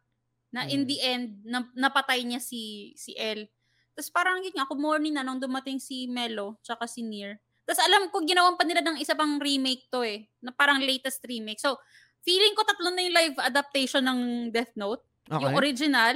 [0.49, 0.87] Na in Mm.
[0.89, 3.51] the end, na, napatay niya si si Elle.
[3.93, 7.37] Tapos parang yun nga, kumorning na nung dumating si Melo, tsaka si Nier.
[7.67, 10.25] Tapos alam ko, ginawan pa nila ng isa pang remake to eh.
[10.41, 11.61] Na parang latest remake.
[11.61, 11.77] So,
[12.25, 14.19] feeling ko tatlo na yung live adaptation ng
[14.49, 15.03] Death Note.
[15.29, 15.43] Okay.
[15.45, 16.15] Yung original,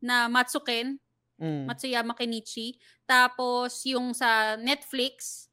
[0.00, 0.96] na Matsuken,
[1.36, 1.68] Mm.
[1.68, 2.80] Matsuyama Kenichi.
[3.04, 5.45] Tapos yung sa Netflix.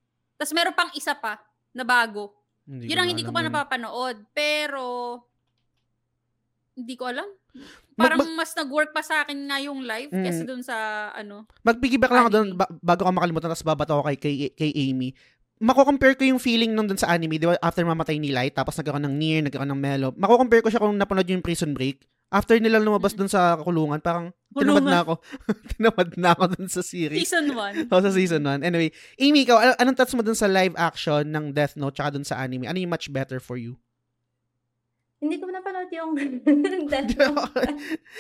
[0.44, 1.40] Tapos meron pang isa pa
[1.72, 2.36] na bago.
[2.68, 3.48] Hindi yun ang hindi ko pa yun.
[3.48, 4.18] napapanood.
[4.36, 4.84] Pero,
[6.76, 7.32] hindi ko alam.
[7.96, 10.20] Mag- Parang mas nag-work pa sa akin nga yung live Mm.
[10.20, 10.76] kaysa dun sa
[11.14, 11.48] ano.
[11.62, 15.16] Mag-piggyback lang ako ba- bago ka makalimutan tapos babato ako kay, kay, kay Amy.
[15.62, 17.56] Mako-compare ko yung feeling nung doon sa anime, di ba?
[17.62, 20.10] After mamatay ni Light, tapos nagkaroon ng Nier, nagkaroon ng Melo.
[20.18, 22.04] Mako-compare ko siya kung napanood yung Prison Break.
[22.34, 24.90] After nila lumabas doon sa kulungan, parang tinamad Kulungan.
[24.90, 25.14] na ako.
[25.72, 27.22] tinamad na ako doon sa series.
[27.22, 27.88] Season 1.
[27.88, 28.66] O, sa season 1.
[28.66, 32.18] Anyway, Amy, ikaw, an- anong thoughts mo doon sa live action ng Death Note tsaka
[32.18, 32.66] doon sa anime?
[32.66, 33.78] Ano yung much better for you?
[35.20, 36.12] Hindi ko napanood yung
[36.92, 37.70] Death Note.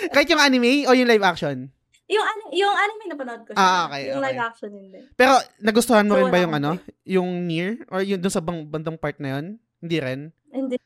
[0.07, 1.73] Kahit yung anime o yung live action?
[2.05, 3.57] yung, ani- yung anime napanood ko siya.
[3.57, 4.27] Ah, okay, Yung okay.
[4.29, 4.99] live action hindi.
[5.15, 6.71] Pero nagustuhan mo So, rin ba yung ano?
[7.03, 7.81] Yung Nier?
[7.89, 9.57] Or yung doon sa bang, bandang part na yun?
[9.81, 10.19] Hindi rin?
[10.47, 10.77] Hindi.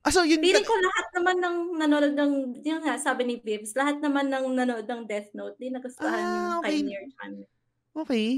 [0.00, 2.32] Ah, so yun, Feeling ko lahat naman ng nanonood ng,
[2.64, 6.56] yung nga, sabi ni Vips, lahat naman ng nanonood ng Death Note, di nagustuhan Ah,
[6.56, 6.72] yung okay.
[6.72, 7.04] kay Nier.
[7.92, 8.28] okay.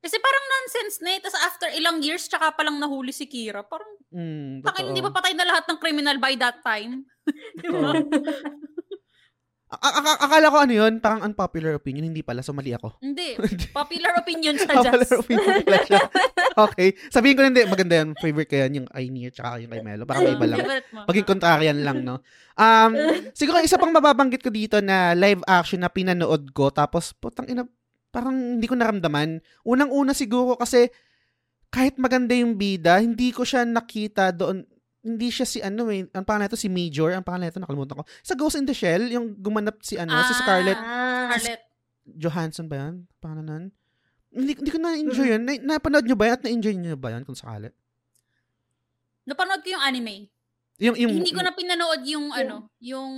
[0.00, 1.20] Kasi parang nonsense na eh.
[1.20, 3.66] Tapos after ilang years, tsaka palang nahuli si Kira.
[3.66, 7.06] Parang, Mm, takin, hindi ba patay na lahat ng criminal by that time?
[7.62, 7.94] Di ba?
[9.70, 12.90] A- akala ko ano yun, parang unpopular opinion, hindi pala, so mali ako.
[13.06, 13.38] Hindi.
[13.70, 15.14] Popular opinion sa Popular Jazz.
[15.14, 16.02] opinion pala siya.
[16.50, 16.92] Okay.
[17.08, 18.10] Sabihin ko na hindi, maganda yun.
[18.18, 20.02] Favorite ko yan, yung I Nier, tsaka yung kay Melo.
[20.04, 20.60] Para may iba lang.
[21.06, 22.20] Maging contrarian lang, no?
[22.58, 22.92] Um,
[23.32, 27.64] siguro isa pang mababanggit ko dito na live action na pinanood ko, tapos, putang ina,
[28.10, 29.40] parang hindi ko naramdaman.
[29.62, 30.90] Unang-una siguro kasi,
[31.70, 34.66] kahit maganda yung bida, hindi ko siya nakita doon,
[35.00, 38.04] hindi siya si ano eh, ang pangalan nito si Major, ang pangalan nito nakalimutan ko.
[38.20, 40.38] Sa Ghost in the Shell, yung gumanap si ano, si Ah.
[40.38, 41.62] Scarlett ah, Scarlett.
[42.04, 42.94] Johansson ba yan?
[43.18, 43.64] Pangalan nun?
[44.30, 45.42] Hindi, hindi ko na-enjoy yun.
[45.42, 47.72] Na, napanood nyo ba yan at na-enjoy nyo ba yan kung sakali?
[49.24, 50.28] Napanood ko yung anime.
[50.80, 53.12] Yung, yung, hindi ko na pinanood yung ano, yung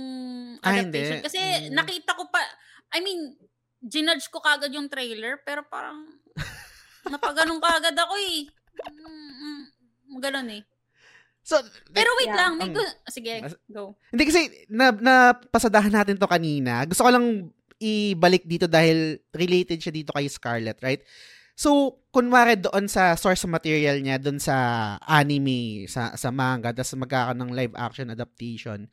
[0.59, 1.19] Ah, adaptation.
[1.19, 1.25] hindi.
[1.25, 1.71] Kasi Mm.
[1.71, 2.43] nakita ko pa,
[2.91, 3.39] I mean,
[3.79, 6.03] ginudge ko kagad yung trailer, pero parang,
[7.07, 8.47] napaganong kagad ako eh.
[8.89, 9.61] Mm, mm,
[10.19, 10.61] Ganon eh.
[11.43, 11.59] So,
[11.91, 12.39] Pero wait Yeah.
[12.39, 13.99] lang, may gu- sige, go.
[14.09, 16.87] Hindi kasi na, napasadahan natin to kanina.
[16.87, 21.03] Gusto ko lang ibalik dito dahil related siya dito kay Scarlett, right?
[21.53, 21.69] So,
[22.09, 24.55] kunwari doon sa source material niya, doon sa
[24.99, 28.87] anime, sa, sa manga, tapos magkakaroon ng live action adaptation,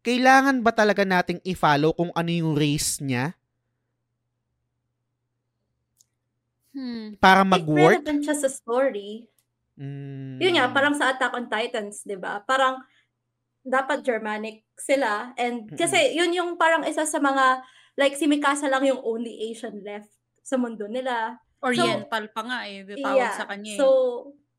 [0.00, 3.36] kailangan ba talaga nating i-follow kung ano yung race niya
[6.70, 7.18] Hmm.
[7.18, 7.98] para Mag mag-work?
[8.00, 9.26] relevant siya sa story.
[9.80, 10.36] Mm.
[10.36, 12.44] Yun nga, parang sa Attack on Titans, di ba?
[12.44, 12.84] Parang
[13.64, 15.32] dapat Germanic sila.
[15.40, 17.64] And kasi yun yung parang isa sa mga,
[17.96, 20.12] like si Mikasa lang yung only Asian left
[20.44, 21.40] sa mundo nila.
[21.60, 23.36] Oriental pa nga eh, tawag Yeah.
[23.36, 23.80] sa kanya eh.
[23.80, 23.86] So,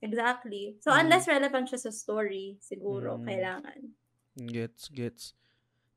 [0.01, 0.77] exactly.
[0.81, 1.05] So, Mm.
[1.05, 3.25] unless relevant siya sa story, siguro, Mm.
[3.25, 3.79] kailangan.
[4.37, 5.23] Gets, gets.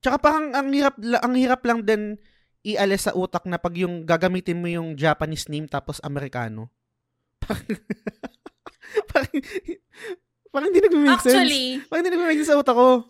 [0.01, 2.17] Tsaka parang ang hirap, ang hirap lang din
[2.65, 6.69] ialis sa utak na pag yung gagamitin mo yung Japanese name tapos Amerikano.
[9.11, 9.33] Parang,
[10.51, 11.35] parang, nag-make sense.
[11.35, 13.05] Actually, Parang hindi nag-make sense sa utak ko.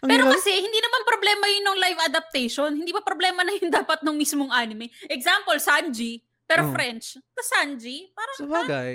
[0.00, 0.34] Ang pero hirap.
[0.34, 2.70] kasi hindi naman problema yun ng live adaptation.
[2.72, 4.88] Hindi ba problema na yun dapat ng mismong anime?
[5.06, 6.72] Example, Sanji, pero Oh.
[6.72, 7.20] French.
[7.30, 8.92] Ta Sanji, parang Sa bagay.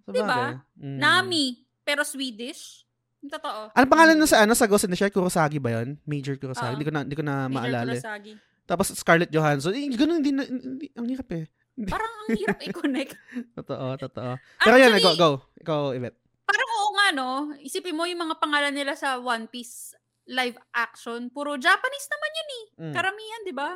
[0.00, 0.24] Sa Diba?
[0.24, 0.54] bagay.
[0.78, 0.98] Mm.
[0.98, 1.46] Nami,
[1.82, 2.86] pero Swedish.
[3.20, 3.68] Yung Totoo.
[3.70, 5.10] Ano pangalan na sa ano sa Ghost in the Shell?
[5.10, 6.00] Kurosagi ba 'yon?
[6.04, 6.72] Major Kurosagi.
[6.72, 7.90] Hindi ko na hindi ko na Major maalala.
[7.90, 8.00] eh.
[8.00, 8.32] Kurosagi.
[8.64, 9.74] Tapos Scarlett Johansson.
[9.74, 11.44] Eh, ganun hindi, hindi ang hirap eh.
[11.78, 13.14] Parang ang hirap i-connect.
[13.56, 14.32] Totoo, totoo.
[14.60, 15.30] Pero yan, Actually, go, go.
[15.60, 16.18] Ikaw, Yvette.
[16.44, 17.30] Parang oo nga, no?
[17.62, 19.94] Isipin mo yung mga pangalan nila sa One Piece
[20.30, 21.30] live action.
[21.30, 22.64] Puro Japanese naman yun eh.
[22.90, 22.94] Mm.
[22.94, 23.70] Karamihan, di ba?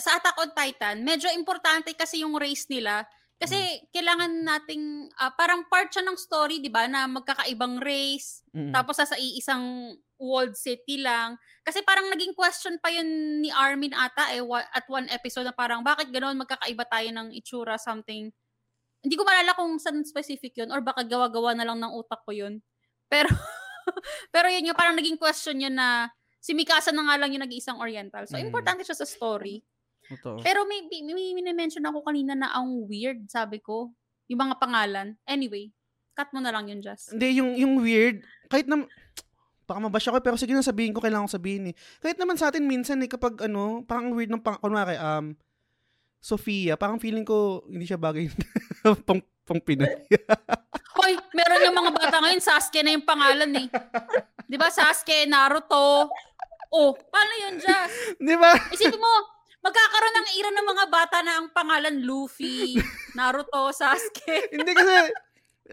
[0.00, 3.04] Sa Attack on Titan, medyo importante kasi yung race nila.
[3.40, 3.56] Kasi
[3.88, 8.68] kailangan nating, ah, parang part siya ng story, di ba, na magkakaibang race, Mm.
[8.70, 11.40] tapos sa iisang walled city lang.
[11.64, 13.08] Kasi parang naging question pa yun
[13.40, 17.32] ni Armin ata eh, wa- at one episode na parang, bakit ganoon magkakaiba tayo ng
[17.32, 18.28] itsura, something.
[19.00, 22.36] Hindi ko maalala kung saan specific yun, or baka gawa-gawa na lang ng utak ko
[22.36, 22.60] yun.
[23.08, 23.32] Pero,
[24.36, 27.80] pero yun yung parang naging question yun na, si Mikasa na nga lang yung nag-iisang
[27.80, 28.28] oriental.
[28.28, 28.52] So, Mm.
[28.52, 29.64] importante siya sa story.
[30.10, 30.42] Totoo.
[30.42, 33.94] Pero may, may, may, may mention ako kanina na ang weird, sabi ko.
[34.26, 35.14] Yung mga pangalan.
[35.26, 35.70] Anyway,
[36.18, 37.14] cut mo na lang yun, Jess.
[37.14, 38.82] Hindi, yung, yung weird, kahit na,
[39.70, 41.74] baka mabash ako, pero sige na sabihin ko, kailangan ko sabihin eh.
[42.02, 45.38] Kahit naman sa atin minsan eh, kapag ano, parang ang weird ng, pang, kunwari, um,
[46.20, 48.28] Sofia, parang feeling ko, hindi siya bagay
[49.08, 49.88] pang, pang Pinoy.
[51.00, 53.66] Hoy, meron yung mga bata ngayon, Sasuke na yung pangalan eh.
[54.44, 56.12] Di ba, Sasuke, Naruto.
[56.70, 58.20] Oh, paano yun, Jess?
[58.20, 58.52] Di ba?
[58.68, 62.80] Isipin mo, magkakaroon ng ira ng mga bata na ang pangalan Luffy,
[63.16, 64.48] Naruto, Sasuke.
[64.56, 64.96] hindi kasi,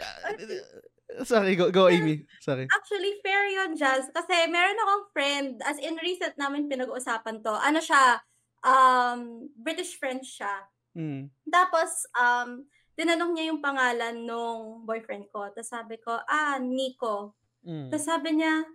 [1.32, 2.28] sorry, go, go Amy.
[2.44, 2.68] Sorry.
[2.68, 4.12] Actually, fair yun, Jazz.
[4.12, 7.56] Kasi meron akong friend, as in recent namin pinag-uusapan to.
[7.56, 8.20] Ano siya,
[8.68, 10.68] um, British friend siya.
[10.92, 11.32] Mm.
[11.48, 15.48] Tapos, um, tinanong niya yung pangalan nung boyfriend ko.
[15.54, 17.38] Tapos sabi ko, ah, Nico.
[17.64, 17.94] Mm.
[17.94, 18.66] Tapos sabi niya,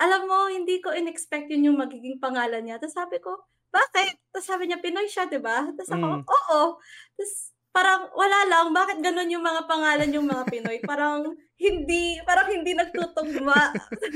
[0.00, 2.82] alam mo, hindi ko in-expect yun yung magiging pangalan niya.
[2.82, 3.44] Tapos sabi ko,
[3.74, 4.14] bakit?
[4.30, 5.66] Tapos sabi niya, Pinoy siya, di ba?
[5.66, 6.22] Tapos ako, Mm.
[6.24, 6.60] oo.
[7.12, 7.32] Tapos
[7.68, 10.78] parang wala lang, bakit ganun yung mga pangalan yung mga Pinoy?
[10.80, 13.74] Parang hindi, parang hindi nagtutugma.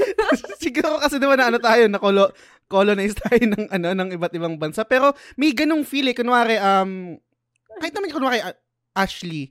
[0.63, 2.31] Siguro kasi naman na ano tayo, na colo-
[2.67, 4.85] colonize tayo ng, ano, ng iba't ibang bansa.
[4.85, 6.15] Pero may ganong feel eh.
[6.15, 7.19] Kunwari, um,
[7.79, 8.55] kahit naman kunwari, uh,
[8.95, 9.51] Ashley.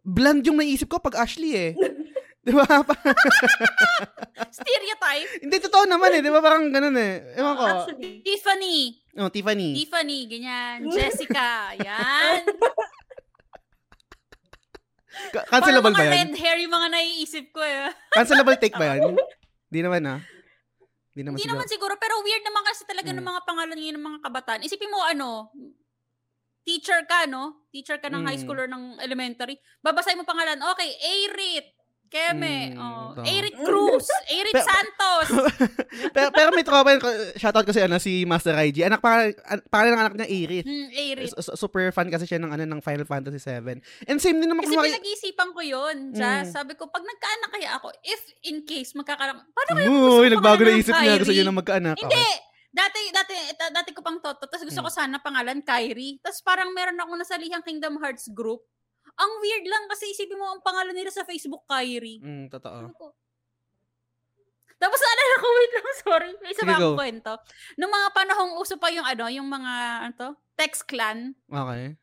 [0.00, 1.72] Bland yung naisip ko pag Ashley eh.
[2.40, 2.64] Di ba?
[4.56, 5.28] Stereotype.
[5.44, 6.20] Hindi, totoo naman eh.
[6.20, 6.40] Di ba?
[6.40, 7.36] Parang ganun eh.
[7.36, 7.64] Ewan ko.
[7.64, 8.24] Actually.
[8.24, 8.76] Tiffany.
[9.14, 9.76] Oh, Tiffany.
[9.76, 10.88] Tiffany, ganyan.
[10.88, 12.40] Jessica, yan.
[15.30, 16.12] Ka- cancelable ba yan?
[16.16, 17.92] red hair yung mga naiisip ko eh.
[18.16, 19.12] Cancelable take ba yan?
[19.68, 20.20] Hindi naman ah.
[21.10, 21.58] Hindi naman Hindi siguro.
[21.58, 23.28] naman siguro, pero weird naman kasi talaga ng Mm.
[23.28, 24.62] mga pangalan ngayon ng mga kabataan.
[24.62, 25.50] Isipin mo ano,
[26.62, 27.66] teacher ka, no?
[27.68, 28.44] Teacher ka ng high Mm.
[28.46, 29.58] school or ng elementary.
[29.80, 31.66] Babasahin mo pangalan, okay, Arit,
[32.10, 33.14] Keme, Mm, oh.
[33.16, 35.26] Arit Cruz, Arit Pero- Santos.
[36.14, 37.00] pero, pero may tropa yun.
[37.32, 38.82] Shoutout kasi ano, si Master IG.
[38.82, 40.64] Anak pa, an- pangalan ng anak niya, Iris.
[40.64, 41.30] Hmm, Arit.
[41.32, 43.78] S- super fan kasi siya ng ano ng Final Fantasy 7.
[44.04, 46.50] And same din naman Kasi kunwari, pinag-iisipan ko yun, Jazz.
[46.50, 46.52] Mm.
[46.52, 50.34] Sabi ko, pag nagkaanak kaya ako, if in case magkakaroon, paano kaya Uy, gusto ko
[50.34, 51.14] nagbago na ng isip niya.
[51.16, 51.96] Gusto niya na magkaanak.
[51.96, 52.28] Hindi!
[52.70, 54.46] Dati, dati, ta- dati ko pang toto.
[54.46, 54.86] Tapos gusto Mm.
[54.86, 56.18] ko sana pangalan, Kyrie.
[56.18, 58.62] Tapos parang meron ako nasalihang Kingdom Hearts group.
[59.20, 62.18] Ang weird lang kasi isipin mo ang pangalan nila sa Facebook, Kyrie.
[62.18, 62.76] Mm, totoo.
[62.80, 63.12] Ano ko?
[64.80, 66.30] Tapos naalala ko, wait lang, sorry.
[66.40, 67.32] May isa Sige, pa akong kwento.
[67.76, 71.36] Nung mga panahong uso pa yung ano, yung mga, ano to, text clan.
[71.44, 72.00] Okay.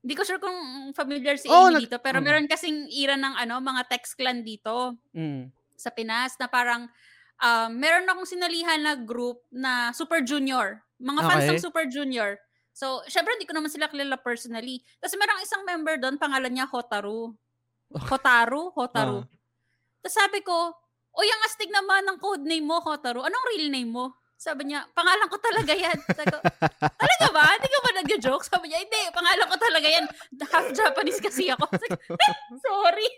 [0.00, 0.56] Hindi ko sure kung
[0.96, 2.24] familiar si Oh, Amy nag- dito, pero mm.
[2.24, 5.52] meron kasing ira ng ano, mga text clan dito Mm.
[5.76, 6.88] sa Pinas na parang
[7.38, 10.80] um, meron akong sinalihan na group na Super Junior.
[10.96, 11.50] Mga fans Okay.
[11.52, 12.40] ng Super Junior.
[12.78, 14.78] So, syempre hindi ko naman sila kilala personally.
[15.02, 17.34] Tapos merong isang member doon, pangalan niya Hotaru.
[17.90, 18.70] Hotaru?
[18.70, 19.18] Hotaru.
[19.18, 19.26] Ah.
[19.98, 20.78] Tapos sabi ko,
[21.10, 23.26] o yung astig naman ng codename mo, Hotaru.
[23.26, 24.14] Anong real name mo?
[24.38, 25.98] Sabi niya, pangalan ko talaga yan.
[26.14, 26.38] Sabi ko,
[27.02, 27.58] talaga ba?
[27.58, 28.46] Hindi ka ba nag-joke?
[28.46, 30.06] Sabi niya, hindi, pangalan ko talaga yan.
[30.46, 31.66] Half Japanese kasi ako.
[31.74, 33.08] Sabi ko, "Eh, sorry.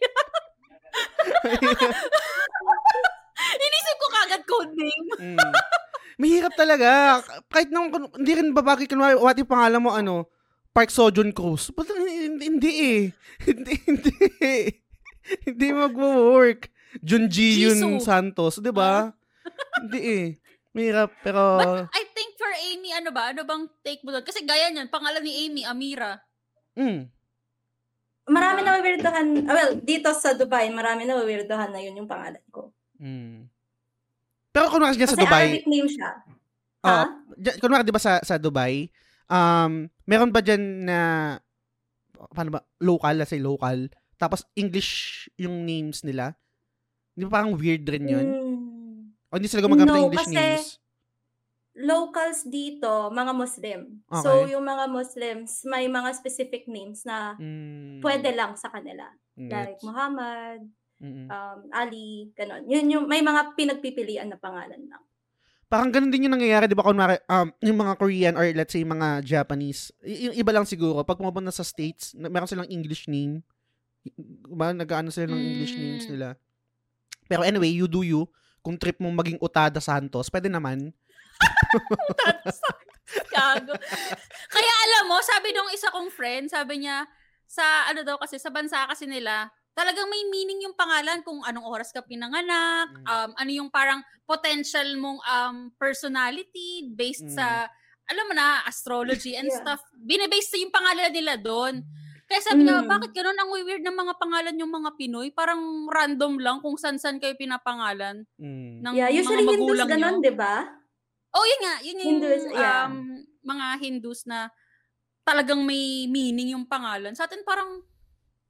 [3.68, 5.36] Inisip ko kagad codename.
[5.36, 5.52] mm.
[6.20, 7.24] Mahirap talaga.
[7.48, 10.28] Kahit nung, hindi rin babagay kunwari, what yung pangalan mo, ano,
[10.76, 11.72] Park Sojun Cruz.
[11.72, 13.02] But, hindi, hindi eh.
[13.48, 14.12] Hindi, hindi.
[15.48, 16.68] hindi magwo-work.
[17.00, 18.04] Junji Yun.
[18.04, 19.08] Santos, di ba?
[19.80, 20.26] hindi eh.
[20.76, 21.56] Mahirap, pero...
[21.56, 23.32] But I think for Amy, ano ba?
[23.32, 24.22] Ano bang take mo doon?
[24.22, 26.20] Kasi gaya niyan, pangalan ni Amy, Amira.
[26.76, 27.08] mm.
[28.30, 32.70] Marami na weirdohan, well, dito sa Dubai, marami na weirdohan na yun yung pangalan ko.
[33.00, 33.50] Mm.
[34.50, 36.10] Pero kunwari dyan Kasi sa Dubai, Arabic name siya.
[37.56, 38.90] Kunwari, di ba sa, sa Dubai,
[39.26, 39.72] um,
[40.04, 40.98] meron ba dyan na
[42.28, 44.90] paano ba, local, let's say local, tapos English
[45.36, 46.36] yung names nila.
[47.12, 48.26] Di ba parang weird rin yun?
[48.26, 48.58] Mm.
[49.30, 50.68] O hindi sila gumagamit ng No, English kasi- names?
[51.70, 53.80] Locals dito, mga Muslim.
[54.20, 54.52] So, Okay.
[54.52, 59.06] yung mga Muslims, may mga specific names na Mm, pwede lang sa kanila.
[59.38, 59.86] Like gets.
[59.86, 60.66] Muhammad,
[61.00, 61.26] Mm-mm.
[61.32, 62.68] um, Ali, ganon.
[62.68, 65.02] Yun yung, may mga pinagpipilian na pangalan lang.
[65.70, 68.82] Parang ganun din yung nangyayari, di ba, kunwari, um, yung mga Korean or let's say
[68.82, 73.06] mga Japanese, y- yung iba lang siguro, pag pumapunta sa States, na- meron silang English
[73.06, 73.40] name,
[74.50, 75.80] ba, nag-ano sila ng English Mm.
[75.80, 76.28] names nila.
[77.30, 78.26] Pero anyway, you do you,
[78.60, 80.92] kung trip mo maging Utada Santos, pwede naman.
[83.32, 83.74] Gago.
[84.50, 87.06] Kaya alam mo, sabi nung isa kong friend, sabi niya,
[87.46, 91.64] sa ano daw kasi, sa bansa kasi nila, talagang may meaning yung pangalan kung anong
[91.64, 93.06] oras ka pinanganak, Mm.
[93.06, 97.34] um, ano yung parang potential mong um, personality based Mm.
[97.38, 97.70] sa,
[98.06, 99.58] alam mo na, astrology and Yeah.
[99.62, 99.80] stuff.
[99.94, 101.86] Binibase sa yung pangalan nila doon.
[102.26, 102.86] Kaya sabi niya, Mm.
[102.86, 105.34] bakit ganun ang weird ng mga pangalan yung mga Pinoy?
[105.34, 105.58] Parang
[105.90, 108.86] random lang kung san-san kayo pinapangalan Mm.
[108.86, 110.10] ng Yeah, usually mga Hindus nyo.
[110.22, 110.54] di ba?
[111.30, 111.74] Oh, yun nga.
[111.82, 112.86] Yun yung Hindus, yeah.
[112.86, 112.94] um,
[113.42, 114.50] mga Hindus na
[115.22, 117.14] talagang may meaning yung pangalan.
[117.14, 117.82] Sa atin parang,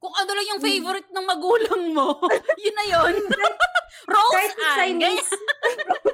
[0.01, 0.67] kung ano lang yung Mm.
[0.67, 2.17] favorite ng magulang mo,
[2.65, 3.13] yun na yun.
[4.09, 4.77] Rose Kahit sa Ann.
[4.81, 5.29] Chinese,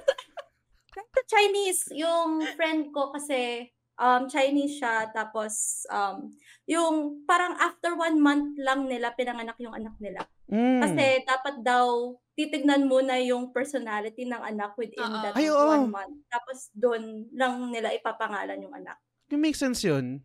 [0.94, 6.36] kahit sa Chinese, yung friend ko kasi, um, Chinese siya, tapos, um,
[6.68, 10.28] yung parang after one month lang nila pinanganak yung anak nila.
[10.52, 10.84] Mm.
[10.84, 15.24] Kasi dapat daw titignan muna yung personality ng anak within Oo.
[15.24, 15.64] that Ay, oo.
[15.64, 16.16] one month.
[16.28, 19.00] Tapos doon lang nila ipapangalan yung anak.
[19.32, 20.20] Yung make sense yun.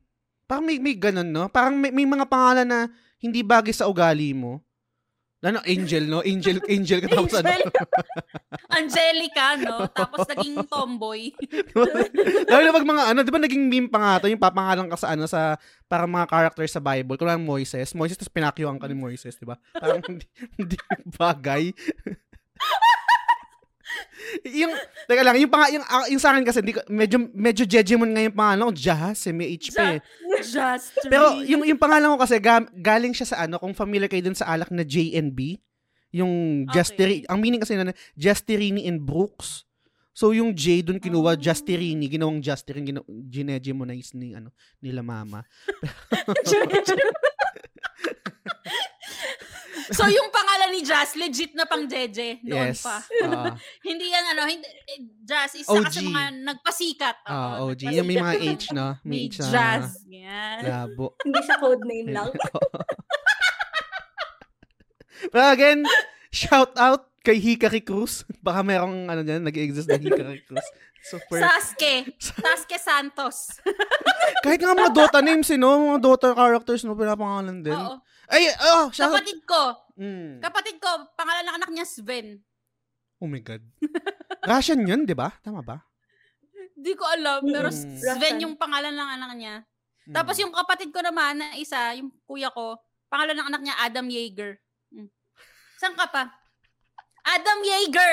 [0.44, 1.47] Parang may, may ganun, no?
[1.47, 2.80] Parang may, may mga pangalan na
[3.23, 4.59] hindi bagay sa ugali mo.
[5.43, 6.23] Ano, angel, no?
[6.23, 7.51] Angel, angel ka tapos ano?
[7.51, 7.70] Angel.
[8.78, 9.90] Angelica, no?
[9.90, 11.35] Tapos naging tomboy.
[12.53, 15.19] Lalo pag mga ano, di ba naging meme pa nga to, yung papangalan ka sa
[15.19, 15.59] ano, sa
[15.90, 17.19] parang mga character sa Bible.
[17.19, 17.90] Kung lang Moises.
[17.90, 19.59] Moises, tapos pinakyuhan ka ni Moises, di ba?
[19.74, 20.78] Parang hindi, hindi
[21.19, 21.74] bagay.
[24.44, 24.73] Yung,
[25.05, 28.10] teka lang, yung, panga, yung, ah, yung sa akin kasi, hindi, ko- medyo, medyo jejemon
[28.10, 29.77] nga yung pangalan ko, Jahas, eh, may HP.
[29.77, 29.98] eh.
[30.40, 34.23] Just Pero yung, yung pangalan ko kasi, ga- galing siya sa ano, kung familiar kayo
[34.23, 35.60] dun sa alak na JNB,
[36.12, 39.64] yung Justerini, ang meaning kasi na Justerini and Brooks.
[40.12, 41.40] So yung J dun kinuha Ah.
[41.40, 45.40] Justerini, ginawang Justerini, ginaw, ginegemonize ni ano nila mama.
[49.97, 52.80] so yung pangalan ni Jazz, legit na pang Jeje noon yes.
[52.80, 53.02] pa.
[53.24, 53.51] Oo.
[53.89, 55.84] Hindi yan ano, hindi, eh, Jazz, isa OG.
[55.84, 57.16] kasi mga nagpasikat.
[57.24, 57.80] Oo, Ah, OG.
[57.82, 57.97] nagpasikat.
[57.97, 58.86] Yung may mga H, no?
[59.02, 59.86] May May H na Jazz.
[60.06, 60.59] Yan.
[60.62, 61.06] labo.
[61.20, 62.30] Hindi siya code name lang.
[65.30, 65.80] Pero again,
[66.28, 68.26] shout out kay Hikari Cruz.
[68.43, 70.66] Baka merong ano dyan, nag-exist na Hikari Cruz.
[71.02, 71.39] Super.
[71.43, 72.14] Sasuke.
[72.18, 73.59] Sasuke Santos.
[74.43, 75.94] Kahit nga mga Dota names, eh, no?
[75.94, 76.94] Mga Dota characters, no?
[76.94, 77.74] Pinapangalan din.
[77.74, 77.98] Oo.
[78.33, 79.21] Ay, oh, shout out.
[79.21, 79.63] Kapatid ko.
[80.01, 80.41] Mm.
[80.41, 82.41] Kapatid ko, pangalan ng anak niya Sven.
[83.21, 83.61] Oh my God.
[84.51, 85.31] Russian yun, di ba?
[85.39, 85.85] Tama ba?
[86.73, 87.77] Di ko alam, pero Mm.
[87.95, 88.43] Sven Russian.
[88.43, 89.55] yung pangalan ng anak niya.
[90.09, 90.15] Mm.
[90.17, 92.75] Tapos yung kapatid ko naman na isa, yung kuya ko,
[93.07, 94.57] pangalan ng anak niya Adam Yeager.
[94.91, 95.13] Mm.
[95.77, 96.33] Saan ka pa?
[97.23, 98.13] Adam Yeager!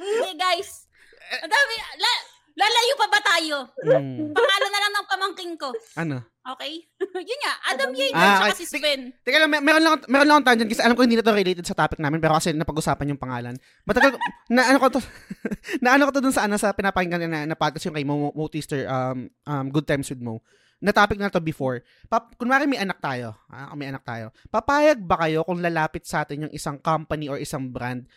[0.00, 0.88] Hey guys,
[1.36, 2.12] ang dami, la,
[2.56, 3.56] lalayo pa ba tayo?
[3.80, 4.32] Mm.
[4.32, 5.68] Pangalan na lang ng pamangking ko.
[5.94, 6.24] Ano?
[6.40, 6.88] Okay?
[7.30, 8.64] Yun nga, Adam Yeager Ah, okay.
[8.64, 9.12] si Sven.
[9.20, 11.36] Teka lang, mer- meron lang, meron lang akong tangent kasi alam ko hindi na to
[11.36, 13.54] related sa topic namin pero kasi napag-usapan yung pangalan.
[13.84, 14.16] Matagal,
[14.56, 15.00] na ano ko to,
[15.84, 18.32] na ano ko to dun sa ano, sa pinapakinggan na, na podcast yung kay Mo,
[18.32, 20.40] Mo Twister, um, um, Good Times with Mo.
[20.80, 21.84] Na topic na to before.
[22.08, 24.32] Pap, kunwari may anak tayo, ah, may anak tayo.
[24.48, 28.08] Papayag ba kayo kung lalapit sa atin yung isang company or isang brand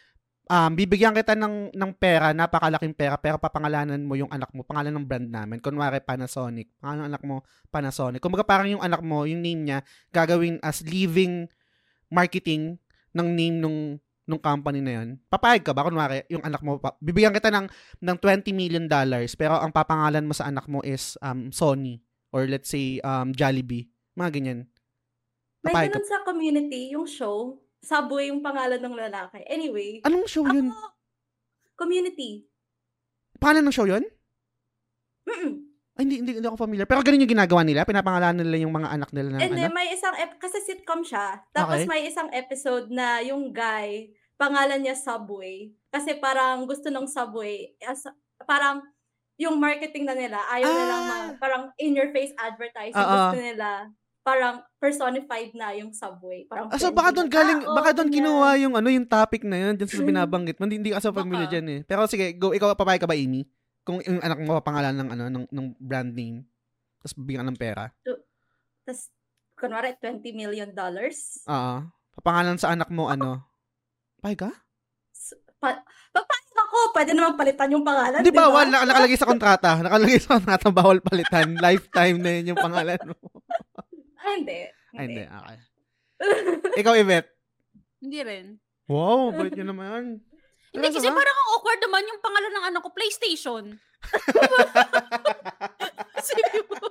[0.53, 4.93] um, bibigyan kita ng, ng pera, napakalaking pera, pero papangalanan mo yung anak mo, pangalan
[4.93, 5.57] ng brand namin.
[5.57, 6.69] Kunwari, Panasonic.
[6.77, 7.41] Pangalan ng anak mo,
[7.73, 8.21] Panasonic.
[8.21, 9.79] Kumbaga parang yung anak mo, yung name niya,
[10.13, 11.49] gagawin as living
[12.13, 12.77] marketing
[13.17, 15.19] ng name nung nung company na yun.
[15.27, 15.83] Papayag ka ba?
[15.83, 17.67] Kunwari, yung anak mo, pa, bibigyan kita ng,
[17.99, 21.99] ng 20 million dollars, pero ang papangalan mo sa anak mo is um, Sony
[22.31, 23.91] or let's say um, Jollibee.
[24.15, 24.59] Mga ganyan.
[25.63, 29.43] May ganun sa community, yung show, Subway yung pangalan ng lalaki.
[29.45, 30.71] Anyway, Anong show yun?
[30.71, 30.87] ako,
[31.75, 32.47] community.
[33.37, 34.03] Pangalan ng show yun?
[35.23, 35.53] Mm-mm.
[35.93, 36.89] Ay, hindi, hindi, hindi ako familiar.
[36.89, 37.85] Pero ganun yung ginagawa nila.
[37.85, 39.59] Pinapangalanan nila yung mga anak nila ng And ano.
[39.59, 41.43] then may isang, ep- kasi sitcom siya.
[41.51, 41.85] Tapos Okay.
[41.85, 45.69] may isang episode na yung guy, pangalan niya Subway.
[45.87, 48.09] Kasi parang gusto ng Subway, as,
[48.41, 48.81] parang
[49.35, 50.73] yung marketing na nila, ayaw Ah.
[50.73, 52.97] nilang ma- parang in-your-face advertising.
[52.97, 53.13] Oo.
[53.29, 53.69] Gusto nila,
[54.23, 56.47] parang personified na yung Subway.
[56.47, 59.59] Parang Ah, so baka doon galing, tao, baka doon kinuha yung ano, yung topic na
[59.59, 60.09] yun, dyan sa Mm.
[60.09, 60.63] binabanggit mo.
[60.63, 61.79] Hindi, hindi ka sa familiar dyan eh.
[61.83, 63.43] Pero sige, go, ikaw papayag ka ba, Amy?
[63.83, 66.47] Kung yung anak mo papangalan ng ano, ng, ng brand name,
[66.97, 67.91] tapos bigyan ng pera.
[68.81, 69.11] Tas,
[69.53, 71.43] kunwari, 20 million dollars.
[71.45, 71.83] Oo.
[72.15, 73.43] Papangalan sa anak mo, ano?
[74.23, 74.47] Pay ka?
[75.59, 78.47] Pa- papayag ako, pwede naman palitan yung pangalan, Hindi di ba?
[78.47, 78.67] bawal.
[78.67, 79.69] Naka- Nakalagay sa kontrata.
[79.79, 81.55] Nakalagay sa kontrata, bawal palitan.
[81.59, 83.15] Lifetime na yun yung pangalan mo.
[84.23, 84.59] Ah, hindi.
[84.95, 85.23] Ay, hindi.
[85.27, 85.57] Okay.
[86.79, 87.29] Ikaw, Yvette.
[87.99, 88.45] Hindi rin.
[88.87, 90.23] Wow, bait nyo naman.
[90.73, 91.13] Hindi kasi ka?
[91.13, 93.63] parang ang awkward naman yung pangalan ng anak ko, PlayStation.
[96.73, 96.87] Mo,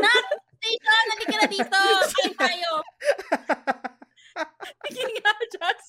[0.00, 0.12] na,
[0.58, 1.78] PlayStation, halika na dito.
[2.14, 2.70] Kain tayo.
[4.88, 5.84] Sige nga, Jess.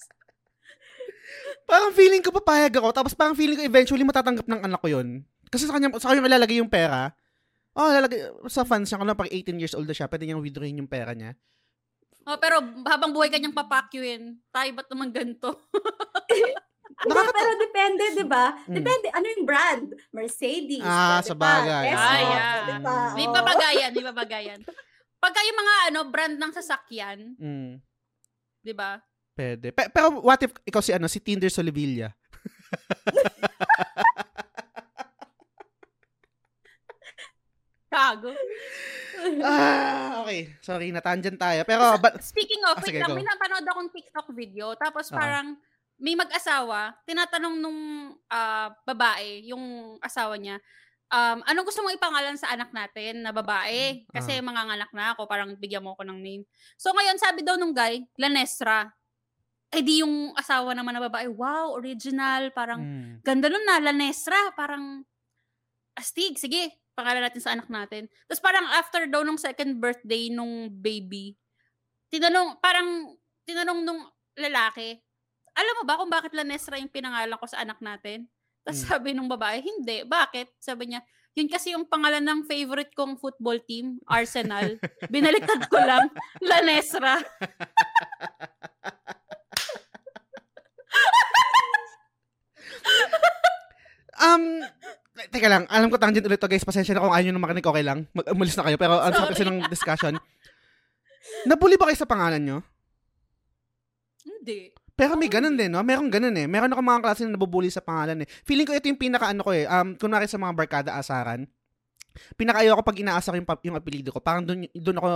[1.70, 5.24] Parang feeling ko papayag ako, tapos parang feeling ko eventually matatanggap ng anak ko yun.
[5.49, 7.14] Kasi sa kanya, sa kanya ilalagay yung pera.
[7.72, 10.80] Oh, lalagay, sa fans niya, kung pag 18 years old na siya, pwede niyang withdrawin
[10.80, 11.38] yung pera niya.
[12.24, 15.50] Oh, pero habang buhay kanyang papakyuin, tayo ba't naman ganito?
[17.00, 18.60] Nakakata- pero depende, di ba?
[18.60, 18.76] Hmm.
[18.76, 19.86] Depende, ano yung brand?
[20.12, 20.84] Mercedes.
[20.84, 21.44] Ah, pwede sa pa.
[21.48, 21.86] bagay.
[21.88, 22.52] Tesla, Ah, yeah.
[22.52, 22.98] pwede pa.
[23.14, 23.34] May Oo.
[23.34, 24.60] babagayan, may babagayan.
[25.18, 27.80] Pagka yung mga ano, brand ng sasakyan, Mm,
[28.60, 29.00] di ba?
[29.34, 29.72] pwede.
[29.72, 32.12] Pe- pero what if ikaw si ano, si Tinder Solivilla?
[37.99, 38.31] Kago.
[39.43, 40.55] ah, okay.
[40.63, 41.67] Sorry, natangent tayo.
[41.67, 43.17] Pero, but, Speaking of, Ah, wait sige, lang, go.
[43.19, 45.15] may napanood akong TikTok video, tapos Ah.
[45.19, 45.47] parang
[45.99, 47.80] may mag-asawa, tinatanong nung
[48.31, 50.55] ah, babae, yung asawa niya,
[51.11, 54.07] um, anong gusto mong ipangalan sa anak natin na babae?
[54.07, 54.45] Kasi Ah.
[54.45, 56.43] mga anak na ako, parang bigyan mo ako ng name.
[56.80, 58.88] So ngayon, sabi daw nung guy, Lanestra.
[59.69, 64.55] Eh di yung asawa naman na babae, wow, original, parang mm, ganda nun na, Lanestra,
[64.55, 65.03] parang
[65.93, 68.11] astig, sige, pangalan natin sa anak natin.
[68.27, 71.39] Tapos parang after daw nung second birthday nung baby,
[72.11, 73.15] tinanong, parang,
[73.47, 74.03] tinanong nung
[74.35, 74.99] lalaki,
[75.55, 78.27] alam mo ba kung bakit Lanestra yung pinangalan ko sa anak natin?
[78.67, 78.89] Tapos Hmm.
[78.91, 80.03] sabi nung babae, hindi.
[80.03, 80.59] Bakit?
[80.59, 81.01] Sabi niya,
[81.39, 84.76] yun kasi yung pangalan ng favorite kong football team, Arsenal.
[85.13, 86.11] Binaliktad ko lang,
[86.43, 87.23] Lanestra.
[94.19, 94.67] Um,
[95.28, 97.68] teka lang, alam ko tangent ulit to guys, pasensya na kung ayaw nyo na makinig,
[97.68, 98.08] okay lang.
[98.16, 100.16] Mag umalis na kayo, pero ang sarap kasi ng discussion.
[101.44, 102.58] Nabuli ba kayo sa pangalan nyo?
[104.24, 104.72] Hindi.
[105.00, 105.80] Pero may ganun din, no?
[105.80, 106.44] Meron ganun eh.
[106.44, 108.28] Meron ako mga klase na nabubuli sa pangalan eh.
[108.44, 109.64] Feeling ko ito yung pinaka ano ko eh.
[109.64, 111.48] Um, kunwari sa mga barkada asaran,
[112.36, 114.20] pinakaayaw ako pag inaasa ko yung, yung apelido ko.
[114.20, 115.08] Parang doon, doon ako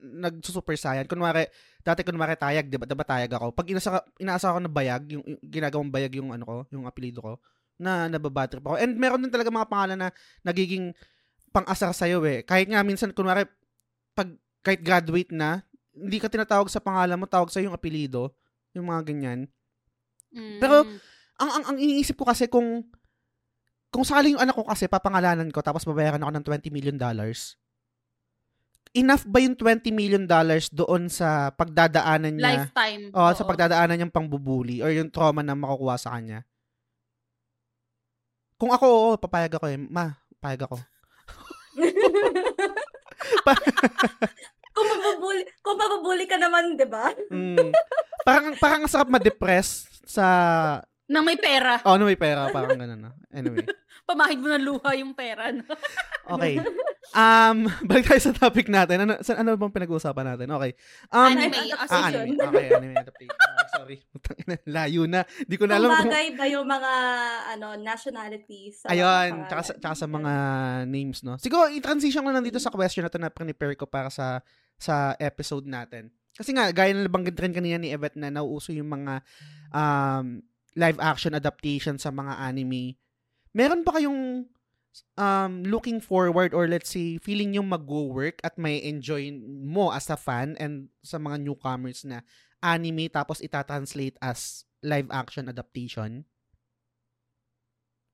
[0.00, 1.04] nagsusuper saiyan.
[1.04, 1.44] Kunwari,
[1.84, 3.52] dati kunwari tayag, di ba, diba tayag ako?
[3.52, 7.20] Pag inasa, inaasa ko na bayag, yung, yung ginagawang bayag yung ano ko, yung apelido
[7.20, 7.32] ko,
[7.78, 8.76] na nababatrip ako.
[8.76, 10.08] And meron din talaga mga pangalan na
[10.42, 10.92] nagiging
[11.54, 12.44] pang-asar sa'yo eh.
[12.44, 13.46] Kahit nga minsan, kunwari,
[14.12, 14.28] pag,
[14.60, 15.64] kahit graduate na,
[15.94, 18.34] hindi ka tinatawag sa pangalan mo, tawag sa yung apelido,
[18.74, 19.40] yung mga ganyan.
[20.34, 20.60] Mm.
[20.60, 20.84] Pero,
[21.38, 22.84] ang, ang, ang iniisip ko kasi kung
[23.88, 27.56] kung sakali yung anak ko kasi papangalanan ko tapos babayaran ako ng 20 million dollars,
[28.92, 32.68] enough ba yung 20 million dollars doon sa pagdadaanan niya?
[32.68, 33.02] lifetime.
[33.16, 36.44] Oh, sa pagdadaanan niyang pangbubuli or yung trauma na makukuha sa kanya.
[38.58, 39.78] Kung ako, oo, papayag ako eh.
[39.78, 40.76] Ma, papayag ako.
[44.74, 47.14] kung mabubuli, kung mabubuli ka naman, di ba?
[47.30, 47.70] Mm.
[48.26, 50.26] parang, parang ang sarap ma-depress sa,
[51.06, 51.78] Nang may pera.
[51.86, 53.14] oh, no, may pera, parang ganun na.
[53.30, 53.62] Anyway.
[54.08, 55.54] Pamahid mo ng luha yung pera.
[55.54, 55.62] No?
[56.34, 56.58] Okay.
[57.16, 59.08] Um, balik tayo sa topic natin.
[59.08, 60.48] Ano, sa, ano bang pinag-uusapan natin?
[60.52, 60.72] Okay.
[61.08, 61.88] Um, Anime adaptation.
[61.88, 62.48] Ah, anime.
[62.52, 63.38] Okay, anime adaptation.
[63.40, 63.96] Ah, sorry.
[64.68, 65.24] Layo na.
[65.46, 66.10] Di ko na alam kung...
[66.12, 66.92] bagay ba yung mga
[67.56, 69.48] ano nationalities sa mga Ayun, pangalan?
[69.48, 70.32] tsaka sa, tsaka sa mga
[70.84, 71.34] names, no?
[71.40, 74.44] Siguro, i-transition ko lang dito sa question na ito na prepare ko para sa
[74.78, 76.12] sa episode natin.
[76.38, 79.26] Kasi nga, gaya na nabanggit rin kanina ni Evet na nauuso yung mga
[79.74, 80.38] um,
[80.78, 82.94] live action adaptation sa mga anime.
[83.50, 84.46] Meron ba kayong
[85.16, 90.18] um, looking forward or let's say, feeling yung mag-work at may enjoy mo as a
[90.18, 92.22] fan and sa mga newcomers na
[92.62, 96.24] anime tapos itatranslate as live action adaptation?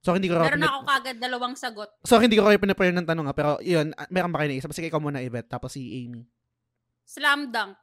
[0.04, 1.88] So, hindi ko Meron pinip- ako kagad dalawang sagot.
[2.04, 4.68] So, hindi ko kayo pinaprayer ng tanong ha, pero yun, ah, meron ba kayo naisip?
[4.76, 6.28] Sige, ikaw muna, Yvette, tapos si Amy.
[7.08, 7.80] Slam dunk.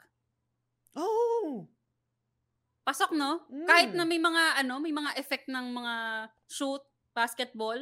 [0.93, 1.65] Oh!
[2.85, 3.49] Pasok, no?
[3.49, 3.65] Mm.
[3.65, 5.93] Kahit na may mga, ano, may mga effect ng mga
[6.45, 6.81] shoot,
[7.17, 7.81] basketball,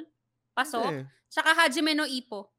[0.53, 0.85] pasok.
[0.85, 1.07] Pwede.
[1.29, 2.49] Tsaka Hajime no Ippo.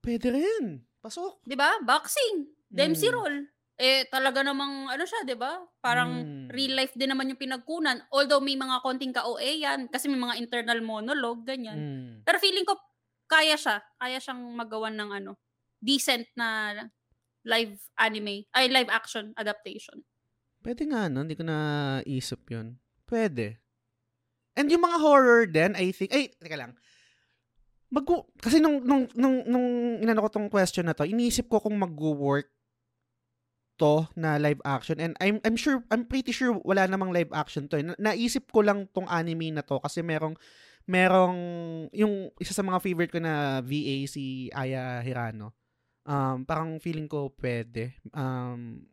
[0.00, 0.84] Pwede rin.
[1.00, 1.40] Pasok.
[1.44, 1.80] 'Di ba?
[1.80, 2.48] Boxing.
[2.68, 3.16] Dempsey Mm.
[3.16, 3.36] roll.
[3.74, 5.58] Eh, talaga namang, ano siya, 'di ba?
[5.82, 6.46] Parang Mm.
[6.54, 8.06] real life din naman yung pinagkunan.
[8.14, 11.74] Although may mga konting ka-OA yan, kasi may mga internal monologue, ganyan.
[11.74, 12.12] Mm.
[12.22, 12.78] Pero feeling ko,
[13.26, 13.82] kaya siya.
[13.98, 15.32] Kaya siyang magawan ng ano,
[15.82, 16.70] decent na
[17.42, 20.00] live anime, ay live action adaptation.
[20.62, 21.26] Pwede nga, no?
[21.26, 21.58] Hindi ko na
[22.06, 22.78] isip yun.
[23.04, 23.63] Pwede.
[24.54, 26.72] And yung mga horror din, I think, ay, teka lang.
[27.90, 28.06] Mag
[28.38, 29.68] kasi nung, nung, nung, nung
[30.02, 32.50] inano ko tong question na to, iniisip ko kung mag-work
[33.74, 37.66] to na live action and I'm I'm sure I'm pretty sure wala namang live action
[37.70, 37.82] to.
[37.82, 37.86] Eh.
[37.86, 40.38] Na- naisip ko lang tong anime na to kasi merong
[40.86, 41.38] merong
[41.90, 45.58] yung isa sa mga favorite ko na VA si Aya Hirano.
[46.06, 47.98] Um parang feeling ko pwede.
[48.14, 48.86] Um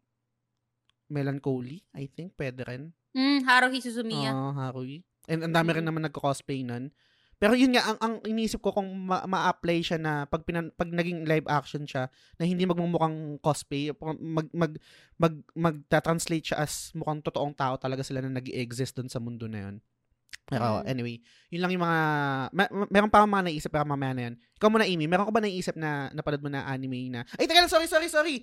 [1.11, 2.95] Melancholy, I think pwede rin.
[3.11, 4.31] Mm, Haruhi Suzumiya.
[4.31, 5.03] Oo, Haruhi.
[5.31, 5.89] And ang dami rin Mm.
[5.95, 6.91] naman nagko-cosplay nun.
[7.41, 10.91] Pero yun nga, ang, ang iniisip ko kung ma- ma-apply siya na pag, pinan, pag
[10.91, 12.05] naging live action siya,
[12.37, 13.89] na hindi magmumukhang cosplay,
[14.21, 14.77] mag, mag,
[15.17, 19.49] mag, magta-translate siya as mukhang totoong tao talaga sila na nag exist dun sa mundo
[19.49, 19.75] na yun.
[20.45, 20.85] Pero Mm.
[20.85, 21.15] anyway,
[21.49, 21.99] yun lang yung mga,
[22.53, 24.35] ma- ma- meron pa akong mga naisip pero mamaya na yun.
[24.61, 27.65] Ikaw muna, Amy, meron ko ba naisip na napanood mo na anime na, ay, teka
[27.65, 28.35] lang, sorry, sorry, sorry.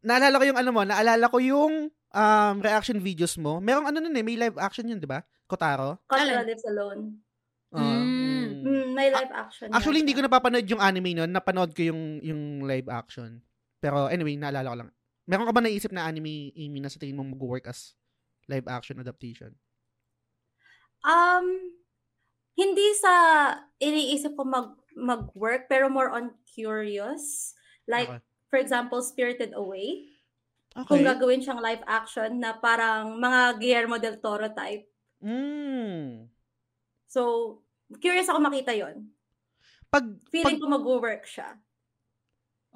[0.00, 3.60] Naalala ko yung ano mo, naalala ko yung um, reaction videos mo.
[3.60, 5.20] Merong ano nun eh, may live action yun, di ba?
[5.48, 6.04] Kotaro?
[6.04, 6.44] Kotaro?
[6.44, 7.02] Lives Alone.
[7.72, 7.80] Oo.
[7.80, 8.68] Mm.
[8.68, 8.86] Mm.
[8.92, 9.72] May live action.
[9.72, 11.32] Actually, hindi ko napapanood yung anime nun.
[11.32, 13.40] Napanood ko yung, yung live action.
[13.80, 14.90] Pero anyway, naalala ko lang.
[15.28, 17.96] Meron ka ba naisip na anime, Amy, na sa tingin mo mag-work as
[18.48, 19.52] live action adaptation?
[21.04, 21.76] Um,
[22.58, 23.12] hindi sa
[23.78, 27.54] iniisip ko mag mag-work, pero more on curious.
[27.86, 28.20] Like, Okay.
[28.50, 30.10] for example, Spirited Away.
[30.74, 30.88] Okay.
[30.90, 34.87] Kung gagawin siyang live action na parang mga Guillermo del Toro type.
[35.18, 36.28] Mm.
[37.08, 37.22] So,
[37.98, 39.10] curious ako makita yon.
[39.88, 41.56] Pag, Feeling pag, ko mag-work siya.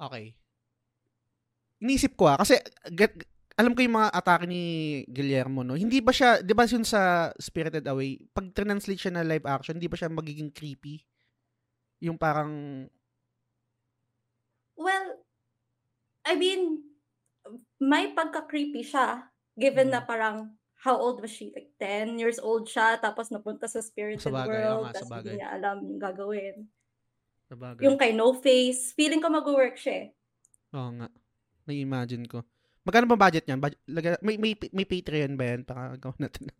[0.01, 0.33] okay.
[1.83, 2.57] Inisip ko ah, kasi
[2.95, 3.11] get,
[3.53, 4.63] alam ko yung mga atake ni
[5.05, 5.77] Guillermo, no?
[5.77, 9.77] Hindi ba siya, di ba yun sa Spirited Away, pag translate siya na live action,
[9.77, 11.03] hindi ba siya magiging creepy?
[12.01, 12.83] Yung parang,
[14.73, 15.21] Well,
[16.25, 16.81] I mean,
[17.77, 19.29] may pagka-creepy siya.
[19.53, 20.07] Given na Mm.
[20.09, 20.37] parang,
[20.83, 21.49] how old was she?
[21.49, 24.95] Like, 10 years old siya, tapos napunta sa spirited Sa bagay, oo world, nga, sa
[24.99, 25.31] tapos bagay.
[25.31, 26.55] hindi niya alam yung gagawin.
[27.47, 27.81] sa bagay.
[27.87, 30.07] Yung kay No Face, feeling ko mag-work siya eh.
[30.75, 31.07] Oo nga.
[31.63, 32.43] Na-imagine ko.
[32.83, 33.63] Magkano ba budget niyan?
[33.63, 35.63] Budget, laga, may, may, may Patreon ba yan?
[35.63, 36.51] Para gawin natin.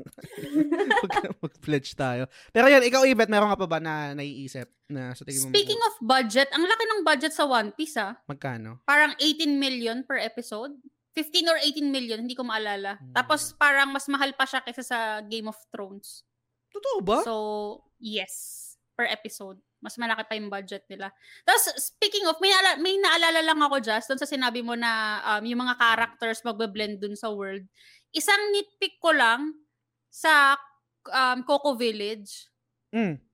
[1.04, 2.32] Mag- Mag-pledge tayo.
[2.56, 5.52] Pero yan, ikaw, Yvette, meron ka pa ba na naiisip na sa tingin mo?
[5.52, 8.16] Speaking of budget, ang laki ng budget sa One Piece ah.
[8.24, 8.80] Magkano?
[8.88, 10.72] Parang 18 million per episode.
[11.14, 12.98] 15 or 18 million, hindi ko maalala.
[12.98, 13.14] Hmm.
[13.14, 16.26] Tapos parang mas mahal pa siya kaysa sa Game of Thrones.
[16.73, 17.22] Totoo ba?
[17.22, 17.34] So,
[18.02, 18.61] yes,
[18.98, 19.61] per episode.
[19.77, 21.14] Mas malaki pa yung budget nila.
[21.45, 25.22] Tapos, speaking of, may, naala- may naalala lang ako just doon sa sinabi mo na
[25.38, 27.61] um, yung mga characters magbe-blend dun sa world.
[28.15, 29.53] Isang nitpick ko lang
[30.10, 30.56] sa
[31.10, 32.48] um, Coco Village
[32.95, 33.33] mm.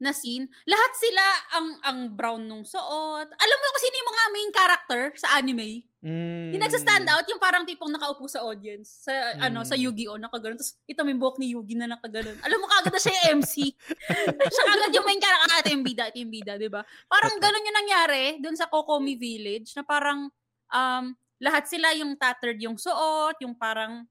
[0.00, 1.24] Na scene, lahat sila
[1.60, 3.28] ang ang brown nung suot.
[3.28, 5.84] Alam mo kung sino yung mga main character sa anime?
[6.00, 6.56] Mm.
[6.56, 9.04] Yung nagsa-stand out, yung parang tipong nakaupo sa audience.
[9.04, 9.84] Sa, ano, sa Mm.
[9.84, 10.16] Yu-Gi-Oh!
[10.16, 10.56] Nakaganon.
[10.56, 12.40] Tapos, ito may buhok ni Yugi na nakaganon.
[12.40, 13.76] Alam mo kagad na siya yung MC.
[14.56, 15.48] siya kagad yung main character.
[15.52, 16.80] Ah, ito yung bida, ito yung bida, di ba?
[17.04, 20.32] Parang ganon yung nangyari dun sa Kokomi Village na parang
[20.72, 21.04] um,
[21.36, 24.08] lahat sila yung tattered yung suot, yung parang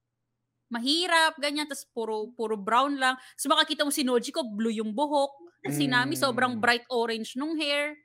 [0.69, 3.17] mahirap, ganyan, tapos puro, puro brown lang.
[3.17, 5.48] Tapos makakita mo si Nojiko, blue yung buhok.
[5.67, 6.21] Si Nami, Mm.
[6.23, 7.97] sobrang bright orange nung hair.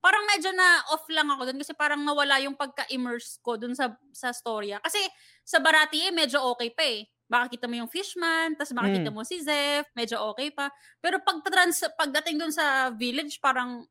[0.00, 3.94] Parang medyo na off lang ako dun kasi parang nawala yung pagka-immerse ko dun sa
[4.16, 4.80] sa storya.
[4.82, 4.98] Kasi
[5.44, 7.06] sa Barati eh, medyo okay pa eh.
[7.28, 9.14] Makakita mo yung Fishman, tapos makakita Mm.
[9.14, 10.68] mo si Zeph, medyo okay pa.
[11.00, 13.86] Pero pag trans pagdating dun sa village, parang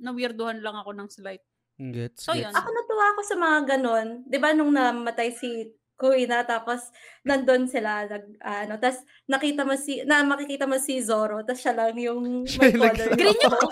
[0.00, 1.42] na-weirduhan lang ako ng slight.
[1.78, 2.48] Gets, So, gets.
[2.48, 2.52] yun.
[2.54, 4.08] Ako natuwa ako sa mga ganon.
[4.26, 5.70] Di ba nung namatay si
[6.02, 6.90] Kuina, tapos
[7.22, 11.78] nandun sila, nag, ano, tapos nakita mo si, na makikita mo si Zoro, tapos siya
[11.78, 13.14] lang yung may color.
[13.14, 13.54] Green yung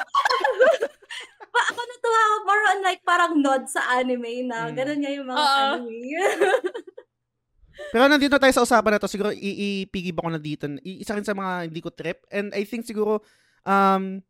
[1.50, 4.74] pa, ako natuwa ako, more on like parang nod sa anime na, Mm.
[4.78, 5.58] ganun nga yung mga Oo.
[5.74, 6.14] anime.
[7.90, 10.68] Pero nandito tayo sa usapan na to, siguro i- ipigib ako na dito.
[10.80, 12.22] I- Isa rin sa mga hindi ko trip.
[12.30, 13.24] And I think siguro,
[13.64, 14.20] um,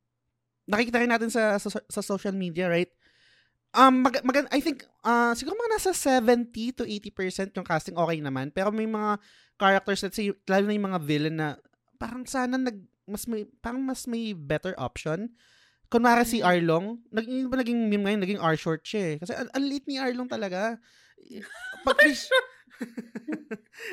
[0.65, 2.89] nakikita rin natin sa, sa, sa social media, right?
[3.71, 8.19] Um, mag, mag, I think, uh, siguro mga nasa 70 to 80% yung casting okay
[8.19, 8.51] naman.
[8.51, 9.23] Pero may mga
[9.55, 11.49] characters, let's say, lalo na yung mga villain na
[12.01, 15.31] parang sana nag, mas may, parang mas may better option.
[15.91, 16.47] Kunwari si Mm.
[16.47, 19.17] Arlong, naging, ba naging meme ngayon, naging R short siya eh.
[19.23, 20.79] Kasi ang, ang ni Arlong talaga.
[21.87, 21.99] Pag,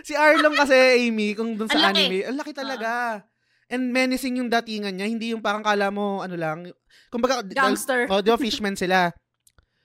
[0.08, 3.22] si Arlong kasi, Amy, kung dun sa Ang anime, ang laki talaga.
[3.68, 6.72] And menacing yung datingan niya, hindi yung parang kala mo, ano lang,
[7.12, 8.08] kumbaga, gangster.
[8.08, 9.12] oh, di ba, fishman sila.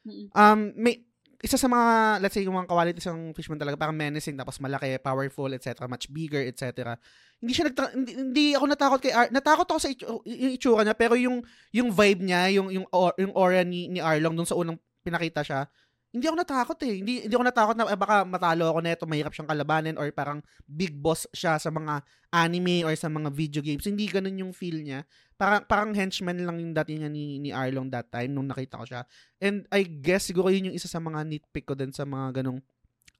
[0.03, 0.27] Mm.
[0.35, 1.03] Um, may,
[1.43, 4.95] isa sa mga, let's say, yung mga qualities ng fishman talaga, parang menacing, tapos malaki,
[5.03, 6.95] powerful, etc., much bigger, etc.
[7.43, 10.87] Hindi siya nagtra- hindi, hindi ako natakot kay Ar- natakot ako sa itsu- yung itsura
[10.87, 11.43] niya, pero yung
[11.75, 15.43] yung vibe niya, yung yung or- yung aura ni, ni Arlong dun sa unang pinakita
[15.43, 15.67] siya,
[16.13, 17.01] hindi ako natakot eh.
[17.01, 20.45] Hindi hindi ako natakot na eh, baka matalo ako nito, mahirap siyang kalabanin or parang
[20.69, 23.89] big boss siya sa mga anime or sa mga video games.
[23.89, 25.09] Hindi ganun yung feel niya.
[25.41, 29.03] Parang parang henchman lang yung dating ni ni Arlong that time nung nakita ko siya.
[29.41, 32.61] And I guess siguro yun yung isa sa mga nitpick ko din sa mga ganong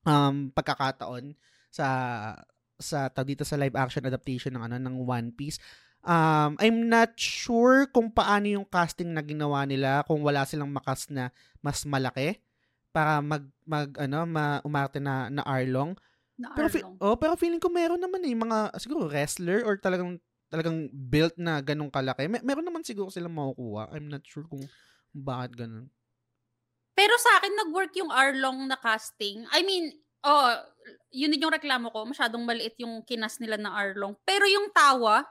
[0.05, 1.33] um pagkakataon
[1.73, 1.87] sa
[2.77, 5.57] sa dito sa live action adaptation ng ano ng One Piece.
[6.05, 11.09] Um, I'm not sure kung paano yung casting na ginawa nila kung wala silang makas
[11.09, 11.33] na
[11.63, 12.43] mas malaki
[12.93, 15.97] para mag mag ano ma, umarte na na Arlong.
[16.37, 20.21] Na Pero fi- oh, pero feeling ko meron naman eh mga siguro wrestler or talagang
[20.53, 22.29] talagang built na ganong kalaki.
[22.29, 23.97] May, meron naman siguro silang makukuha.
[23.97, 24.61] I'm not sure kung
[25.11, 25.89] bakit ganun.
[26.93, 29.49] Pero sa akin, nag-work yung Arlong na casting.
[29.49, 30.53] I mean, oh,
[31.09, 32.05] yun din yung reklamo ko.
[32.05, 34.13] Masyadong maliit yung kinas nila na Arlong.
[34.29, 35.25] Pero yung tawa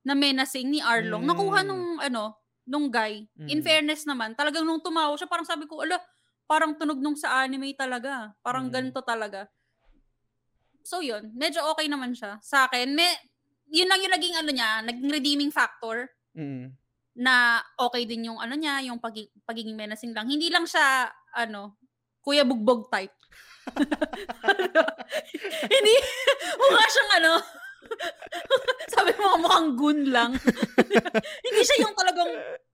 [0.00, 1.28] na menacing ni Arlong, Mm.
[1.28, 2.32] nakuha nung, ano,
[2.64, 3.28] nung guy.
[3.44, 3.64] In Mm.
[3.64, 6.00] fairness naman, talagang nung tumawa siya, parang sabi ko, ala,
[6.52, 8.36] parang tunog nung sa anime talaga.
[8.44, 8.70] Parang Mm.
[8.70, 9.48] ganito talaga.
[10.84, 12.36] So yun, medyo okay naman siya.
[12.44, 13.08] Sa akin, may,
[13.72, 16.76] yun lang yung naging ano niya, naging redeeming factor Mm.
[17.14, 20.28] na okay din yung ano niya, yung pagi- pagiging menacing lang.
[20.28, 21.80] Hindi lang siya, ano,
[22.20, 23.12] kuya bugbog type.
[25.72, 25.94] Hindi,
[26.58, 27.32] mukha siyang ano,
[28.92, 30.30] sabi mo mukhang goon lang.
[31.46, 32.30] Hindi siya yung talagang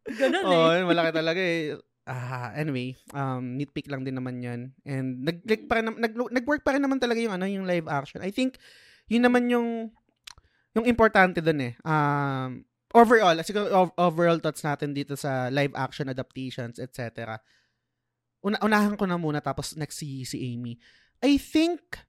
[0.08, 0.80] ganun Oo, eh.
[0.80, 1.76] oh, malaki talaga eh.
[2.08, 4.72] Ah, anyway, um, nitpick lang din naman 'yan.
[4.88, 7.68] And nag like, pa rin, nam- nag nag-work pa rin naman talaga yung ano, yung
[7.68, 8.24] live action.
[8.24, 8.56] I think
[9.12, 9.92] yun naman yung
[10.72, 11.74] yung importante doon eh.
[11.84, 12.64] Um,
[12.96, 17.36] overall, siguro ov- overall thoughts natin dito sa live action adaptations, etc.
[18.40, 20.80] Una unahan ko na muna tapos next si si Amy.
[21.20, 22.08] I think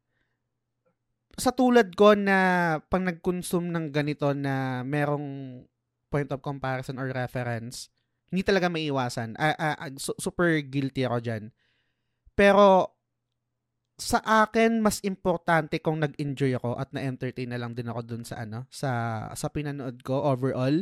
[1.39, 2.37] sa tulad ko na
[2.87, 5.59] pag nag-consume ng ganito na merong
[6.11, 7.87] point of comparison or reference,
[8.29, 9.35] hindi talaga maiiwasan.
[9.37, 11.43] Ah, ah, su- super guilty ako dyan.
[12.37, 12.95] Pero,
[13.99, 18.47] sa akin, mas importante kung nag-enjoy ako at na-entertain na lang din ako dun sa
[18.47, 20.79] ano, sa, sa pinanood ko overall.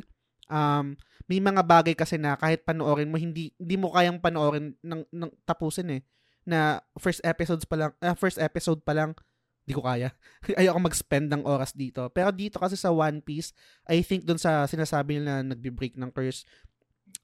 [0.47, 0.95] Um,
[1.25, 5.31] may mga bagay kasi na kahit panoorin mo, hindi, hindi mo kayang panoorin ng, ng
[5.43, 6.01] tapusin eh.
[6.47, 9.17] Na first episodes pa lang, ah, first episode pa lang,
[9.67, 10.15] di ko kaya.
[10.59, 12.07] Ayoko mag-spend ng oras dito.
[12.15, 13.51] Pero dito kasi sa One Piece,
[13.89, 16.47] I think dun sa sinasabi nila na nagbe-break ng curse,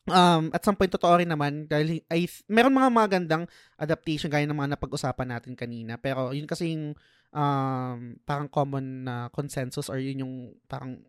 [0.09, 3.43] um, at some point, totoo rin naman, dahil ay, meron mga magandang
[3.79, 5.95] adaptation gaya ng mga napag-usapan natin kanina.
[5.95, 6.97] Pero yun kasi yung
[7.31, 7.97] um,
[8.27, 10.35] parang common na consensus or yun yung
[10.67, 10.99] parang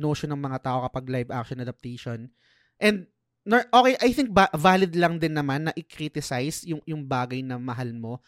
[0.00, 2.32] notion ng mga tao kapag live action adaptation.
[2.80, 3.06] And
[3.46, 7.92] okay, I think ba- valid lang din naman na i-criticize yung, yung bagay na mahal
[7.94, 8.18] mo.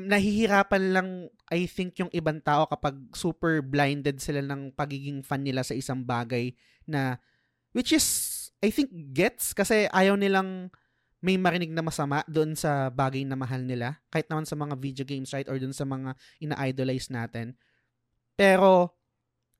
[0.00, 1.08] Nahihirapan lang,
[1.52, 6.00] I think, yung ibang tao kapag super blinded sila ng pagiging fan nila sa isang
[6.00, 6.56] bagay
[6.88, 7.20] na,
[7.76, 8.04] which is,
[8.60, 10.68] I think, gets kasi ayaw nilang
[11.20, 14.00] may marinig na masama doon sa bagay na mahal nila.
[14.08, 15.48] Kahit naman sa mga video games, right?
[15.48, 17.56] Or doon sa mga ina-idolize natin.
[18.40, 18.96] Pero,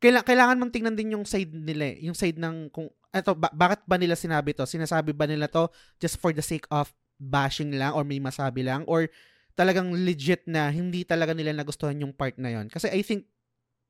[0.01, 2.09] kaila- kailangan mong tingnan din yung side nila eh.
[2.09, 4.65] Yung side ng, kung, eto, ba- bakit ba nila sinabi to?
[4.65, 5.69] Sinasabi ba nila to
[6.01, 6.89] just for the sake of
[7.21, 8.89] bashing lang or may masabi lang?
[8.89, 9.13] Or
[9.53, 13.29] talagang legit na hindi talaga nila nagustuhan yung part na yon Kasi I think,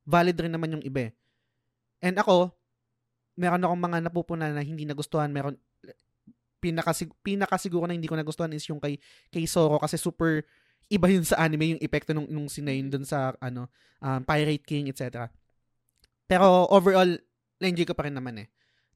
[0.03, 1.13] valid rin naman yung iba eh.
[2.03, 2.51] And ako,
[3.41, 5.33] meron akong mga napupunan na hindi nagustuhan.
[5.33, 5.57] Meron,
[6.61, 9.01] pinakasig, pinakasiguro na hindi ko nagustuhan is yung kay,
[9.33, 10.45] kay Zoro kasi super
[10.93, 13.71] iba yun sa anime yung epekto nung, nung sinayin dun sa ano,
[14.05, 15.31] um, Pirate King, etc.
[16.27, 17.17] Pero overall,
[17.63, 18.49] na-enjoy ko pa rin naman eh.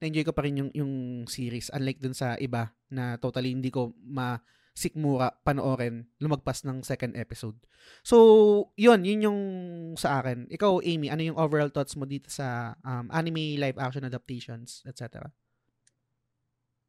[0.02, 0.92] Na-enjoy ko pa rin yung, yung
[1.30, 1.70] series.
[1.70, 4.36] Unlike dun sa iba na totally hindi ko ma
[4.74, 7.54] sikmura panoorin lumagpas ng second episode.
[8.02, 9.40] So, yun, yun yung
[9.94, 10.50] sa akin.
[10.50, 15.30] Ikaw, Amy, ano yung overall thoughts mo dito sa um, anime live action adaptations, etc.?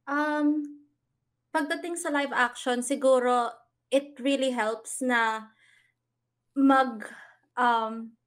[0.10, 0.82] Um,
[1.54, 3.54] pagdating sa live action, siguro
[3.94, 5.54] it really helps na
[6.58, 7.06] mag
[7.54, 8.18] um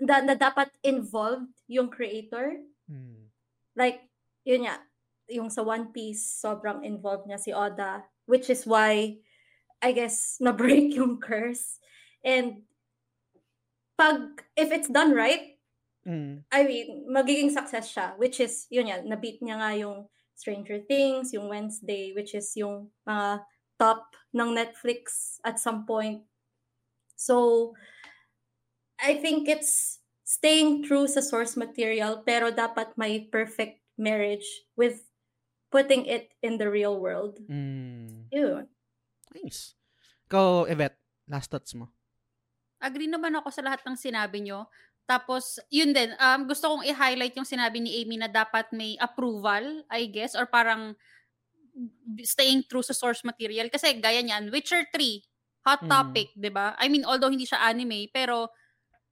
[0.00, 2.64] da, na dapat involved yung creator.
[2.88, 3.28] Hmm.
[3.76, 4.08] Like,
[4.48, 4.80] yun nga,
[5.28, 9.18] yung sa One Piece, sobrang involved niya si Oda, which is why,
[9.82, 11.78] I guess, na-break yung curse.
[12.24, 12.62] And,
[13.96, 15.56] pag, if it's done right,
[16.06, 16.46] Mm.
[16.54, 20.06] I mean, magiging success siya, which is, yun yan, na-beat niya nga yung
[20.38, 23.42] Stranger Things, yung Wednesday, which is yung mga
[23.82, 26.22] top ng Netflix at some point.
[27.18, 27.74] So,
[29.02, 34.46] I think it's staying true sa source material, pero dapat may perfect marriage
[34.78, 35.02] with
[35.74, 37.42] putting it in the real world.
[37.50, 38.15] Mm.
[38.36, 38.64] Yun.
[39.32, 39.72] Nice.
[40.28, 41.88] Ikaw, Yvette, last thoughts mo.
[42.76, 44.68] Agree naman ako sa lahat ng sinabi nyo.
[45.08, 49.86] Tapos, yun din, um, gusto kong i-highlight yung sinabi ni Amy na dapat may approval,
[49.88, 50.98] I guess, or parang
[52.20, 53.70] staying true sa source material.
[53.72, 55.22] Kasi gaya niyan, Witcher 3,
[55.64, 55.90] hot Mm.
[55.90, 56.74] topic, di ba?
[56.76, 58.50] I mean, although hindi siya anime, pero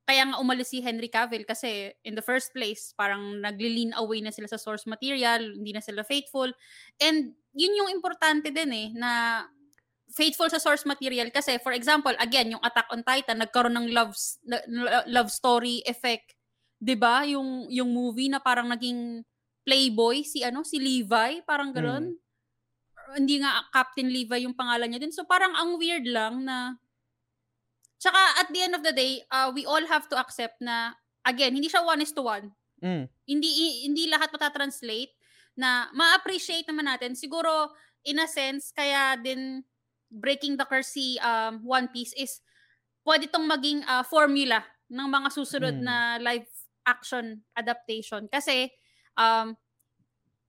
[0.05, 4.29] kaya nga umalis si Henry Cavill kasi in the first place, parang nagli-lean away na
[4.29, 6.53] sila sa source material, hindi na sila faithful.
[7.01, 9.45] And yun yung importante din eh, na
[10.13, 14.13] faithful sa source material kasi for example, again, yung Attack on Titan nagkaroon ng love
[15.09, 16.37] love story effect.
[16.77, 17.25] 'Di ba?
[17.25, 19.25] Yung yung movie na parang naging
[19.65, 22.13] playboy si ano, si Levi, parang gano'n.
[23.17, 25.15] Hindi nga Captain Levi yung pangalan niya din.
[25.17, 26.77] So parang ang weird lang na
[28.05, 30.93] Tsaka at the end of the day, uh, we all have to accept na
[31.25, 32.53] again, hindi siya one is to one
[32.85, 33.09] Mm.
[33.25, 33.49] hindi
[33.89, 35.17] hindi lahat matatranslate
[35.57, 37.17] na ma-appreciate naman natin.
[37.17, 37.73] Siguro,
[38.05, 39.65] in a sense, kaya din
[40.13, 42.45] breaking the curse si um, One Piece is
[43.09, 44.61] pwede tong maging uh, formula
[44.93, 45.85] ng mga susunod Mm.
[45.87, 46.45] na live
[46.85, 48.29] action adaptation.
[48.29, 48.69] Kasi,
[49.17, 49.57] um,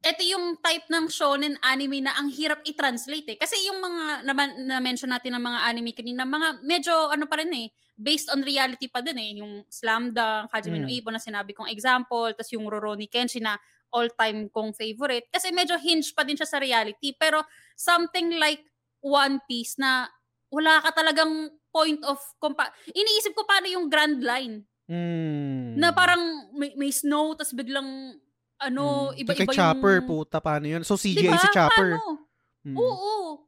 [0.05, 3.37] ito yung type ng shonen anime na ang hirap i-translate eh.
[3.41, 7.49] Kasi yung mga naman na-mention natin ng mga anime kanina, mga medyo ano pa rin
[7.57, 7.67] eh,
[7.97, 9.41] based on reality pa din eh.
[9.41, 11.01] Yung Slam Dunk, Hajime no Mm.
[11.01, 13.57] Ippo na sinabi kong example, tas yung Rurouni Kenshin na
[13.89, 15.25] all-time kong favorite.
[15.33, 17.17] Kasi medyo hinge pa din siya sa reality.
[17.17, 17.41] Pero
[17.73, 18.61] something like
[19.01, 20.05] One Piece na
[20.53, 25.81] wala ka talagang point of compa- iniisip ko paano yung grand line Mm.
[25.81, 26.21] na parang
[26.53, 28.13] may, may snow tas biglang
[28.57, 29.21] ano Mm.
[29.21, 30.83] iba-iba Kay Chopper, yung puta, paano yun?
[30.83, 31.37] So, CGI ba?
[31.37, 31.89] si Chopper.
[31.95, 32.29] Paano?
[32.65, 32.77] Mm.
[32.77, 33.45] Oo.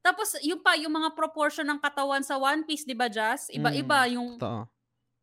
[0.00, 3.50] Tapos yung pa yung mga proportion ng katawan sa One Piece, 'di ba, Jazz?
[3.50, 4.66] Iba-iba yung Totoo.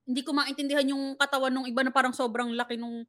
[0.03, 3.07] hindi ko maintindihan yung katawan nung iba na parang sobrang laki nung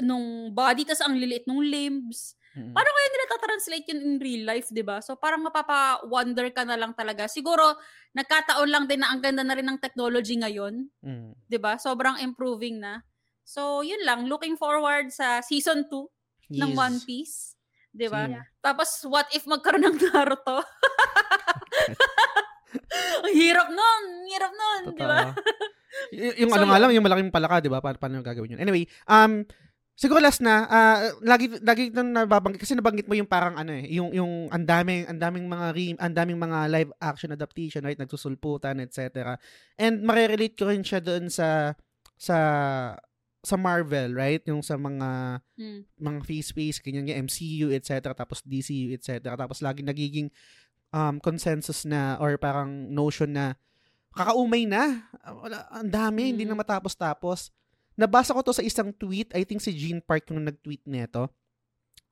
[0.00, 2.36] nung body tas ang liliit nung limbs.
[2.52, 2.72] Mm.
[2.72, 5.00] Paano kaya nila ta-translate yun in real life, 'di ba?
[5.00, 7.28] So parang mapapa-wonder ka na lang talaga.
[7.28, 7.76] Siguro
[8.12, 11.32] nagkataon lang din na ang ganda na rin ng technology ngayon, Mm.
[11.48, 11.76] 'di ba?
[11.76, 13.00] Sobrang improving na.
[13.50, 14.30] So, yun lang.
[14.30, 16.78] Looking forward sa season 2 ng Yes.
[16.78, 17.36] One Piece.
[17.90, 18.30] 'Di ba?
[18.30, 18.38] Same.
[18.62, 20.62] Tapos, what if magkaroon ng Naruto?
[23.26, 24.02] Ang hirap nun!
[24.30, 24.82] Hirap nun!
[24.94, 25.34] Di ba?
[26.14, 27.82] Y- yung So, ano nga lang, yung malaking palaka, di ba?
[27.82, 28.62] Pa- paano yung gagawin yun?
[28.62, 29.42] Anyway, um,
[29.98, 33.90] siguro last na, ah, lagi, lagi nang nababanggit, kasi nabanggit mo yung parang ano eh,
[33.90, 37.98] yung, yung ang daming, ang daming mga, re, ang daming mga live action adaptation, right?
[37.98, 39.34] Nagsusulputan, etc.
[39.74, 41.74] And marirelate ko rin siya doon sa,
[42.14, 42.36] sa,
[43.40, 44.44] sa Marvel, right?
[44.44, 45.80] Yung sa mga, Hmm.
[45.96, 50.28] mga face face ganyan yung MCU etc tapos DCU etc tapos lagi nagiging
[50.90, 53.54] um consensus na or parang notion na
[54.10, 56.60] kakaumay na Ah, wala ang dami hindi na Mm.
[56.60, 57.48] matapos tapos
[57.94, 61.30] nabasa ko to sa isang tweet I think si Gene Park yung nag-tweet nito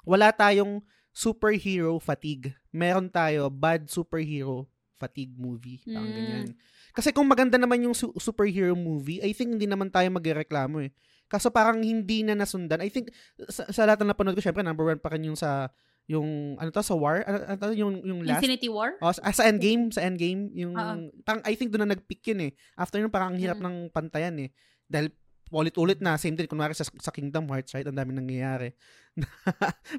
[0.02, 0.80] wala tayong
[1.12, 4.64] superhero fatigue meron tayo bad superhero
[4.94, 6.16] fatigue movie parang Mm.
[6.16, 6.46] ganyan
[6.90, 10.90] kasi kung maganda naman yung su- superhero movie I think hindi naman tayo magrereklamo eh
[11.28, 12.80] Kaso parang hindi na nasundan.
[12.80, 13.12] I think
[13.46, 15.68] sa, sa lahat ng napanood ko, syempre number one pa rin yung sa
[16.08, 18.96] yung ano to sa war ano, ano to, yung yung last Infinity War?
[18.98, 21.12] oh, sa, sa endgame sa endgame yung Oo.
[21.20, 23.64] parang I think doon na nag-pick yun eh after yun parang ang hirap Mm.
[23.68, 24.48] ng pantayan eh
[24.88, 25.12] dahil
[25.52, 28.72] ulit-ulit na same din kunwari sa, sa Kingdom Hearts right ang daming nangyayari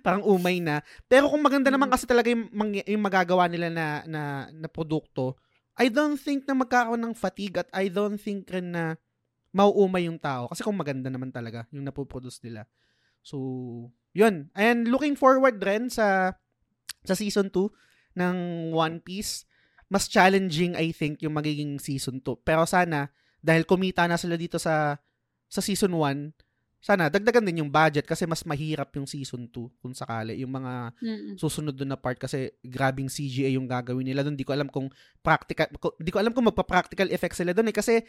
[0.06, 1.93] parang umay na pero kung maganda naman Mm.
[1.93, 2.49] kasi talaga yung,
[2.89, 5.38] yung magagawa nila na na na produkto
[5.77, 8.97] I don't think na magkakaroon ng fatigue at I don't think rin na
[9.50, 12.70] mauumay yung tao kasi kung maganda naman talaga yung napoproduce nila.
[13.22, 13.38] So
[14.14, 14.50] yun.
[14.54, 16.38] And looking forward rin sa
[17.02, 18.36] sa season 2 ng
[18.74, 19.46] One Piece.
[19.90, 23.10] Mas challenging I think yung magiging season 2 pero sana
[23.42, 25.02] dahil kumita na sila dito sa
[25.50, 26.30] sa season 1
[26.80, 30.40] sana dagdagan din yung budget kasi mas mahirap yung season 2 kung sakali.
[30.40, 31.36] Yung mga Mm-mm.
[31.36, 34.24] susunod doon na part kasi grabing CGI yung gagawin nila.
[34.24, 34.40] Doon.
[34.40, 34.88] Di ko alam kung
[35.20, 37.76] practical ko- di ko alam kung magpa-practical effects sila doon eh.
[37.76, 38.00] Kasi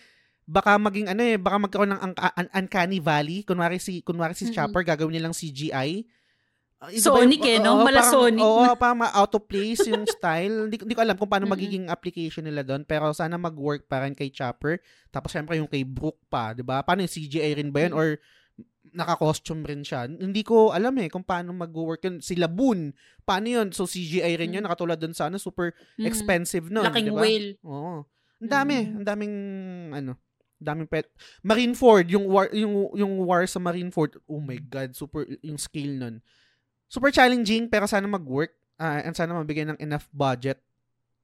[0.51, 4.51] baka maging ano eh baka magkaroon ng un- un- uncanny valley kunwari si kunwari si
[4.51, 4.56] Mm-mm.
[4.56, 6.02] Chopper gagawin nilang CGI
[6.81, 7.70] Ah, iba Sonic ba eh, yung- no?
[7.70, 8.40] oo, Mala parang- Sonic.
[8.40, 10.64] Oo, parang ma- out of place yung style.
[10.64, 11.52] Hindi, ko- hindi ko alam kung paano Mm-mm.
[11.52, 12.82] magiging application nila doon.
[12.82, 14.81] Pero sana mag-work pa rin kay Chopper.
[15.12, 16.81] Tapos syempre yung kay Brook pa, di ba?
[16.81, 17.93] Paano yung CGI rin ba yun?
[17.93, 18.16] Or
[18.90, 20.09] naka-costume rin siya.
[20.09, 22.18] Hindi ko alam eh kung paano mag-work yun.
[22.18, 23.68] Si Laboon, paano yun?
[23.70, 24.66] So CGI rin yun, Mm.
[24.66, 26.09] nakatulad doon sa ano, super Mm.
[26.09, 26.89] expensive nun.
[26.89, 27.20] Laking di ba?
[27.20, 27.48] whale.
[27.60, 28.09] Oo.
[28.40, 28.93] Ang dami, Mm.
[28.97, 29.35] ang daming
[29.94, 30.12] ano,
[30.61, 31.09] daming pet.
[31.41, 34.20] Marineford, yung war yung yung war sa Marineford.
[34.28, 36.20] Oh my god, super yung scale nun.
[36.87, 40.61] Super challenging pero sana mag-work ah, and sana mabigyan ng enough budget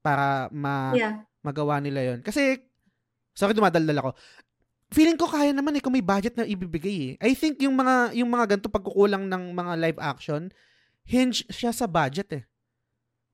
[0.01, 1.23] para ma Yeah.
[1.45, 2.21] magawa nila 'yon.
[2.25, 2.59] Kasi
[3.37, 4.11] sorry dumadaldal ako.
[4.95, 7.15] Feeling ko kaya naman eh kung may budget na ibibigay eh.
[7.21, 10.49] I think yung mga yung mga ganito pagkukulang ng mga live action
[11.07, 12.43] hinge siya sa budget eh.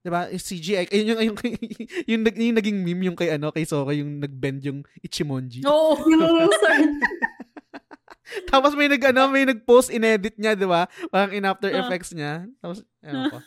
[0.02, 0.26] 'Di ba?
[0.28, 1.36] Yung CGI yung yung yung,
[2.10, 5.62] yung, nag- yung naging meme yung kay ano kay Sora yung nagbend yung Ichimonji.
[5.62, 5.94] Oo.
[6.10, 6.78] Yung sir,
[8.48, 10.88] Tapos may nag ano, may nag-post inedit niya, 'di ba?
[11.08, 11.84] Parang in After Ah.
[11.84, 12.48] Effects niya.
[12.58, 13.38] Tapos ewan ko.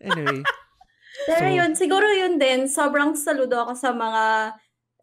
[0.00, 0.40] Anyway,
[1.24, 4.24] Pero So- yun, siguro yun din, sobrang saludo ako sa mga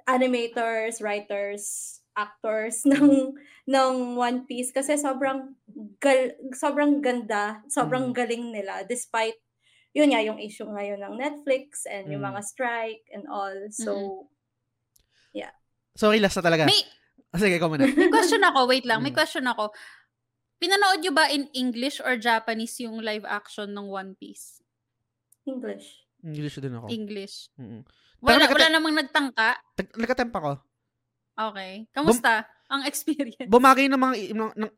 [0.06, 1.64] animators, writers,
[2.14, 3.32] actors ng
[3.64, 5.56] ng One Piece kasi sobrang
[5.98, 8.14] gal, sobrang ganda, sobrang Mm.
[8.14, 9.40] galing nila despite
[9.92, 12.32] yun nga, yung issue ngayon ng Netflix and yung Mm.
[12.32, 13.56] mga strike and all.
[13.70, 14.26] So,
[15.92, 16.64] Sorry, last na talaga.
[16.64, 16.88] May,
[17.32, 17.84] Ah, Sige, ikaw muna.
[17.84, 19.20] may question ako, wait lang, may Mm.
[19.20, 19.72] question ako.
[20.56, 24.60] Pinanood nyo ba in English or Japanese yung live action ng One Piece?
[25.44, 26.04] English.
[26.22, 26.88] English din ako.
[26.88, 27.52] English.
[27.56, 27.84] Mm-mm.
[28.20, 29.58] Wala, wala namang nagtangka?
[29.74, 30.52] Tag- Nagkatempa ko.
[31.34, 31.88] Okay.
[31.90, 33.52] Kamusta ang experience?
[33.52, 34.74] Bumagi ng mga ng- ng-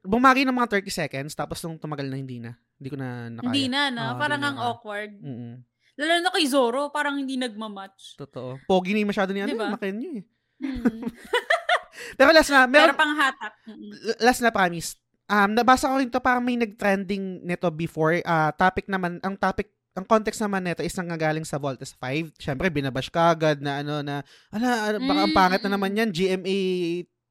[0.51, 2.57] mga 30 seconds tapos nung tumagal na hindi na.
[2.75, 3.47] Hindi ko na nakaya.
[3.47, 4.03] Hindi na, no?
[4.03, 4.63] Oo, parang ang na.
[4.67, 5.11] awkward.
[5.15, 5.53] Mm.
[5.93, 8.17] Lalo na kay Zoro, parang hindi nagmamatch.
[8.17, 8.57] Totoo.
[8.65, 9.69] Pogi ni masyado ni ano, Diba?
[9.69, 10.23] makin niyo eh.
[10.59, 11.05] Mm.
[12.17, 13.53] Pero last na, Pero meron, pang hatak.
[13.69, 13.91] Mm-mm.
[14.19, 14.97] last na promise.
[15.23, 18.19] Um, nabasa ko rin to parang may nag-trending nito before.
[18.23, 22.33] Ah, topic naman, ang topic, ang context naman nito is nanggagaling sa Voltes 5.
[22.35, 26.09] Siyempre, binabash ka agad na ano na, ala, baka ang Mm, pangit na naman yan,
[26.09, 26.57] GMA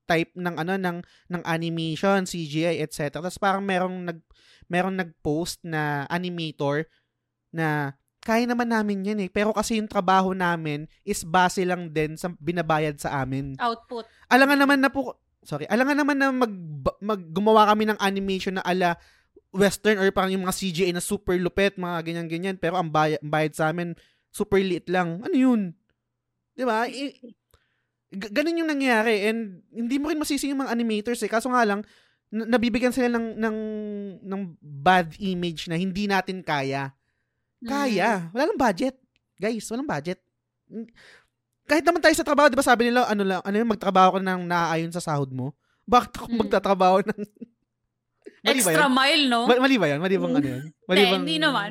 [0.05, 0.99] type ng ano ng
[1.33, 3.23] ng animation, CGI, etc.
[3.23, 4.19] Tapos parang merong nag
[4.67, 6.89] merong nag-post na animator
[7.53, 7.93] na
[8.23, 9.31] kaya naman namin yan eh.
[9.31, 14.07] Pero kasi yung trabaho namin is base lang din sa binabayad sa amin Output.
[14.31, 16.53] alangan naman na po, sorry, alangan naman na mag,
[17.03, 18.95] mag gumawa kami ng animation na ala
[19.53, 23.53] western or parang yung mga CGI na super lupet, mga ganyan-ganyan, pero ang bayad, bayad
[23.53, 23.93] sa amin,
[24.33, 25.21] super liit lang.
[25.21, 25.77] Ano yun?
[26.57, 26.89] Di ba?
[26.89, 27.37] I-
[28.13, 31.31] g- ganun yung nangyayari and hindi mo rin masisi yung mga animators eh.
[31.31, 31.81] Kaso nga lang,
[32.29, 33.57] n- nabibigyan sila ng, ng,
[34.23, 36.93] ng bad image na hindi natin kaya.
[37.59, 37.69] Mm.
[37.69, 38.11] Kaya.
[38.31, 38.97] Wala lang budget.
[39.35, 40.21] Guys, walang budget.
[41.63, 44.21] Kahit naman tayo sa trabaho, di ba sabi nila, ano lang, ano yung magtrabaho ka
[44.21, 45.55] nang naaayon sa sahod mo?
[45.85, 46.39] Bakit ako Mm.
[46.39, 47.21] magtatrabaho ng...
[48.43, 49.47] Mali Extra mile, no?
[49.47, 50.03] Ma- mali ba yun?
[50.03, 50.63] Mali bang ano yun?
[50.91, 51.23] Mali bang...
[51.23, 51.71] hindi naman.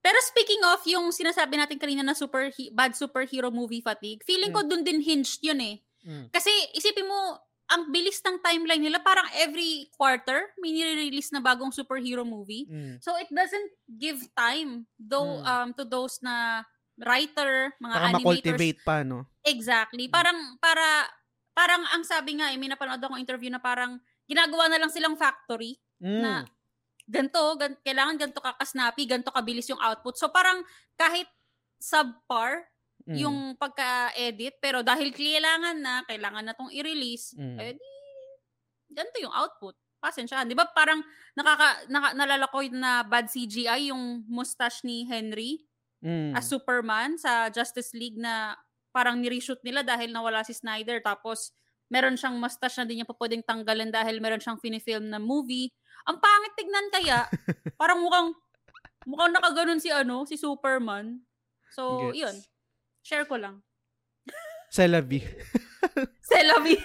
[0.00, 4.64] Pero speaking of yung sinasabi natin kanina na super bad superhero movie fatigue, feeling ko
[4.64, 5.76] dun din hinged yun eh.
[6.00, 6.32] Mm.
[6.32, 7.36] Kasi isipin mo,
[7.70, 12.66] ang bilis ng timeline nila, parang every quarter may nire-release na bagong superhero movie.
[12.66, 12.98] Mm.
[12.98, 15.46] So it doesn't give time though Mm.
[15.46, 16.64] um to those na
[16.98, 18.24] writer, mga Para animators.
[18.24, 19.28] ma-cultivate pa, no?
[19.44, 20.08] Exactly.
[20.08, 20.82] Parang para
[21.52, 25.14] parang ang sabi nga, eh, may napanood akong interview na parang ginagawa na lang silang
[25.14, 26.20] factory Mm.
[26.24, 26.32] na
[27.10, 30.14] ganto, gan, kailangan ganto kakasnappy, ganto kabilis yung output.
[30.16, 30.62] So parang
[30.94, 31.26] kahit
[31.82, 32.70] subpar
[33.08, 33.16] Mm.
[33.16, 37.56] yung pagka-edit, pero dahil kailangan na, kailangan na tong i-release, Mm.
[37.58, 37.90] eh di,
[38.92, 39.72] ganito yung output.
[40.00, 40.44] Pasensyahan.
[40.48, 41.00] Di ba parang
[41.32, 45.64] nakaka, naka, nalala ko na bad CGI yung mustache ni Henry
[46.04, 46.36] Mm.
[46.36, 48.56] as Superman sa Justice League na
[48.92, 51.52] parang nireshoot nila dahil nawala si Snyder tapos
[51.90, 55.68] meron siyang mustache na din niya pa pwedeng tanggalin dahil meron siyang finifilm na movie.
[56.06, 57.26] Ang pangit tignan kaya,
[57.80, 58.32] parang mukhang
[59.04, 61.18] mukhang nakaganon si ano, si Superman.
[61.74, 62.16] So, Gets.
[62.16, 62.36] yun.
[63.02, 63.60] Share ko lang.
[64.70, 65.26] C'est la vie.
[66.30, 66.78] Selavi.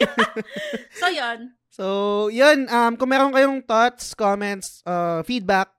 [0.98, 1.40] so, yun.
[1.70, 1.86] So,
[2.34, 2.66] yun.
[2.66, 5.70] Um, kung meron kayong thoughts, comments, uh, feedback,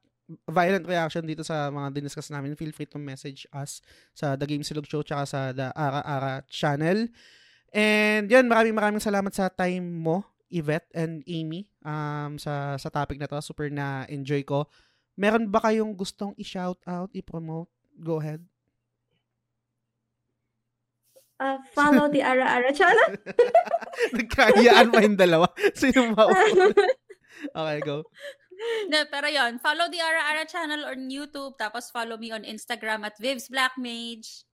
[0.47, 3.83] violent reaction dito sa mga diniscuss namin, feel free to message us
[4.15, 7.11] sa The Game Silog Show tsaka sa The Ara Ara channel.
[7.77, 13.21] And yun, maraming maraming salamat sa time mo, Yvette and Amy, um, sa, sa topic
[13.21, 13.37] na to.
[13.45, 14.65] Super na-enjoy ko.
[15.21, 17.69] Meron ba kayong gustong i-shout out, i-promote?
[18.01, 18.41] Go ahead.
[21.37, 23.13] Uh, follow the Ara Ara channel.
[24.17, 25.53] Nagkayaan pa yung dalawa.
[25.77, 26.33] Sino ba?
[27.61, 28.09] okay, go.
[28.89, 33.05] No, pero yun, follow the Ara Ara channel on YouTube, tapos follow me on Instagram
[33.05, 34.49] at Vivs Black Mage.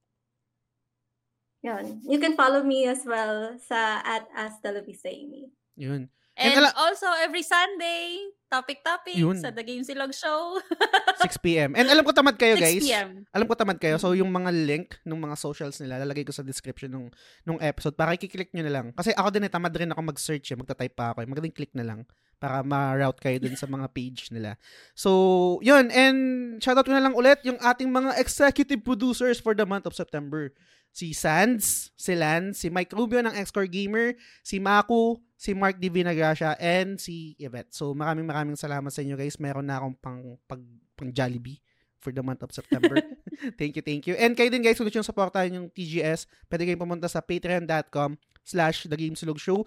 [1.63, 2.03] Yun.
[2.03, 4.59] You can follow me as well sa at As
[5.07, 5.47] Amy.
[5.79, 6.11] Yun.
[6.33, 8.17] And, And ala- also, every Sunday,
[8.49, 9.37] topic-topic Yun.
[9.37, 10.57] sa The Game Silog Show.
[11.21, 11.77] 6 p.m.
[11.77, 12.81] And alam ko tamad kayo, 6 guys.
[12.81, 13.21] p.m.
[13.29, 14.01] Alam ko tamad kayo.
[14.01, 17.05] So, yung mga link ng mga socials nila, lalagay ko sa description ng
[17.45, 18.85] nung episode para i-click nyo na lang.
[18.97, 20.57] Kasi ako din eh, tamad rin ako mag-search eh.
[20.57, 21.29] Magta-type pa ako eh.
[21.29, 22.01] Magaling click na lang
[22.41, 24.57] para ma-route kayo dun sa mga page nila.
[24.97, 25.93] So, yun.
[25.93, 26.17] And
[26.59, 30.49] shoutout ko na lang ulit yung ating mga executive producers for the month of September.
[30.93, 34.13] Si Sands, si Lance, si Mike Rubio ng Xcore Gamer,
[34.45, 35.89] si Maku, si Mark D.
[35.89, 37.73] Vinagracia, and si Yvette.
[37.73, 39.41] So, maraming maraming salamat sa inyo guys.
[39.41, 40.61] Meron na akong pang, pag,
[40.93, 41.57] pang Jollibee
[41.97, 43.01] for the month of September.
[43.59, 44.13] thank you, thank you.
[44.19, 48.21] And kayo din guys, kung gusto nyo supportahan yung TGS, pwede kayong pumunta sa patreon.com
[48.45, 49.65] slash The Game Show.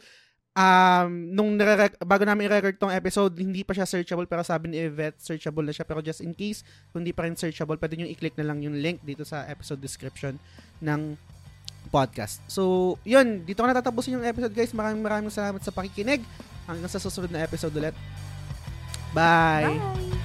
[0.57, 4.81] Um, nung nare- bago namin i-record tong episode, hindi pa siya searchable pero sabi ni
[4.81, 5.85] Yvette, searchable na siya.
[5.85, 8.81] Pero just in case, kung hindi pa rin searchable, pwede nyo i-click na lang yung
[8.81, 10.41] link dito sa episode description
[10.81, 11.13] ng
[11.93, 12.41] podcast.
[12.49, 13.45] So, yun.
[13.45, 14.73] Dito ko natatapusin yung episode, guys.
[14.73, 16.25] Maraming maraming salamat sa pakikinig.
[16.67, 17.95] Hanggang sa susunod na episode ulit.
[19.15, 19.77] Bye!
[19.77, 20.16] Bye!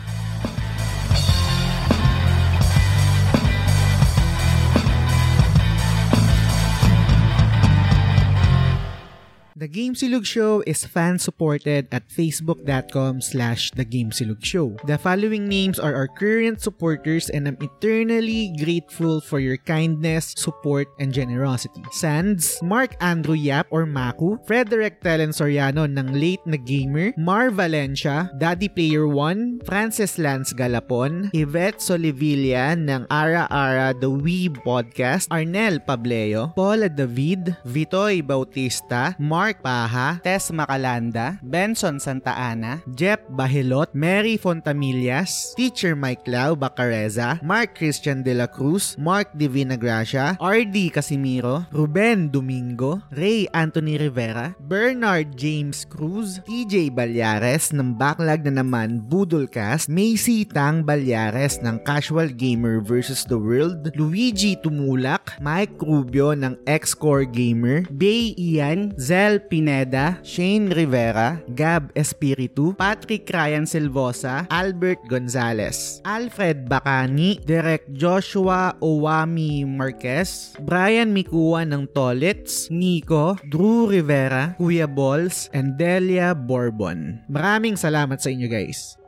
[9.62, 14.74] The Game Silog Show is fan-supported at facebook.com slash The Game Silog Show.
[14.90, 20.90] The following names are our current supporters and I'm eternally grateful for your kindness, support,
[20.98, 21.86] and generosity.
[21.94, 28.34] Sands, Mark Andrew Yap or Maku, Frederick Telen Soriano ng Late na Gamer, Mar Valencia,
[28.42, 35.78] Daddy Player 1, Francis Lance Galapon, Yvette Solivilla ng Ara Ara The Wee Podcast, Arnel
[35.86, 44.40] Pableo, Paula David, Vitoy Bautista, Mark Paha, Tess Macalanda, Benson Santa Ana, Jeff Bahilot, Mary
[44.40, 51.68] Fontamillas, Teacher Mike Lau Bacareza, Mark Christian De La Cruz, Mark Divina Gracia, RD Casimiro,
[51.76, 59.92] Ruben Domingo, Ray Anthony Rivera, Bernard James Cruz, TJ Balyares ng Backlog na naman Budolcast,
[59.92, 63.26] Macy Tang Balyares ng Casual Gamer vs.
[63.26, 71.42] The World, Luigi Tumulak, Mike Rubio ng X-Core Gamer, Bay Ian, Zel Pineda, Shane Rivera,
[71.58, 81.66] Gab Espiritu, Patrick Ryan Silvosa, Albert Gonzalez, Alfred Bacani, Derek Joshua Owami Marquez, Brian Mikua
[81.66, 87.26] ng Tolits, Nico, Drew Rivera, Kuya Balls, and Delia Bourbon.
[87.26, 89.01] Maraming salamat sa inyo guys.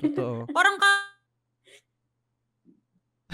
[0.00, 0.46] Totoo.
[0.56, 1.14] Parang ka,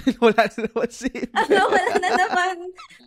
[0.24, 1.10] Wala na naman si...
[1.40, 2.56] Ano, wala na naman.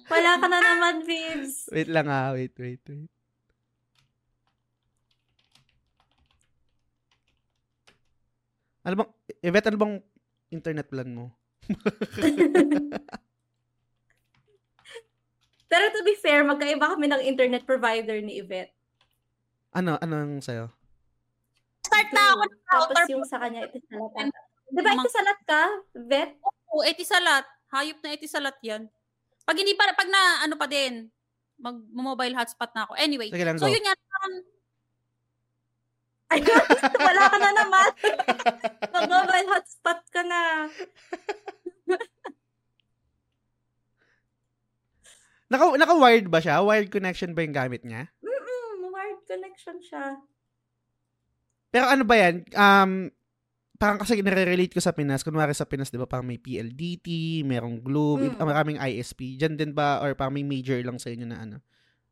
[0.10, 1.70] Wala ka na naman, Vibs.
[1.74, 2.34] Wait lang ah.
[2.36, 3.10] Wait, wait, wait.
[8.84, 9.96] Ano bang, Yvette, ano bang
[10.52, 11.32] internet plan mo?
[15.72, 18.76] Pero to be fair, magkaiba kami ng internet provider ni Yvette.
[19.72, 20.68] Ano, ano ang sa'yo?
[22.04, 24.12] Start na ako ng Tapos router yung sa kanya, ito salat.
[24.74, 25.62] Di ba ito salat ka,
[25.96, 26.36] Yvette?
[26.42, 26.82] po.
[26.82, 27.46] Etisalat.
[27.70, 28.90] Hayop na etisalat yan.
[29.46, 31.10] Pag hindi pa, pag na, ano pa din,
[31.62, 32.94] mag-mobile hotspot na ako.
[32.98, 33.74] Anyway, Sige lang, so go.
[33.74, 34.36] yun nga, parang,
[36.34, 36.66] Ayun,
[37.14, 37.90] wala ka na naman.
[38.98, 40.66] Mag-mobile hotspot ka na.
[45.54, 46.66] Naka, naka-wired ba siya?
[46.66, 48.10] Wired connection ba yung gamit niya?
[48.26, 50.18] Mm-mm, wired connection siya.
[51.74, 52.46] Pero ano ba yan?
[52.54, 53.10] Um,
[53.82, 55.26] parang kasi nare-relate ko sa Pinas.
[55.26, 58.38] Kunwari sa Pinas, di ba, parang may PLDT, merong Globe, Mm.
[58.38, 58.46] mm.
[58.46, 59.42] maraming ISP.
[59.42, 61.58] Diyan din ba, or parang may major lang sa inyo na ano,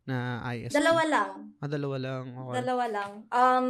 [0.10, 0.74] na ISP?
[0.74, 1.32] Dalawa lang.
[1.62, 2.24] Ah, dalawa lang.
[2.34, 2.56] Okay.
[2.58, 3.12] Dalawa lang.
[3.30, 3.66] Um,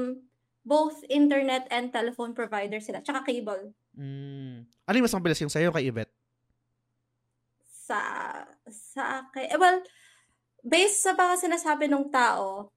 [0.64, 3.04] both internet and telephone provider sila.
[3.04, 3.76] Tsaka cable.
[4.00, 4.64] Mm.
[4.64, 6.16] Ano yung mas mabilis yung sa'yo kay Yvette?
[7.68, 8.00] Sa,
[8.72, 9.52] sa akin.
[9.52, 9.84] Eh, well,
[10.64, 12.72] based sa mga sinasabi ng tao,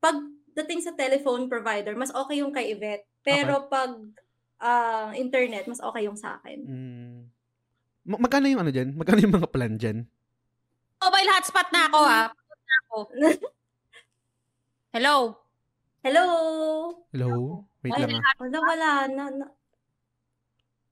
[0.00, 0.16] pag
[0.54, 3.06] dating sa telephone provider, mas okay yung kay Yvette.
[3.20, 3.90] Pero pag
[4.58, 6.58] ah, internet, mas okay yung sa akin.
[6.64, 7.18] Mm.
[8.04, 8.94] Ma- magkano yung ano dyan?
[8.94, 10.06] Magkano yung mga plan dyan?
[11.04, 12.22] mobile hotspot na ako ha.
[12.32, 12.98] Na ako.
[14.94, 15.16] Hello?
[16.04, 16.24] Hello?
[17.12, 17.30] Hello?
[17.84, 18.34] Wait lang ah.
[18.40, 18.88] Wala, wala.
[19.08, 19.46] Na, na.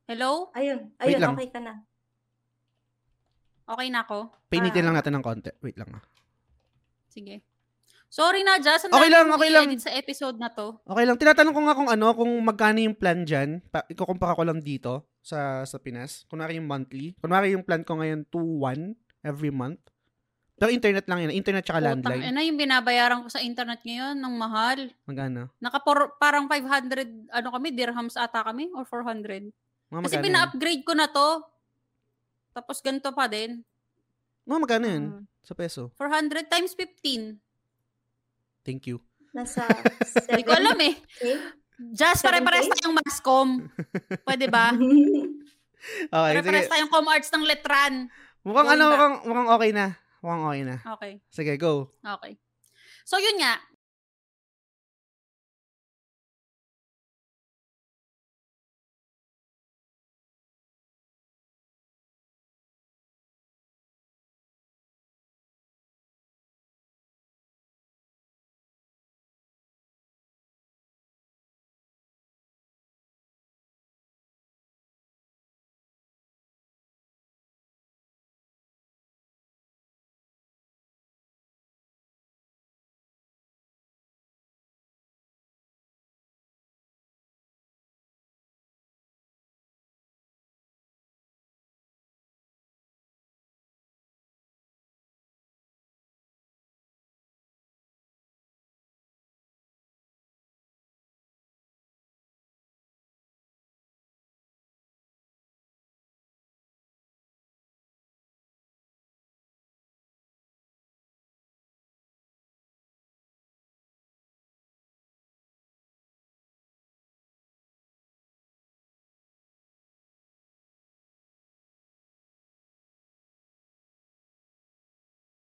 [0.07, 0.53] Hello?
[0.53, 0.93] Ayun.
[1.01, 1.35] Wait Ayun, lang.
[1.35, 1.75] okay ka na.
[3.67, 4.29] Okay na ako?
[4.53, 4.87] Painitin Ah.
[4.91, 5.51] lang natin ng konti.
[5.65, 6.03] Wait lang ah.
[7.09, 7.41] Sige.
[8.13, 8.85] Sorry na, Jazz.
[8.85, 9.65] Okay lang, okay lang.
[9.81, 10.77] sa episode na to.
[10.85, 11.17] Okay lang.
[11.17, 13.65] Tinatanong ko nga kung ano, kung magkano yung plan dyan.
[13.73, 16.29] Pa, ikukumpara ko lang dito sa sa Pinas.
[16.29, 17.17] Kunwari yung monthly.
[17.25, 19.81] Kunwari yung plan ko ngayon 2-1 every month.
[20.61, 21.33] Pero internet lang yun.
[21.33, 22.23] Internet tsaka Putang landline.
[22.29, 24.93] ina, yung binabayaran ko sa internet ngayon, ng mahal.
[25.09, 25.49] Magkano?
[25.57, 29.49] Naka por- parang 500, ano kami, dirhams ata kami, or 400.
[29.89, 31.43] Mga Kasi pina-upgrade ko na to.
[32.53, 33.65] Tapos ganito pa din.
[34.45, 35.05] Mga magkano yun?
[35.17, 35.23] Mm.
[35.43, 35.91] Sa peso.
[35.99, 37.42] 400 times 15.
[38.63, 39.03] Thank you.
[39.33, 39.65] Nasa
[40.29, 40.95] Hindi ko alam eh.
[41.19, 41.37] Okay.
[41.93, 43.49] Just pare-pares tayong mascom.
[44.29, 44.71] Pwede ba?
[44.71, 46.73] Okay, Pare-pares sige.
[46.73, 48.07] tayong com arts ng letran.
[48.47, 48.95] Mukhang Going ano, back.
[48.95, 49.87] mukhang, mukhang okay na.
[50.23, 50.77] Mukhang okay na.
[50.95, 51.13] Okay.
[51.27, 51.91] Sige, go.
[51.99, 52.39] Okay.
[53.03, 53.59] So, yun nga.